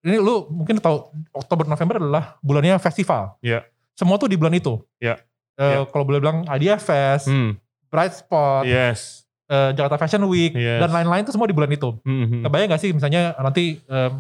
ini 0.01 0.17
lu 0.17 0.49
mungkin 0.49 0.81
tahu 0.81 1.13
Oktober 1.31 1.69
November 1.69 2.01
adalah 2.01 2.25
bulannya 2.41 2.81
festival. 2.81 3.37
Iya. 3.39 3.69
Semua 3.93 4.17
tuh 4.17 4.27
di 4.27 4.41
bulan 4.41 4.57
itu. 4.57 4.81
Iya. 4.97 5.21
Eh, 5.55 5.65
Iya. 5.77 5.79
Kalau 5.87 6.05
boleh 6.05 6.19
bilang 6.19 6.49
Idea 6.49 6.81
Fest, 6.81 7.29
Hmm. 7.29 7.61
Bright 7.93 8.17
Spot, 8.17 8.65
Yes. 8.65 9.29
eh, 9.47 9.77
Jakarta 9.77 10.01
Fashion 10.01 10.25
Week, 10.25 10.57
Yes. 10.57 10.81
dan 10.81 10.89
lain-lain 10.89 11.21
itu 11.21 11.31
semua 11.31 11.45
di 11.45 11.53
bulan 11.53 11.69
itu. 11.69 11.93
Hmm. 12.01 12.41
Kebayang 12.41 12.73
gak 12.73 12.81
sih 12.81 12.91
misalnya 12.91 13.37
nanti 13.37 13.77
em, 13.85 14.13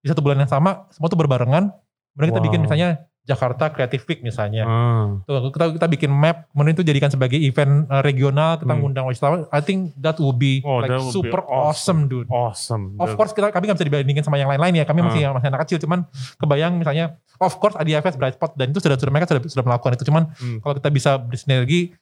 di 0.00 0.08
satu 0.08 0.24
bulan 0.24 0.40
yang 0.40 0.48
sama 0.48 0.88
semua 0.88 1.06
tuh 1.06 1.18
berbarengan. 1.18 1.68
Kemudian 2.16 2.30
kita 2.32 2.40
Wow. 2.40 2.46
bikin 2.48 2.60
misalnya 2.64 2.88
Jakarta 3.26 3.68
Creative 3.68 4.06
Week 4.06 4.22
misalnya. 4.22 4.62
Ah. 4.62 5.18
Tuh, 5.22 5.50
kita 5.50 5.74
kita 5.74 5.86
bikin 5.88 6.08
map, 6.08 6.46
kemudian 6.48 6.72
itu 6.72 6.80
jadikan 6.80 7.10
sebagai 7.10 7.34
event 7.36 7.84
uh, 7.86 7.98
regional 7.98 8.54
kita 8.54 8.70
Hmm. 8.70 8.80
ngundang 8.80 9.04
wisatawan. 9.04 9.50
I 9.50 9.58
think 9.58 9.92
that 9.98 10.14
would 10.16 10.38
be 10.38 10.62
Oh, 10.62 10.78
like 10.78 10.86
that 10.88 11.02
would 11.02 11.10
be 11.10 11.26
super 11.26 11.42
awesome. 11.42 11.66
awesome, 11.66 12.00
dude. 12.06 12.28
Awesome. 12.30 12.94
Of 12.96 13.12
course 13.14 13.34
kita 13.34 13.50
kami 13.50 13.66
nggak 13.66 13.76
bisa 13.76 13.86
dibandingin 13.86 14.22
sama 14.22 14.38
yang 14.38 14.46
lain-lain 14.46 14.78
ya. 14.78 14.84
Kami 14.86 15.02
masih 15.02 15.26
masih 15.28 15.48
anak 15.50 15.66
kecil, 15.66 15.82
cuman 15.82 16.06
kebayang 16.38 16.78
misalnya, 16.78 17.18
of 17.36 17.58
course 17.58 17.74
IDFS 17.76 18.14
Bright 18.14 18.38
Spot 18.38 18.54
dan 18.54 18.70
itu 18.70 18.78
sudah 18.78 18.94
sudah 18.94 19.10
mereka 19.10 19.26
sudah 19.26 19.42
sudah 19.42 19.64
melakukan 19.66 19.92
itu. 19.92 20.06
Cuman 20.06 20.30
Hmm. 20.32 20.58
kalau 20.62 20.78
kita 20.78 20.88
bisa 20.88 21.10
bersinergi, 21.18 21.98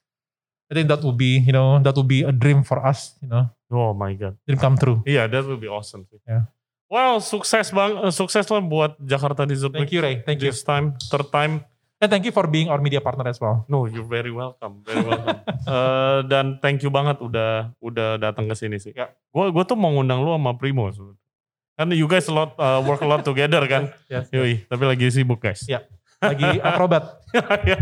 I 0.68 0.72
think 0.72 0.88
that 0.88 1.00
would 1.00 1.16
be 1.16 1.40
you 1.40 1.52
know 1.52 1.80
that 1.80 1.92
would 1.92 2.06
be 2.06 2.20
a 2.20 2.32
dream 2.32 2.60
for 2.60 2.78
us, 2.78 3.16
you 3.18 3.28
know, 3.28 3.48
Oh 3.68 3.92
my 3.92 4.12
god. 4.12 4.36
dream 4.44 4.56
come 4.56 4.76
true. 4.76 5.00
Iya, 5.04 5.24
that 5.26 5.44
would 5.44 5.58
be 5.58 5.68
awesome 5.68 6.04
sih. 6.04 6.20
Ya. 6.94 7.10
Wow, 7.10 7.18
sukses 7.18 7.74
bang, 7.74 7.92
eh, 8.06 8.14
sukses 8.14 8.46
lah 8.46 8.62
buat 8.62 8.94
Jakarta 9.02 9.42
Desert 9.42 9.74
Thank 9.74 9.90
you 9.90 9.98
Ray, 9.98 10.22
thank 10.22 10.38
you, 10.38 10.54
this 10.54 10.62
time, 10.62 10.94
third 11.10 11.26
time. 11.34 11.66
and 12.04 12.12
thank 12.12 12.28
you 12.28 12.34
for 12.36 12.44
being 12.46 12.68
our 12.68 12.78
media 12.78 13.00
partner 13.00 13.26
as 13.26 13.40
well. 13.40 13.64
No, 13.66 13.88
you're 13.88 14.06
very 14.06 14.30
welcome, 14.30 14.84
very 14.86 15.02
welcome. 15.02 15.42
Eh, 15.64 16.20
dan 16.28 16.60
thank 16.60 16.84
you 16.84 16.92
banget 16.92 17.24
udah 17.24 17.72
udah 17.80 18.20
datang 18.20 18.44
ke 18.44 18.52
sini 18.52 18.76
sih. 18.76 18.92
Ya. 18.92 19.08
Gue 19.32 19.48
gue 19.48 19.64
tuh 19.64 19.80
mau 19.80 19.88
ngundang 19.96 20.20
lu 20.20 20.36
sama 20.36 20.52
Primo. 20.60 20.92
Kan 21.72 21.88
you 21.96 22.04
guys 22.04 22.28
a 22.28 22.36
lot 22.36 22.52
uh, 22.60 22.84
work 22.84 23.00
a 23.00 23.08
lot 23.08 23.24
together 23.24 23.64
kan. 23.64 23.88
Yes, 24.12 24.28
Yoi, 24.28 24.68
tapi 24.68 24.84
lagi 24.84 25.08
sibuk 25.08 25.40
guys. 25.40 25.64
Ya. 25.64 25.88
Lagi 26.20 26.60
akrobat. 26.60 27.16
Ya, 27.64 27.80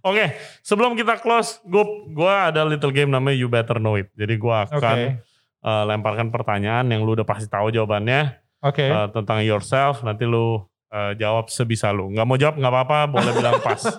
Oke, 0.00 0.32
sebelum 0.64 0.96
kita 0.96 1.20
close, 1.20 1.60
gue 1.62 1.84
gua 2.16 2.48
ada 2.48 2.64
little 2.64 2.90
game 2.90 3.12
namanya 3.12 3.36
You 3.36 3.52
Better 3.52 3.76
Know 3.76 4.00
It. 4.00 4.08
Jadi 4.16 4.34
gue 4.40 4.56
akan 4.56 5.20
uh, 5.66 5.82
lemparkan 5.84 6.30
pertanyaan 6.30 6.86
yang 6.86 7.02
lu 7.02 7.18
udah 7.18 7.26
pasti 7.26 7.50
tahu 7.50 7.74
jawabannya 7.74 8.38
oke. 8.62 8.86
uh, 8.86 9.10
tentang 9.10 9.42
yourself. 9.42 10.06
Nanti 10.06 10.22
lu 10.22 10.62
uh, 10.94 11.12
jawab 11.18 11.50
sebisa 11.50 11.90
lu. 11.90 12.14
Nggak 12.14 12.26
mau 12.26 12.38
jawab 12.38 12.56
nggak 12.62 12.72
apa-apa, 12.72 12.98
boleh 13.10 13.32
bilang 13.34 13.58
pas. 13.58 13.82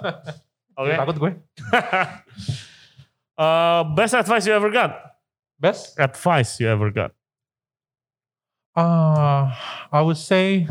Oke. 0.77 0.93
Takut 0.93 1.17
gue. 1.17 1.32
Uh, 3.34 3.82
best 3.97 4.13
advice 4.13 4.45
you 4.45 4.53
ever 4.53 4.69
got? 4.69 4.93
Best. 5.58 5.97
Advice 5.97 6.62
you 6.62 6.69
ever 6.69 6.93
got? 6.93 7.17
Uh, 8.77 9.49
I 9.89 10.06
would 10.06 10.21
say 10.21 10.69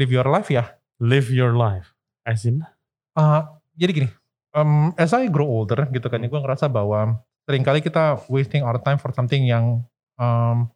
live 0.00 0.08
your 0.08 0.24
life 0.24 0.48
ya. 0.48 0.72
Live 0.96 1.28
your 1.28 1.52
life. 1.52 1.92
As 2.24 2.48
in? 2.48 2.64
Uh, 3.12 3.44
jadi 3.76 3.92
gini, 3.92 4.08
um, 4.56 4.96
as 4.96 5.12
I 5.12 5.28
grow 5.28 5.44
older 5.44 5.84
gitu 5.92 6.08
kan, 6.08 6.24
Hmm. 6.24 6.32
gue 6.32 6.40
ngerasa 6.40 6.72
bahwa 6.72 7.20
sering 7.46 7.62
kali 7.62 7.78
kita 7.78 8.18
wasting 8.26 8.66
our 8.66 8.76
time 8.82 8.98
for 8.98 9.14
something 9.14 9.46
yang 9.46 9.80
um, 10.18 10.66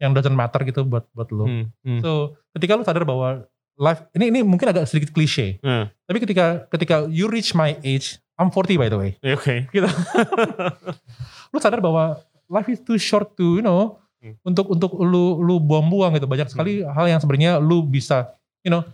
yang 0.00 0.16
doesn't 0.16 0.32
matter 0.32 0.64
gitu 0.64 0.82
buat 0.82 1.04
buat 1.12 1.28
lo. 1.28 1.44
Hmm, 1.44 1.64
hmm. 1.84 2.00
So 2.00 2.40
ketika 2.56 2.80
lu 2.80 2.82
sadar 2.82 3.04
bahwa 3.04 3.44
life 3.76 4.08
ini 4.16 4.32
ini 4.32 4.40
mungkin 4.40 4.72
agak 4.72 4.88
sedikit 4.88 5.12
klise, 5.12 5.60
Hmm. 5.60 5.92
tapi 6.08 6.18
ketika 6.24 6.64
ketika 6.72 7.04
you 7.12 7.28
reach 7.28 7.52
my 7.52 7.76
age, 7.84 8.16
I'm 8.40 8.48
40 8.48 8.80
by 8.80 8.88
the 8.88 8.96
way, 8.96 9.10
Oke. 9.20 9.68
lu 11.52 11.58
sadar 11.64 11.84
bahwa 11.84 12.16
life 12.48 12.68
is 12.72 12.80
too 12.80 12.96
short 12.96 13.36
to 13.36 13.60
you 13.60 13.64
know 13.64 14.00
Hmm. 14.20 14.36
untuk 14.44 14.68
untuk 14.68 15.00
lu 15.00 15.40
lu 15.40 15.56
buang-buang 15.56 16.12
gitu 16.12 16.28
banyak 16.28 16.52
sekali 16.52 16.84
hal 16.84 17.08
yang 17.08 17.16
sebenarnya 17.24 17.56
lu 17.56 17.80
bisa 17.80 18.36
you 18.60 18.68
know 18.68 18.84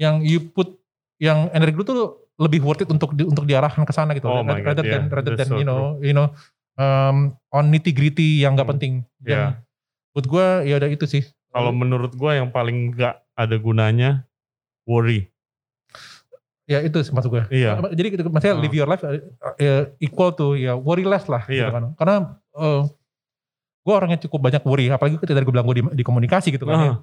yang 0.00 0.24
you 0.24 0.40
put 0.40 0.72
yang 1.20 1.52
energi 1.52 1.76
lu 1.76 1.84
tuh 1.84 2.19
lebih 2.40 2.64
worth 2.64 2.80
it 2.80 2.88
untuk 2.88 3.12
di, 3.12 3.22
untuk 3.22 3.44
diarahkan 3.44 3.84
ke 3.84 3.92
sana 3.92 4.16
gitu 4.16 4.24
Oh 4.26 4.40
my 4.40 4.64
rather 4.64 4.80
God, 4.80 4.88
than 4.88 5.02
yeah. 5.06 5.12
rather 5.12 5.32
That's 5.36 5.44
than 5.44 5.54
so 5.54 5.60
you 5.60 5.66
know 5.68 6.00
you 6.00 6.16
know 6.16 6.32
um, 6.74 7.36
on 7.52 7.68
nitty 7.68 7.92
gritty 7.92 8.40
yang 8.40 8.56
gak 8.56 8.64
Hmm. 8.64 8.72
penting 8.74 8.92
Yeah. 9.20 9.60
dan 9.60 9.68
buat 10.10 10.26
gue 10.26 10.46
ya 10.66 10.74
udah 10.80 10.88
itu 10.88 11.04
sih 11.04 11.22
Kalau 11.50 11.70
menurut 11.70 12.14
gue 12.14 12.32
yang 12.32 12.48
paling 12.48 12.94
nggak 12.94 13.14
ada 13.34 13.56
gunanya 13.56 14.24
worry. 14.82 15.28
ya 16.64 16.78
itu 16.80 17.02
sih 17.02 17.10
maksud 17.10 17.28
gue 17.28 17.42
Iya. 17.50 17.82
jadi 17.90 18.08
gitu, 18.14 18.22
maksudnya 18.26 18.54
Oh. 18.54 18.62
live 18.62 18.72
your 18.72 18.86
life 18.86 19.02
uh, 19.02 19.18
uh, 19.42 19.84
equal 19.98 20.30
to 20.30 20.54
ya 20.54 20.78
worry 20.78 21.02
less 21.02 21.26
lah 21.26 21.42
gitu 21.44 21.60
Iya. 21.60 21.74
kan 21.74 21.82
karena 21.98 22.14
uh, 22.54 22.86
gue 23.80 23.94
orangnya 23.94 24.22
cukup 24.22 24.38
banyak 24.40 24.62
worry 24.62 24.86
apalagi 24.86 25.18
ketika 25.18 25.42
gue 25.42 25.50
bilang 25.50 25.66
gue 25.66 25.76
di, 25.82 25.84
di 25.98 26.04
komunikasi 26.06 26.54
gitu 26.54 26.64
kan 26.64 26.76
ya. 26.78 26.86
Ah, 26.86 26.96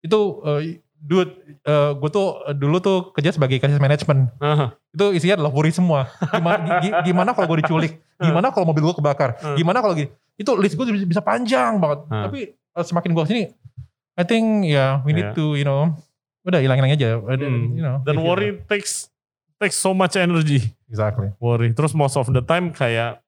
itu 0.00 0.18
uh, 0.40 0.60
dude 1.00 1.32
uh, 1.64 1.96
gue 1.96 2.10
tuh 2.10 2.26
uh, 2.42 2.52
dulu 2.52 2.76
tuh 2.78 3.08
kerja 3.10 3.32
sebagai 3.32 3.56
krisis 3.56 3.76
management 3.76 4.28
ah, 4.36 4.76
itu 4.86 5.06
isinya 5.12 5.34
adalah 5.34 5.48
worry 5.48 5.70
semua 5.70 6.12
gimana 6.28 6.60
gi- 6.78 6.86
gi- 6.86 6.94
gimana 7.06 7.32
kalau 7.32 7.48
gue 7.48 7.58
diculik 7.60 7.92
gimana 8.16 8.48
kalau 8.48 8.64
mobil 8.64 8.84
gue 8.84 8.94
kebakar 8.94 9.28
gimana 9.54 9.80
kalau 9.80 9.92
gini 9.92 10.08
itu 10.36 10.50
list 10.54 10.74
gue 10.74 10.84
bisa, 11.02 11.20
panjang 11.20 11.76
banget 11.76 12.04
Hmm. 12.06 12.24
tapi 12.24 12.40
uh, 12.70 12.84
semakin 12.84 13.10
gue 13.10 13.24
sini 13.26 13.42
I 14.12 14.22
think 14.22 14.44
ya 14.66 15.00
we 15.02 15.10
need 15.10 15.24
Yeah. 15.26 15.34
to 15.34 15.56
you 15.56 15.64
know 15.64 15.96
udah 16.40 16.58
hilang-hilang 16.58 16.92
aja 16.92 17.16
Hmm. 17.16 17.72
you 17.72 17.80
know 17.80 18.00
Dan 18.00 18.14
live 18.14 18.20
your 18.20 18.28
worry 18.28 18.48
takes 18.66 19.08
takes 19.56 19.74
so 19.74 19.90
much 19.90 20.14
energy. 20.14 20.72
exactly 20.86 21.32
Worry. 21.36 21.70
Terus 21.70 21.92
most 21.92 22.14
of 22.14 22.28
the 22.28 22.40
time 22.40 22.70
kayak 22.70 23.20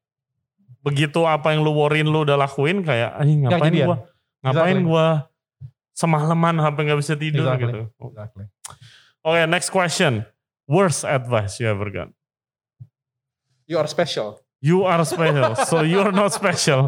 begitu 0.80 1.22
apa 1.22 1.52
yang 1.52 1.62
lu 1.62 1.72
worryin 1.72 2.04
lu 2.04 2.22
udah 2.22 2.34
lakuin 2.34 2.82
kayak 2.82 3.14
anjing 3.14 3.44
ngapain 3.44 3.62
kejadian. 3.62 3.86
gua 3.86 3.96
ngapain 4.42 4.68
Exactly. 4.74 4.84
gua 4.84 5.06
semalaman 5.92 6.58
sampai 6.58 6.80
nggak 6.84 7.00
bisa 7.00 7.14
tidur 7.14 7.46
Exactly. 7.46 7.64
gitu. 7.68 7.80
exactly 8.02 8.44
Oke, 9.22 9.46
next 9.46 9.70
question. 9.70 10.26
Worst 10.66 11.06
advice 11.06 11.56
you 11.56 11.66
ever 11.66 11.86
got? 11.88 12.10
you 13.64 13.76
are 13.76 13.86
special 13.86 14.38
You 14.62 14.86
are 14.86 15.02
special, 15.02 15.58
so 15.58 15.82
you're 15.82 16.14
not 16.14 16.30
special. 16.30 16.86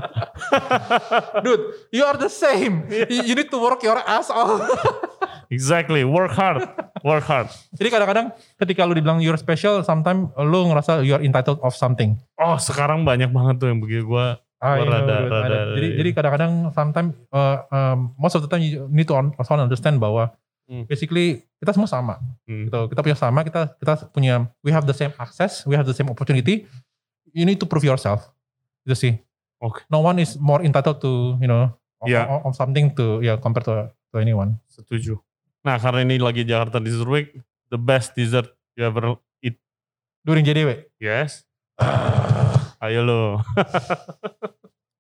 dude 1.44 1.62
you 1.90 2.06
are 2.06 2.14
the 2.14 2.30
same 2.30 2.86
you, 2.86 3.26
you 3.26 3.34
need 3.34 3.50
to 3.50 3.58
work 3.58 3.82
your 3.82 3.98
ass 3.98 4.30
off 4.30 4.62
exactly, 5.50 6.06
work 6.06 6.30
hard, 6.30 6.62
work 7.02 7.26
hard. 7.26 7.50
jadi 7.74 7.88
kadang-kadang 7.90 8.26
ketika 8.58 8.86
lu 8.86 8.94
dibilang 8.94 9.18
you're 9.18 9.34
special 9.34 9.82
sometimes 9.82 10.30
lu 10.38 10.70
ngerasa 10.70 11.02
you 11.02 11.18
are 11.18 11.22
entitled 11.22 11.58
of 11.62 11.74
something 11.74 12.14
Oh, 12.38 12.54
sekarang 12.54 13.02
banyak 13.02 13.30
banget 13.30 13.58
tuh 13.58 13.66
yang 13.70 13.82
begitu 13.82 14.06
gua. 14.06 14.38
I 14.64 14.81
Gua 14.81 14.85
know, 14.88 14.92
rada- 14.96 15.20
dude, 15.20 15.29
rada- 15.29 15.44
ada. 15.44 15.61
Jadi, 15.77 15.88
jadi 15.94 16.11
kadang-kadang 16.11 16.53
sometimes 16.72 17.12
uh, 17.29 17.57
um, 17.68 17.98
most 18.16 18.33
of 18.33 18.40
the 18.40 18.48
time 18.48 18.64
you 18.64 18.88
need 18.88 19.05
to 19.05 19.12
un- 19.12 19.37
also 19.37 19.53
understand 19.55 20.00
bahwa 20.00 20.33
Hmm. 20.64 20.88
basically 20.88 21.44
kita 21.61 21.77
semua 21.77 21.85
sama 21.85 22.16
Hmm. 22.48 22.64
gitu. 22.64 22.88
Kita 22.88 23.05
punya 23.05 23.12
sama, 23.14 23.44
kita 23.44 23.77
kita 23.77 24.09
punya 24.09 24.48
we 24.64 24.72
have 24.72 24.88
the 24.88 24.96
same 24.96 25.12
access, 25.14 25.61
we 25.62 25.77
have 25.77 25.85
the 25.85 25.92
same 25.92 26.09
opportunity. 26.09 26.64
You 27.31 27.44
need 27.44 27.61
to 27.61 27.68
prove 27.68 27.85
yourself. 27.85 28.24
Itu 28.83 28.96
sih. 28.96 29.12
Oke. 29.61 29.85
No 29.87 30.00
one 30.00 30.16
is 30.18 30.35
more 30.35 30.64
entitled 30.64 30.98
to, 30.98 31.37
you 31.37 31.44
know, 31.44 31.68
of, 32.00 32.09
Yeah. 32.09 32.24
of- 32.27 32.48
of 32.48 32.53
something 32.55 32.96
to 32.96 33.20
ya 33.20 33.37
compared 33.37 33.68
to 33.68 33.92
to 34.09 34.16
anyone. 34.16 34.57
Setuju. 34.66 35.20
Nah, 35.61 35.77
karena 35.77 36.00
ini 36.00 36.16
lagi 36.16 36.44
Jakarta 36.44 36.81
Dessert 36.81 37.09
Week, 37.09 37.29
the 37.68 37.77
best 37.77 38.12
dessert 38.12 38.48
you 38.72 38.85
ever 38.85 39.20
eat. 39.40 39.61
During 40.22 40.44
JDW. 40.44 40.81
Yes. 40.96 41.44
Ayo 42.84 43.00
lo. 43.00 43.22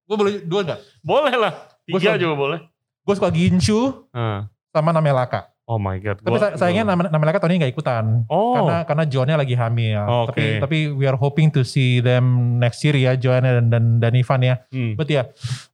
Gue 0.04 0.16
boleh 0.16 0.32
dua 0.40 0.60
enggak? 0.62 0.80
boleh 1.00 1.34
lah. 1.34 1.52
Gua 1.84 1.98
Tiga 1.98 2.12
suka- 2.12 2.20
juga 2.20 2.34
boleh. 2.34 2.58
Gue 3.04 3.14
suka 3.14 3.28
ginchu 3.28 3.80
Ah. 4.10 4.48
sama 4.70 4.90
namelaka. 4.90 5.52
Oh 5.64 5.76
my 5.76 5.96
god. 5.96 6.20
Tapi 6.20 6.28
Gua- 6.30 6.40
say- 6.42 6.56
sayangnya 6.58 6.84
gua- 6.86 6.92
Nam- 6.94 7.10
namelaka 7.10 7.40
tahun 7.40 7.56
ini 7.56 7.62
gak 7.62 7.72
ikutan. 7.72 8.04
Oh. 8.26 8.52
karena 8.54 8.76
karena 8.84 9.04
Joannya 9.04 9.36
lagi 9.38 9.54
hamil. 9.54 10.00
Oh, 10.02 10.24
Tapi 10.28 10.40
oke. 10.46 10.60
tapi 10.60 10.78
we 10.90 11.04
are 11.04 11.16
hoping 11.16 11.48
to 11.48 11.60
see 11.60 12.00
them 12.00 12.24
next 12.56 12.80
year 12.80 12.92
ya 12.94 13.12
Joanna 13.14 13.48
dan 13.54 13.66
dan, 13.68 13.84
dan 13.98 14.12
Ivan 14.12 14.40
ya. 14.42 14.54
Hmm. 14.68 14.92
But 14.94 15.08
ya, 15.08 15.24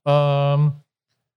um, 0.03 0.79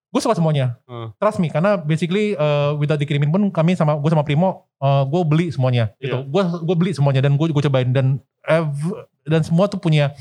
gue 0.08 0.20
suka 0.20 0.34
semuanya. 0.34 0.78
Hmm. 0.84 1.10
Trust 1.16 1.38
me, 1.38 1.46
karena 1.48 1.74
basically 1.76 2.34
uh, 2.34 2.74
without 2.74 2.94
dikirimin 2.96 3.26
pun 3.28 3.42
kami 3.50 3.74
sama 3.74 3.94
gue 3.94 4.06
sama 4.08 4.22
Primo, 4.22 4.70
uh, 4.78 5.02
gue 5.02 5.20
beli 5.24 5.46
semuanya. 5.50 5.90
Gitu. 5.96 6.14
Iya. 6.14 6.22
Gue 6.24 6.42
gue 6.46 6.76
beli 6.76 6.92
semuanya 6.94 7.18
dan 7.20 7.34
gue 7.34 7.46
gue 7.48 7.62
cobain 7.64 7.90
dan 7.90 8.06
ev- 8.44 8.94
dan 9.24 9.42
semua 9.42 9.66
tuh 9.66 9.78
punya. 9.78 10.14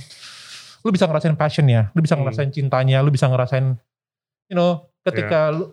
Lu 0.84 0.92
bisa 0.92 1.08
ngerasain 1.08 1.34
passionnya, 1.34 1.90
lu 1.92 2.00
bisa 2.00 2.14
Hmm. 2.14 2.22
ngerasain 2.22 2.52
cintanya, 2.52 3.00
lu 3.00 3.10
bisa 3.10 3.26
ngerasain, 3.26 3.80
you 4.46 4.56
know, 4.56 4.86
ketika 5.02 5.50
Iya. 5.50 5.58
lu 5.58 5.66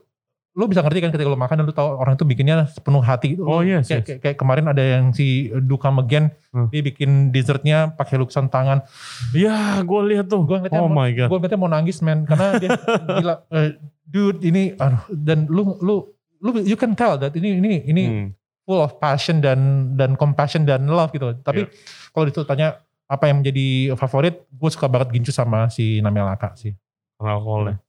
lu 0.50 0.66
bisa 0.66 0.82
ngerti 0.82 0.98
kan 0.98 1.10
ketika 1.10 1.26
lu 1.26 1.38
makan 1.38 1.62
dan 1.62 1.64
lu 1.64 1.70
tahu 1.70 1.94
orang 1.94 2.14
itu 2.14 2.24
bikinnya 2.24 2.66
sepenuh 2.66 2.98
hati. 2.98 3.38
Oh, 3.38 3.62
yes, 3.62 3.86
kayak, 3.86 4.02
yes. 4.02 4.04
kayak, 4.04 4.20
kayak 4.20 4.36
kemarin 4.36 4.66
ada 4.66 4.82
yang 4.82 5.10
si 5.10 5.46
Duka 5.60 5.90
Megen, 5.90 6.34
Hmm. 6.50 6.66
dia 6.68 6.82
bikin 6.82 7.30
dessertnya 7.30 7.90
pakai 7.90 8.18
lukisan 8.18 8.46
tangan. 8.46 8.82
Ya, 9.30 9.78
gue 9.80 10.00
lihat 10.08 10.26
tuh. 10.26 10.42
Ngeliatnya 10.42 10.78
oh 10.78 10.90
mau- 10.90 11.00
my 11.00 11.10
god. 11.12 11.28
gue 11.30 11.38
ngeliatnya 11.38 11.60
mau 11.60 11.70
nangis 11.70 11.98
men 12.00 12.26
karena 12.26 12.58
dia 12.58 12.66
gila 13.22 13.34
eh, 13.48 13.78
dude 14.02 14.42
ini 14.42 14.74
aduh, 14.74 15.06
dan 15.08 15.46
lu 15.46 15.78
lu 15.78 16.10
lu 16.38 16.50
you 16.60 16.74
can 16.74 16.94
tell 16.94 17.14
that 17.14 17.30
ini 17.32 17.54
ini 17.56 17.72
ini 17.86 18.02
Hmm. 18.04 18.28
full 18.66 18.82
of 18.82 18.98
passion 18.98 19.38
dan 19.38 19.58
dan 19.94 20.18
compassion 20.18 20.66
dan 20.66 20.82
love 20.84 21.10
gitu. 21.10 21.30
Tapi 21.36 21.62
Iya. 21.62 21.70
kalau 22.10 22.24
ditanya 22.26 22.68
apa 23.10 23.26
yang 23.26 23.42
menjadi 23.42 23.66
favorit, 23.98 24.46
gue 24.46 24.70
suka 24.70 24.86
banget 24.86 25.10
Gincu 25.10 25.34
sama 25.34 25.66
si 25.66 25.98
Namel 25.98 26.30
Laka 26.30 26.54
sih. 26.54 26.70
Karena 27.18 27.34
alkoholnya. 27.34 27.82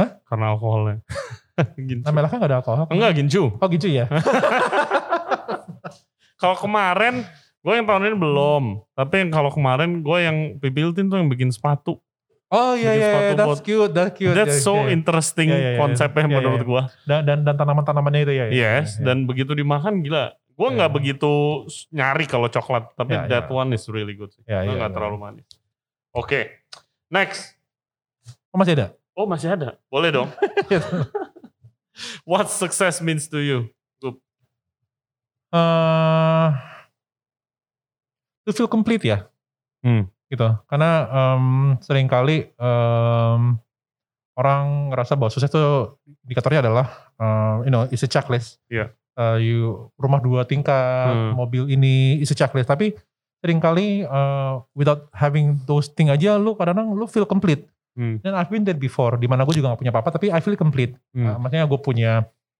Hah? 0.00 0.08
Karena 0.24 0.44
alkoholnya. 0.56 0.96
Gincu. 1.76 2.08
Namel 2.08 2.24
Laka 2.24 2.40
gak 2.40 2.48
ada 2.48 2.56
alkohol? 2.64 2.88
kan? 2.88 2.96
Enggak 2.96 3.12
Gincu. 3.20 3.52
Oh 3.52 3.68
Gincu 3.68 3.92
ya? 3.92 4.08
Kalau 6.40 6.56
kemarin 6.58 7.22
gue 7.62 7.72
yang 7.72 7.86
tahun 7.86 8.10
ini 8.10 8.16
belum. 8.18 8.64
Tapi 8.98 9.14
yang 9.22 9.30
kalau 9.30 9.50
kemarin 9.54 10.02
gue 10.02 10.18
yang 10.18 10.36
Pipiltin 10.58 11.06
tuh 11.06 11.22
yang 11.22 11.30
bikin 11.30 11.54
sepatu. 11.54 12.02
Oh 12.52 12.76
iya 12.76 12.92
iya, 12.92 13.08
iya, 13.08 13.32
that's 13.32 13.64
cute, 13.64 13.96
that's 13.96 14.12
cute. 14.12 14.36
That's 14.36 14.60
Iya, 14.60 14.62
so 14.66 14.84
iya. 14.84 14.92
interesting 14.92 15.48
Iya, 15.48 15.56
iya, 15.56 15.70
iya. 15.72 15.78
konsepnya 15.80 16.28
Iya, 16.28 16.34
menurut 16.36 16.60
iya. 16.60 16.68
gue. 16.68 16.82
Dan 17.08 17.20
dan, 17.24 17.38
dan 17.48 17.54
tanaman-tanamannya 17.56 18.20
itu 18.28 18.32
ya. 18.36 18.44
Yes, 18.52 18.52
ya, 18.52 18.72
ya. 19.00 19.04
dan 19.08 19.24
begitu 19.24 19.56
dimakan 19.56 20.04
gila. 20.04 20.36
Gue 20.52 20.68
nggak 20.72 20.92
begitu 20.92 21.64
nyari 21.90 22.24
kalau 22.28 22.46
coklat, 22.52 22.92
tapi 22.94 23.16
Iya, 23.16 23.28
that 23.28 23.46
iya. 23.48 23.54
one 23.54 23.70
is 23.72 23.84
really 23.88 24.12
good. 24.14 24.30
sih. 24.30 24.42
Itu 24.44 24.52
iya, 24.52 24.68
nggak 24.68 24.92
iya. 24.92 24.96
terlalu 24.96 25.16
manis. 25.18 25.46
Oke, 26.12 26.64
next. 27.08 27.56
Oh, 28.52 28.60
masih 28.60 28.76
ada? 28.76 28.86
Oh 29.12 29.24
masih 29.28 29.52
ada, 29.52 29.76
boleh 29.92 30.12
dong. 30.12 30.28
What 32.28 32.48
success 32.48 33.00
means 33.04 33.28
to 33.28 33.40
you? 33.40 33.68
eh 35.52 36.48
to 38.48 38.50
feel 38.56 38.68
complete 38.72 39.04
ya. 39.04 39.28
Hmm. 39.84 40.08
Gitu. 40.32 40.48
Karena 40.64 40.90
em, 41.12 41.76
sering 41.84 42.08
kali 42.08 42.48
em, 42.56 43.40
orang 44.32 44.88
ngerasa 44.88 45.12
bahwa 45.20 45.28
sukses 45.28 45.52
itu 45.52 45.64
indikatornya 46.24 46.64
adalah 46.64 46.86
eh, 47.20 47.68
you 47.68 47.72
know, 47.72 47.84
it's 47.92 48.00
a 48.00 48.08
checklist. 48.08 48.56
Iya. 48.72 48.96
Eh, 49.12 49.38
you 49.42 49.58
rumah 49.94 50.18
dua 50.18 50.42
tingkat, 50.42 51.12
Hmm. 51.12 51.36
mobil 51.36 51.68
ini, 51.68 52.16
it's 52.16 52.28
a 52.28 52.36
checklist. 52.36 52.64
Tapi 52.64 52.96
sering 53.38 53.58
kali 53.58 54.02
eh, 54.02 54.52
without 54.72 55.12
having 55.12 55.60
those 55.62 55.88
thing 55.88 56.08
aja 56.08 56.34
lu 56.34 56.52
kadang-kadang 56.52 56.90
lu 56.90 57.04
feel 57.04 57.24
complete. 57.24 57.68
Hmm. 57.92 58.16
Dan 58.18 58.32
I've 58.32 58.48
been 58.48 58.62
there 58.62 58.72
before, 58.74 59.14
di 59.14 59.26
mana 59.26 59.44
gue 59.44 59.52
juga 59.52 59.68
gak 59.68 59.78
punya 59.78 59.92
apa-apa, 59.92 60.10
tapi 60.10 60.28
I 60.28 60.40
feel 60.40 60.56
complete. 60.56 60.96
Hmm. 61.12 61.22
Nah, 61.22 61.34
maksudnya 61.36 61.64
gue 61.66 61.76
punya 61.78 62.12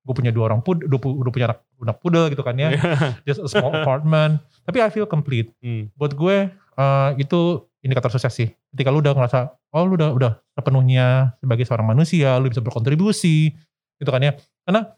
gue 0.03 0.13
punya 0.13 0.29
dua 0.29 0.45
orang 0.47 0.61
pud, 0.61 0.83
udah, 0.83 0.99
pu- 0.99 1.15
udah 1.15 1.31
punya 1.31 1.47
anak, 1.47 1.63
anak 1.79 1.97
pudel 1.97 2.27
gitu 2.27 2.43
kan 2.43 2.53
ya, 2.53 2.75
just 3.25 3.39
a 3.39 3.47
small 3.47 3.73
apartment. 3.73 4.37
Tapi 4.67 4.83
I 4.83 4.91
feel 4.91 5.07
complete. 5.07 5.55
Hmm. 5.65 5.89
Buat 5.97 6.13
gue 6.13 6.37
eh, 6.53 7.11
itu 7.17 7.41
indikator 7.81 8.11
sukses 8.11 8.29
sih. 8.31 8.53
Ketika 8.69 8.93
lu 8.93 9.01
udah 9.01 9.15
ngerasa, 9.15 9.39
oh 9.73 9.83
lu 9.83 9.97
udah 9.97 10.13
udah 10.13 10.33
sepenuhnya 10.53 11.33
sebagai 11.39 11.65
seorang 11.65 11.89
manusia, 11.89 12.37
lu 12.37 12.47
bisa 12.47 12.61
berkontribusi, 12.61 13.57
gitu 13.97 14.11
kan 14.11 14.21
ya. 14.21 14.33
Karena 14.63 14.91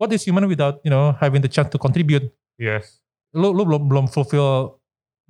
what 0.00 0.08
is 0.10 0.24
human 0.24 0.48
without 0.48 0.80
you 0.80 0.88
know 0.88 1.12
having 1.20 1.44
the 1.44 1.52
chance 1.52 1.68
to 1.68 1.76
contribute? 1.76 2.32
Yes. 2.56 3.04
Lu 3.36 3.52
lu 3.52 3.68
belum 3.68 3.86
belum 3.86 4.06
fulfill 4.08 4.80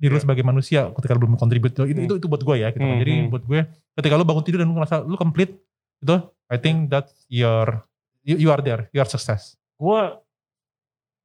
diri 0.01 0.15
lu 0.15 0.17
Iya. 0.17 0.23
sebagai 0.25 0.41
manusia 0.41 0.89
ketika 0.97 1.13
lu 1.13 1.27
belum 1.27 1.35
contribute. 1.37 1.75
Itu 1.75 1.83
Hmm. 1.85 2.07
itu, 2.07 2.13
itu 2.17 2.25
buat 2.25 2.41
gue 2.41 2.55
ya. 2.57 2.71
Gitu. 2.73 2.81
Hmm, 2.81 2.97
Jadi 2.97 3.13
hmm. 3.13 3.29
buat 3.29 3.43
gue 3.45 3.59
ketika 3.99 4.13
lu 4.17 4.23
bangun 4.25 4.43
tidur 4.47 4.63
dan 4.63 4.71
lu 4.71 4.79
ngerasa 4.79 5.05
lu 5.05 5.13
complete, 5.19 5.59
itu 6.01 6.15
I 6.49 6.57
think 6.57 6.89
that's 6.89 7.13
your 7.29 7.85
you, 8.25 8.39
you 8.41 8.49
are 8.49 8.63
there, 8.63 8.89
you 8.95 8.99
are 9.03 9.09
success. 9.09 9.53
Gue, 9.77 10.01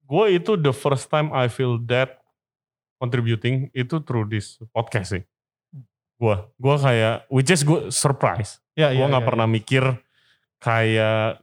gue 0.04 0.24
itu 0.36 0.56
the 0.56 0.72
first 0.76 1.08
time 1.08 1.32
I 1.32 1.48
feel 1.48 1.80
that 1.88 2.20
contributing 2.96 3.68
itu 3.72 4.00
through 4.04 4.28
this 4.28 4.56
podcast 4.72 5.16
sih. 5.16 5.22
Gue, 6.16 6.36
gue 6.56 6.74
kayak, 6.80 7.28
which 7.28 7.52
is 7.52 7.60
gue 7.60 7.92
surprise. 7.92 8.60
Ya, 8.72 8.88
gue 8.92 9.04
nggak 9.04 9.24
pernah 9.24 9.44
mikir 9.44 9.84
kayak 10.60 11.40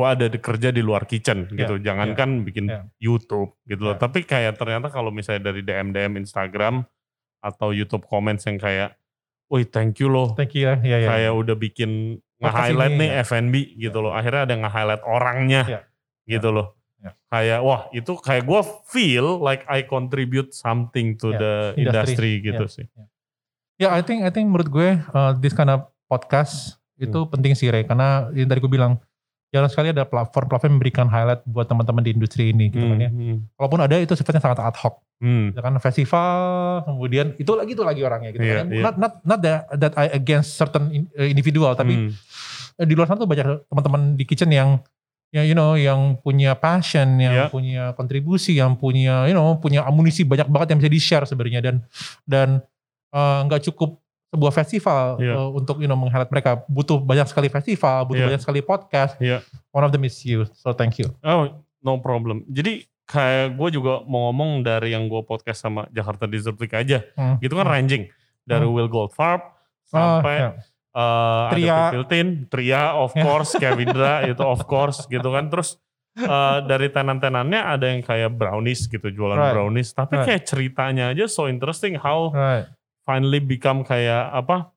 gue 0.00 0.08
ada 0.08 0.26
di 0.26 0.40
kerja 0.40 0.72
di 0.72 0.80
luar 0.80 1.04
kitchen 1.04 1.44
gitu. 1.52 1.76
Jangankan 1.76 2.40
bikin 2.40 2.72
ya. 2.72 2.88
YouTube 2.96 3.52
gitu 3.68 3.84
loh. 3.84 3.94
Ya. 3.94 4.00
Tapi 4.00 4.24
kayak 4.24 4.56
ternyata 4.56 4.88
kalau 4.88 5.12
misalnya 5.12 5.52
dari 5.52 5.60
DM 5.60 5.92
DM 5.92 6.16
Instagram 6.16 6.80
atau 7.38 7.76
YouTube 7.76 8.08
comments 8.08 8.48
yang 8.48 8.56
kayak, 8.56 8.96
wih 9.48 9.68
thank 9.68 10.00
you 10.00 10.08
loh. 10.08 10.32
Thank 10.32 10.56
you 10.56 10.64
ya. 10.64 10.80
Ya, 10.80 10.96
ya. 10.96 11.08
Kayak 11.12 11.32
udah 11.36 11.56
bikin 11.56 11.90
nge-highlight 12.40 12.96
nih 12.96 13.10
ya. 13.12 13.20
F&B 13.20 13.54
gitu 13.76 14.00
loh. 14.00 14.16
Akhirnya 14.16 14.48
ada 14.48 14.54
nge-highlight 14.56 15.02
orangnya 15.04 15.62
Ya. 15.68 15.80
gitu 16.24 16.48
loh. 16.48 16.72
Ya. 16.96 17.12
Kayak 17.28 17.60
wah 17.60 17.80
itu 17.92 18.12
kayak 18.16 18.48
gue 18.48 18.60
feel 18.86 19.36
like 19.38 19.68
I 19.68 19.84
contribute 19.84 20.52
something 20.52 21.20
to 21.20 21.32
Ya, 21.32 21.36
the 21.36 21.52
industry, 21.76 22.40
industri. 22.40 22.48
gitu 22.48 22.64
Ya. 22.64 22.72
sih. 22.72 22.86
Ya, 23.76 23.88
I 23.92 24.00
think 24.00 24.24
I 24.24 24.32
think 24.32 24.48
menurut 24.48 24.68
gue 24.68 24.88
uh, 25.10 25.32
this 25.36 25.52
kind 25.52 25.68
of 25.68 25.88
podcast 26.06 26.76
itu 26.96 27.16
Hmm. 27.16 27.32
penting 27.32 27.56
sih 27.56 27.72
Ray 27.72 27.84
karena 27.84 28.28
yang 28.30 28.44
tadi 28.44 28.60
gue 28.60 28.68
bilang 28.68 29.00
jarang 29.50 29.66
sekali 29.66 29.90
ada 29.90 30.06
platform-platform 30.06 30.70
yang 30.70 30.76
memberikan 30.78 31.06
highlight 31.06 31.42
buat 31.44 31.66
teman-teman 31.66 32.02
di 32.02 32.14
industri 32.14 32.50
ini 32.50 32.70
gitu 32.70 32.86
kan 32.86 32.98
ya. 32.98 33.10
Hmm, 33.10 33.50
Kalaupun 33.54 33.80
ada 33.80 33.98
itu 33.98 34.14
sifatnya 34.14 34.38
sangat 34.38 34.62
ad 34.62 34.78
hoc. 34.78 35.02
hmm, 35.18 35.52
Ya 35.52 35.60
kan 35.60 35.74
festival 35.76 36.30
kemudian 36.86 37.34
itu 37.34 37.50
lagi 37.52 37.74
itu 37.74 37.82
lagi 37.82 38.00
orangnya 38.00 38.30
gitu 38.30 38.40
Iya, 38.40 38.56
kan. 38.56 38.66
iya. 38.70 38.82
Not 38.82 38.94
not 38.96 39.12
not 39.22 39.38
that, 39.42 39.60
that 39.74 39.92
I 39.94 40.06
against 40.10 40.54
certain 40.54 40.90
in- 40.90 41.10
uh, 41.12 41.26
individual 41.26 41.74
tapi 41.74 41.98
hmm. 41.98 42.10
eh, 42.78 42.86
di 42.86 42.94
luar 42.94 43.06
sana 43.06 43.18
tuh 43.18 43.26
banyak 43.26 43.66
teman-teman 43.66 44.14
di 44.14 44.24
kitchen 44.24 44.48
yang 44.48 44.78
ya 45.30 45.42
you 45.42 45.54
know 45.54 45.74
yang 45.74 46.18
punya 46.18 46.54
passion, 46.54 47.18
yang 47.18 47.34
Iya. 47.34 47.46
punya 47.50 47.82
kontribusi, 47.94 48.54
yang 48.54 48.74
punya 48.74 49.26
you 49.26 49.34
know 49.34 49.58
punya 49.58 49.82
amunisi 49.82 50.22
banyak 50.22 50.46
banget 50.46 50.74
yang 50.74 50.78
bisa 50.78 50.90
di-share 50.90 51.26
sebenarnya 51.26 51.58
dan 51.62 51.76
dan 52.22 52.48
eh, 53.10 53.38
nggak 53.44 53.66
cukup 53.66 53.98
sebuah 54.30 54.52
festival 54.52 55.18
Iya. 55.18 55.34
eh, 55.34 55.48
untuk 55.50 55.76
you 55.76 55.86
know 55.86 55.98
meng-highlight 55.98 56.30
mereka 56.30 56.62
butuh 56.64 56.96
banyak 56.96 57.26
sekali 57.26 57.46
festival, 57.46 58.06
butuh 58.06 58.20
Iya. 58.20 58.28
banyak 58.30 58.42
sekali 58.42 58.60
podcast. 58.60 59.18
Iya. 59.18 59.42
One 59.70 59.82
of 59.82 59.90
them 59.90 60.02
is 60.02 60.16
you. 60.22 60.46
So 60.54 60.70
thank 60.70 60.96
you. 60.96 61.10
Oh, 61.20 61.50
no 61.78 61.98
problem. 61.98 62.46
Jadi 62.46 62.86
kayak 63.04 63.54
gue 63.54 63.68
juga 63.72 64.06
mau 64.06 64.30
ngomong 64.30 64.62
dari 64.62 64.94
yang 64.94 65.06
gue 65.06 65.18
podcast 65.20 65.58
sama 65.60 65.90
Jakarta 65.90 66.24
Desert 66.24 66.54
Week 66.56 66.70
aja. 66.70 67.02
Hmm. 67.14 67.36
Gitu 67.36 67.52
kan 67.52 67.66
ranging. 67.66 68.06
Dari 68.40 68.62
Hmm. 68.62 68.72
Will 68.72 68.86
Goldfarb 68.86 69.42
Oh, 69.42 69.50
sampai 69.90 70.34
ya. 70.38 70.50
eh, 70.92 71.46
Tria. 71.50 71.74
ada 71.74 71.90
Piltin, 71.90 72.28
Tria 72.46 72.94
of 72.94 73.10
Ya. 73.12 73.22
course, 73.22 73.50
Kevindra 73.56 74.22
itu 74.30 74.42
of 74.42 74.62
course 74.64 75.04
gitu 75.04 75.26
kan. 75.28 75.50
Terus 75.50 75.74
eh, 76.12 76.58
dari 76.64 76.86
tenan-tenannya 76.86 77.60
ada 77.60 77.86
yang 77.86 78.02
kayak 78.02 78.30
brownies 78.30 78.86
gitu, 78.86 79.10
jualan 79.10 79.34
Right. 79.34 79.54
brownies. 79.54 79.90
Tapi 79.90 80.14
Right. 80.14 80.26
kayak 80.26 80.42
ceritanya 80.44 81.10
aja 81.10 81.26
so 81.26 81.46
interesting 81.46 81.94
how 81.94 82.30
Right. 82.30 82.66
Finally 83.10 83.42
become 83.42 83.82
kayak 83.82 84.30
apa 84.30 84.70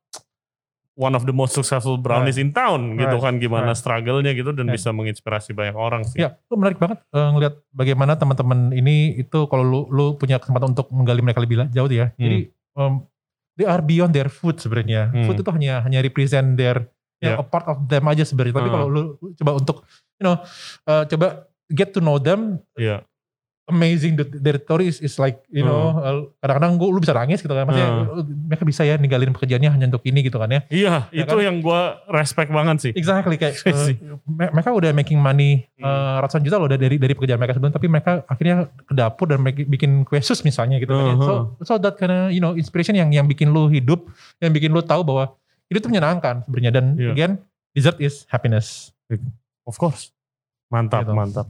one 0.94 1.14
of 1.14 1.26
the 1.26 1.34
most 1.34 1.54
successful 1.54 1.98
brownies 1.98 2.38
in 2.38 2.50
town 2.50 2.94
gitu 2.96 3.10
Right. 3.12 3.26
kan 3.26 3.34
gimana 3.38 3.74
Right. 3.74 3.78
struggle-nya 3.78 4.32
gitu 4.32 4.54
dan 4.54 4.66
Right. 4.66 4.78
bisa 4.78 4.90
menginspirasi 4.90 5.50
banyak 5.52 5.74
orang 5.74 6.02
sih. 6.06 6.22
Ya, 6.22 6.38
itu 6.38 6.54
menarik 6.54 6.78
banget 6.78 7.02
eh, 7.04 7.30
ngelihat 7.30 7.56
bagaimana 7.70 8.14
teman-teman 8.14 8.70
ini 8.72 8.96
itu 9.16 9.40
kalau 9.46 9.62
lu 9.62 9.80
lu 9.90 10.06
punya 10.16 10.38
kesempatan 10.38 10.74
untuk 10.74 10.90
menggali 10.90 11.22
mereka 11.22 11.42
lebih 11.42 11.66
jauh 11.70 11.90
ya. 11.90 12.10
Hmm. 12.12 12.22
Jadi 12.22 12.40
um, 12.74 12.94
they 13.54 13.66
are 13.66 13.82
beyond 13.82 14.14
their 14.14 14.30
food 14.30 14.58
sebenarnya. 14.58 15.10
Hmm. 15.10 15.26
Food 15.26 15.42
itu 15.42 15.50
hanya 15.50 15.82
hanya 15.82 15.98
represent 16.00 16.54
their 16.54 16.86
ya, 17.18 17.34
Ya. 17.34 17.36
a 17.38 17.46
part 17.46 17.66
of 17.66 17.86
them 17.86 18.06
aja 18.06 18.22
sebenarnya. 18.22 18.54
Tapi 18.54 18.70
Hmm. 18.70 18.76
kalau 18.76 18.88
lu 18.88 19.02
coba 19.34 19.52
untuk 19.58 19.78
you 20.18 20.26
know 20.26 20.38
eh, 20.86 21.04
coba 21.08 21.50
get 21.70 21.90
to 21.90 22.00
know 22.00 22.18
them 22.18 22.62
Iya. 22.78 23.02
Amazing 23.66 24.14
the, 24.14 24.28
their 24.28 24.58
story 24.58 24.86
is, 24.86 25.00
is 25.00 25.16
like 25.16 25.40
you 25.48 25.62
know 25.62 25.96
eh, 25.98 26.16
kadang-kadang 26.38 26.76
gua 26.76 26.90
lu 26.90 27.00
bisa 27.00 27.12
nangis 27.12 27.40
gitu 27.40 27.50
kan 27.50 27.64
maksudnya 27.64 27.90
Hmm. 28.04 28.28
mereka 28.46 28.64
bisa 28.64 28.82
ya 28.82 28.96
ninggalin 28.96 29.32
pekerjaannya 29.32 29.70
hanya 29.70 29.86
untuk 29.88 30.04
ini 30.04 30.20
gitu 30.22 30.36
kan 30.36 30.48
ya. 30.48 30.62
Iya, 30.68 30.94
Ya 31.10 31.24
itu 31.24 31.32
kan? 31.32 31.42
yang 31.42 31.56
gua 31.60 31.82
respect 32.08 32.50
banget 32.50 32.78
sih. 32.80 32.92
Exactly 32.92 33.36
kayak 33.36 33.56
uh, 33.66 33.88
mereka 34.28 34.70
udah 34.70 34.92
making 34.92 35.16
money 35.18 35.66
Hmm. 35.76 35.84
uh, 35.84 36.16
ratusan 36.20 36.42
juta 36.42 36.56
loh 36.56 36.68
dari 36.68 36.96
dari 36.96 37.14
pekerjaan 37.14 37.38
mereka 37.38 37.56
sebelum 37.56 37.72
tapi 37.72 37.88
mereka 37.88 38.24
akhirnya 38.26 38.56
ke 38.80 38.94
dapur 38.94 39.28
dan 39.28 39.40
make- 39.40 39.64
bikin 39.66 40.04
kue 40.04 40.20
sus 40.20 40.42
misalnya 40.42 40.78
gitu 40.78 40.92
kan 40.92 41.06
ya. 41.06 41.16
So 41.16 41.34
Uh-huh. 41.34 41.44
so 41.62 41.74
that 41.78 41.96
of 41.96 42.12
you 42.30 42.40
know 42.40 42.54
inspiration 42.54 42.94
yang 42.94 43.10
yang 43.10 43.26
bikin 43.26 43.48
lu 43.48 43.68
hidup, 43.68 44.08
yang 44.38 44.52
bikin 44.52 44.70
lu 44.70 44.80
tahu 44.80 45.02
bahwa 45.02 45.32
itu 45.68 45.80
menyenangkan 45.86 46.44
sebenarnya 46.44 46.72
dan 46.74 46.86
Iya. 46.94 47.12
again 47.12 47.32
dessert 47.72 47.98
is 47.98 48.28
happiness. 48.28 48.92
Of 49.64 49.76
course. 49.76 50.12
Mantap, 50.68 51.06
Gitu. 51.06 51.14
mantap. 51.14 51.48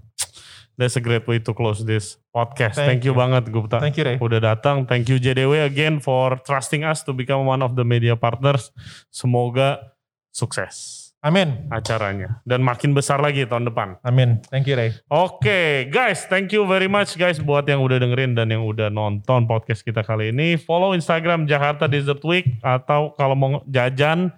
That's 0.73 0.97
a 0.97 1.03
great 1.03 1.29
way 1.29 1.37
to 1.45 1.51
close 1.53 1.85
this 1.85 2.17
podcast. 2.33 2.81
Thank, 2.81 2.99
Thank 2.99 3.01
you 3.05 3.13
you. 3.13 3.21
banget 3.21 3.43
Gupta. 3.53 3.77
Thank 3.77 4.01
you 4.01 4.05
Ray. 4.05 4.17
Udah 4.17 4.41
datang. 4.41 4.89
Thank 4.89 5.05
you 5.09 5.21
JDW 5.21 5.69
again 5.69 6.01
for 6.01 6.37
trusting 6.41 6.81
us 6.81 7.05
to 7.05 7.13
become 7.13 7.45
one 7.45 7.61
of 7.61 7.77
the 7.77 7.85
media 7.85 8.17
partners. 8.17 8.73
Semoga 9.13 9.93
sukses 10.33 11.03
Amin. 11.21 11.69
acaranya 11.69 12.41
dan 12.43 12.65
makin 12.65 12.91
besar 12.91 13.21
lagi 13.21 13.45
tahun 13.45 13.69
depan. 13.69 14.01
Amin. 14.01 14.41
Thank 14.49 14.65
you 14.65 14.75
Ray. 14.75 14.91
Oke, 15.07 15.87
guys, 15.93 16.25
thank 16.25 16.49
you 16.51 16.65
very 16.65 16.89
much 16.89 17.15
guys 17.15 17.37
buat 17.37 17.63
yang 17.69 17.79
udah 17.85 18.01
dengerin 18.01 18.33
dan 18.33 18.49
yang 18.49 18.65
udah 18.65 18.89
nonton 18.89 19.45
podcast 19.45 19.85
kita 19.85 20.01
kali 20.01 20.33
ini. 20.33 20.57
Follow 20.57 20.97
Instagram 20.97 21.45
Jakarta 21.45 21.85
Desert 21.85 22.19
Week 22.25 22.57
atau 22.65 23.13
kalau 23.13 23.37
mau 23.37 23.61
jajan 23.69 24.33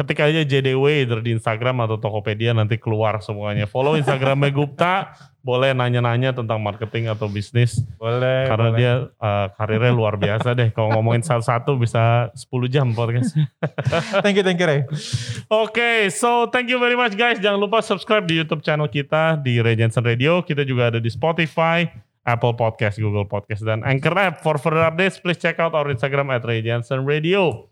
ketik 0.00 0.24
aja 0.24 0.40
JDW 0.40 1.04
either 1.04 1.20
di 1.20 1.36
Instagram 1.36 1.84
atau 1.84 2.00
Tokopedia 2.00 2.56
nanti 2.56 2.80
keluar 2.80 3.20
semuanya. 3.20 3.68
Follow 3.68 4.00
Instagramnya 4.00 4.48
Gupta, 4.48 5.12
boleh 5.44 5.76
nanya-nanya 5.76 6.32
tentang 6.32 6.56
marketing 6.56 7.12
atau 7.12 7.28
bisnis. 7.28 7.84
Boleh. 8.00 8.48
Karena 8.48 8.68
boleh. 8.72 8.80
dia 8.80 8.92
uh, 9.20 9.46
karirnya 9.60 9.92
luar 9.92 10.16
biasa 10.16 10.56
deh. 10.56 10.72
Kalau 10.72 10.96
ngomongin 10.96 11.20
satu-satu 11.20 11.76
bisa 11.76 12.32
10 12.32 12.72
jam 12.72 12.88
podcast. 12.96 13.36
thank 14.24 14.40
you, 14.40 14.44
thank 14.44 14.56
you 14.56 14.64
Ray. 14.64 14.88
Oke, 15.52 16.08
so 16.08 16.48
thank 16.48 16.72
you 16.72 16.80
very 16.80 16.96
much 16.96 17.12
guys. 17.12 17.36
Jangan 17.36 17.60
lupa 17.60 17.84
subscribe 17.84 18.24
di 18.24 18.40
YouTube 18.40 18.64
channel 18.64 18.88
kita 18.88 19.36
di 19.36 19.60
Ray 19.60 19.76
Jensen 19.76 20.00
Radio. 20.00 20.40
Kita 20.40 20.64
juga 20.64 20.88
ada 20.88 20.96
di 20.96 21.12
Spotify, 21.12 21.84
Apple 22.24 22.56
Podcast, 22.56 22.96
Google 22.96 23.28
Podcast, 23.28 23.68
dan 23.68 23.84
Anchor 23.84 24.16
app. 24.16 24.40
For 24.40 24.56
further 24.56 24.80
updates, 24.80 25.20
please 25.20 25.36
check 25.36 25.60
out 25.60 25.76
our 25.76 25.92
Instagram 25.92 26.32
at 26.32 26.40
Ray 26.40 26.64
Jensen 26.64 27.04
Radio. 27.04 27.69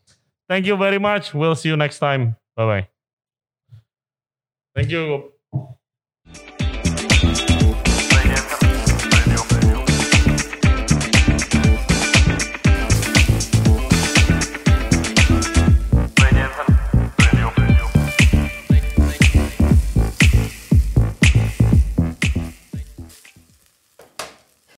Thank 0.49 0.67
you 0.67 0.77
very 0.77 0.99
much. 0.99 1.35
We'll 1.35 1.55
see 1.55 1.69
you 1.69 1.77
next 1.77 1.99
time. 1.99 2.37
Bye-bye. 2.57 2.89
Thank 4.75 4.91
you. 4.91 5.33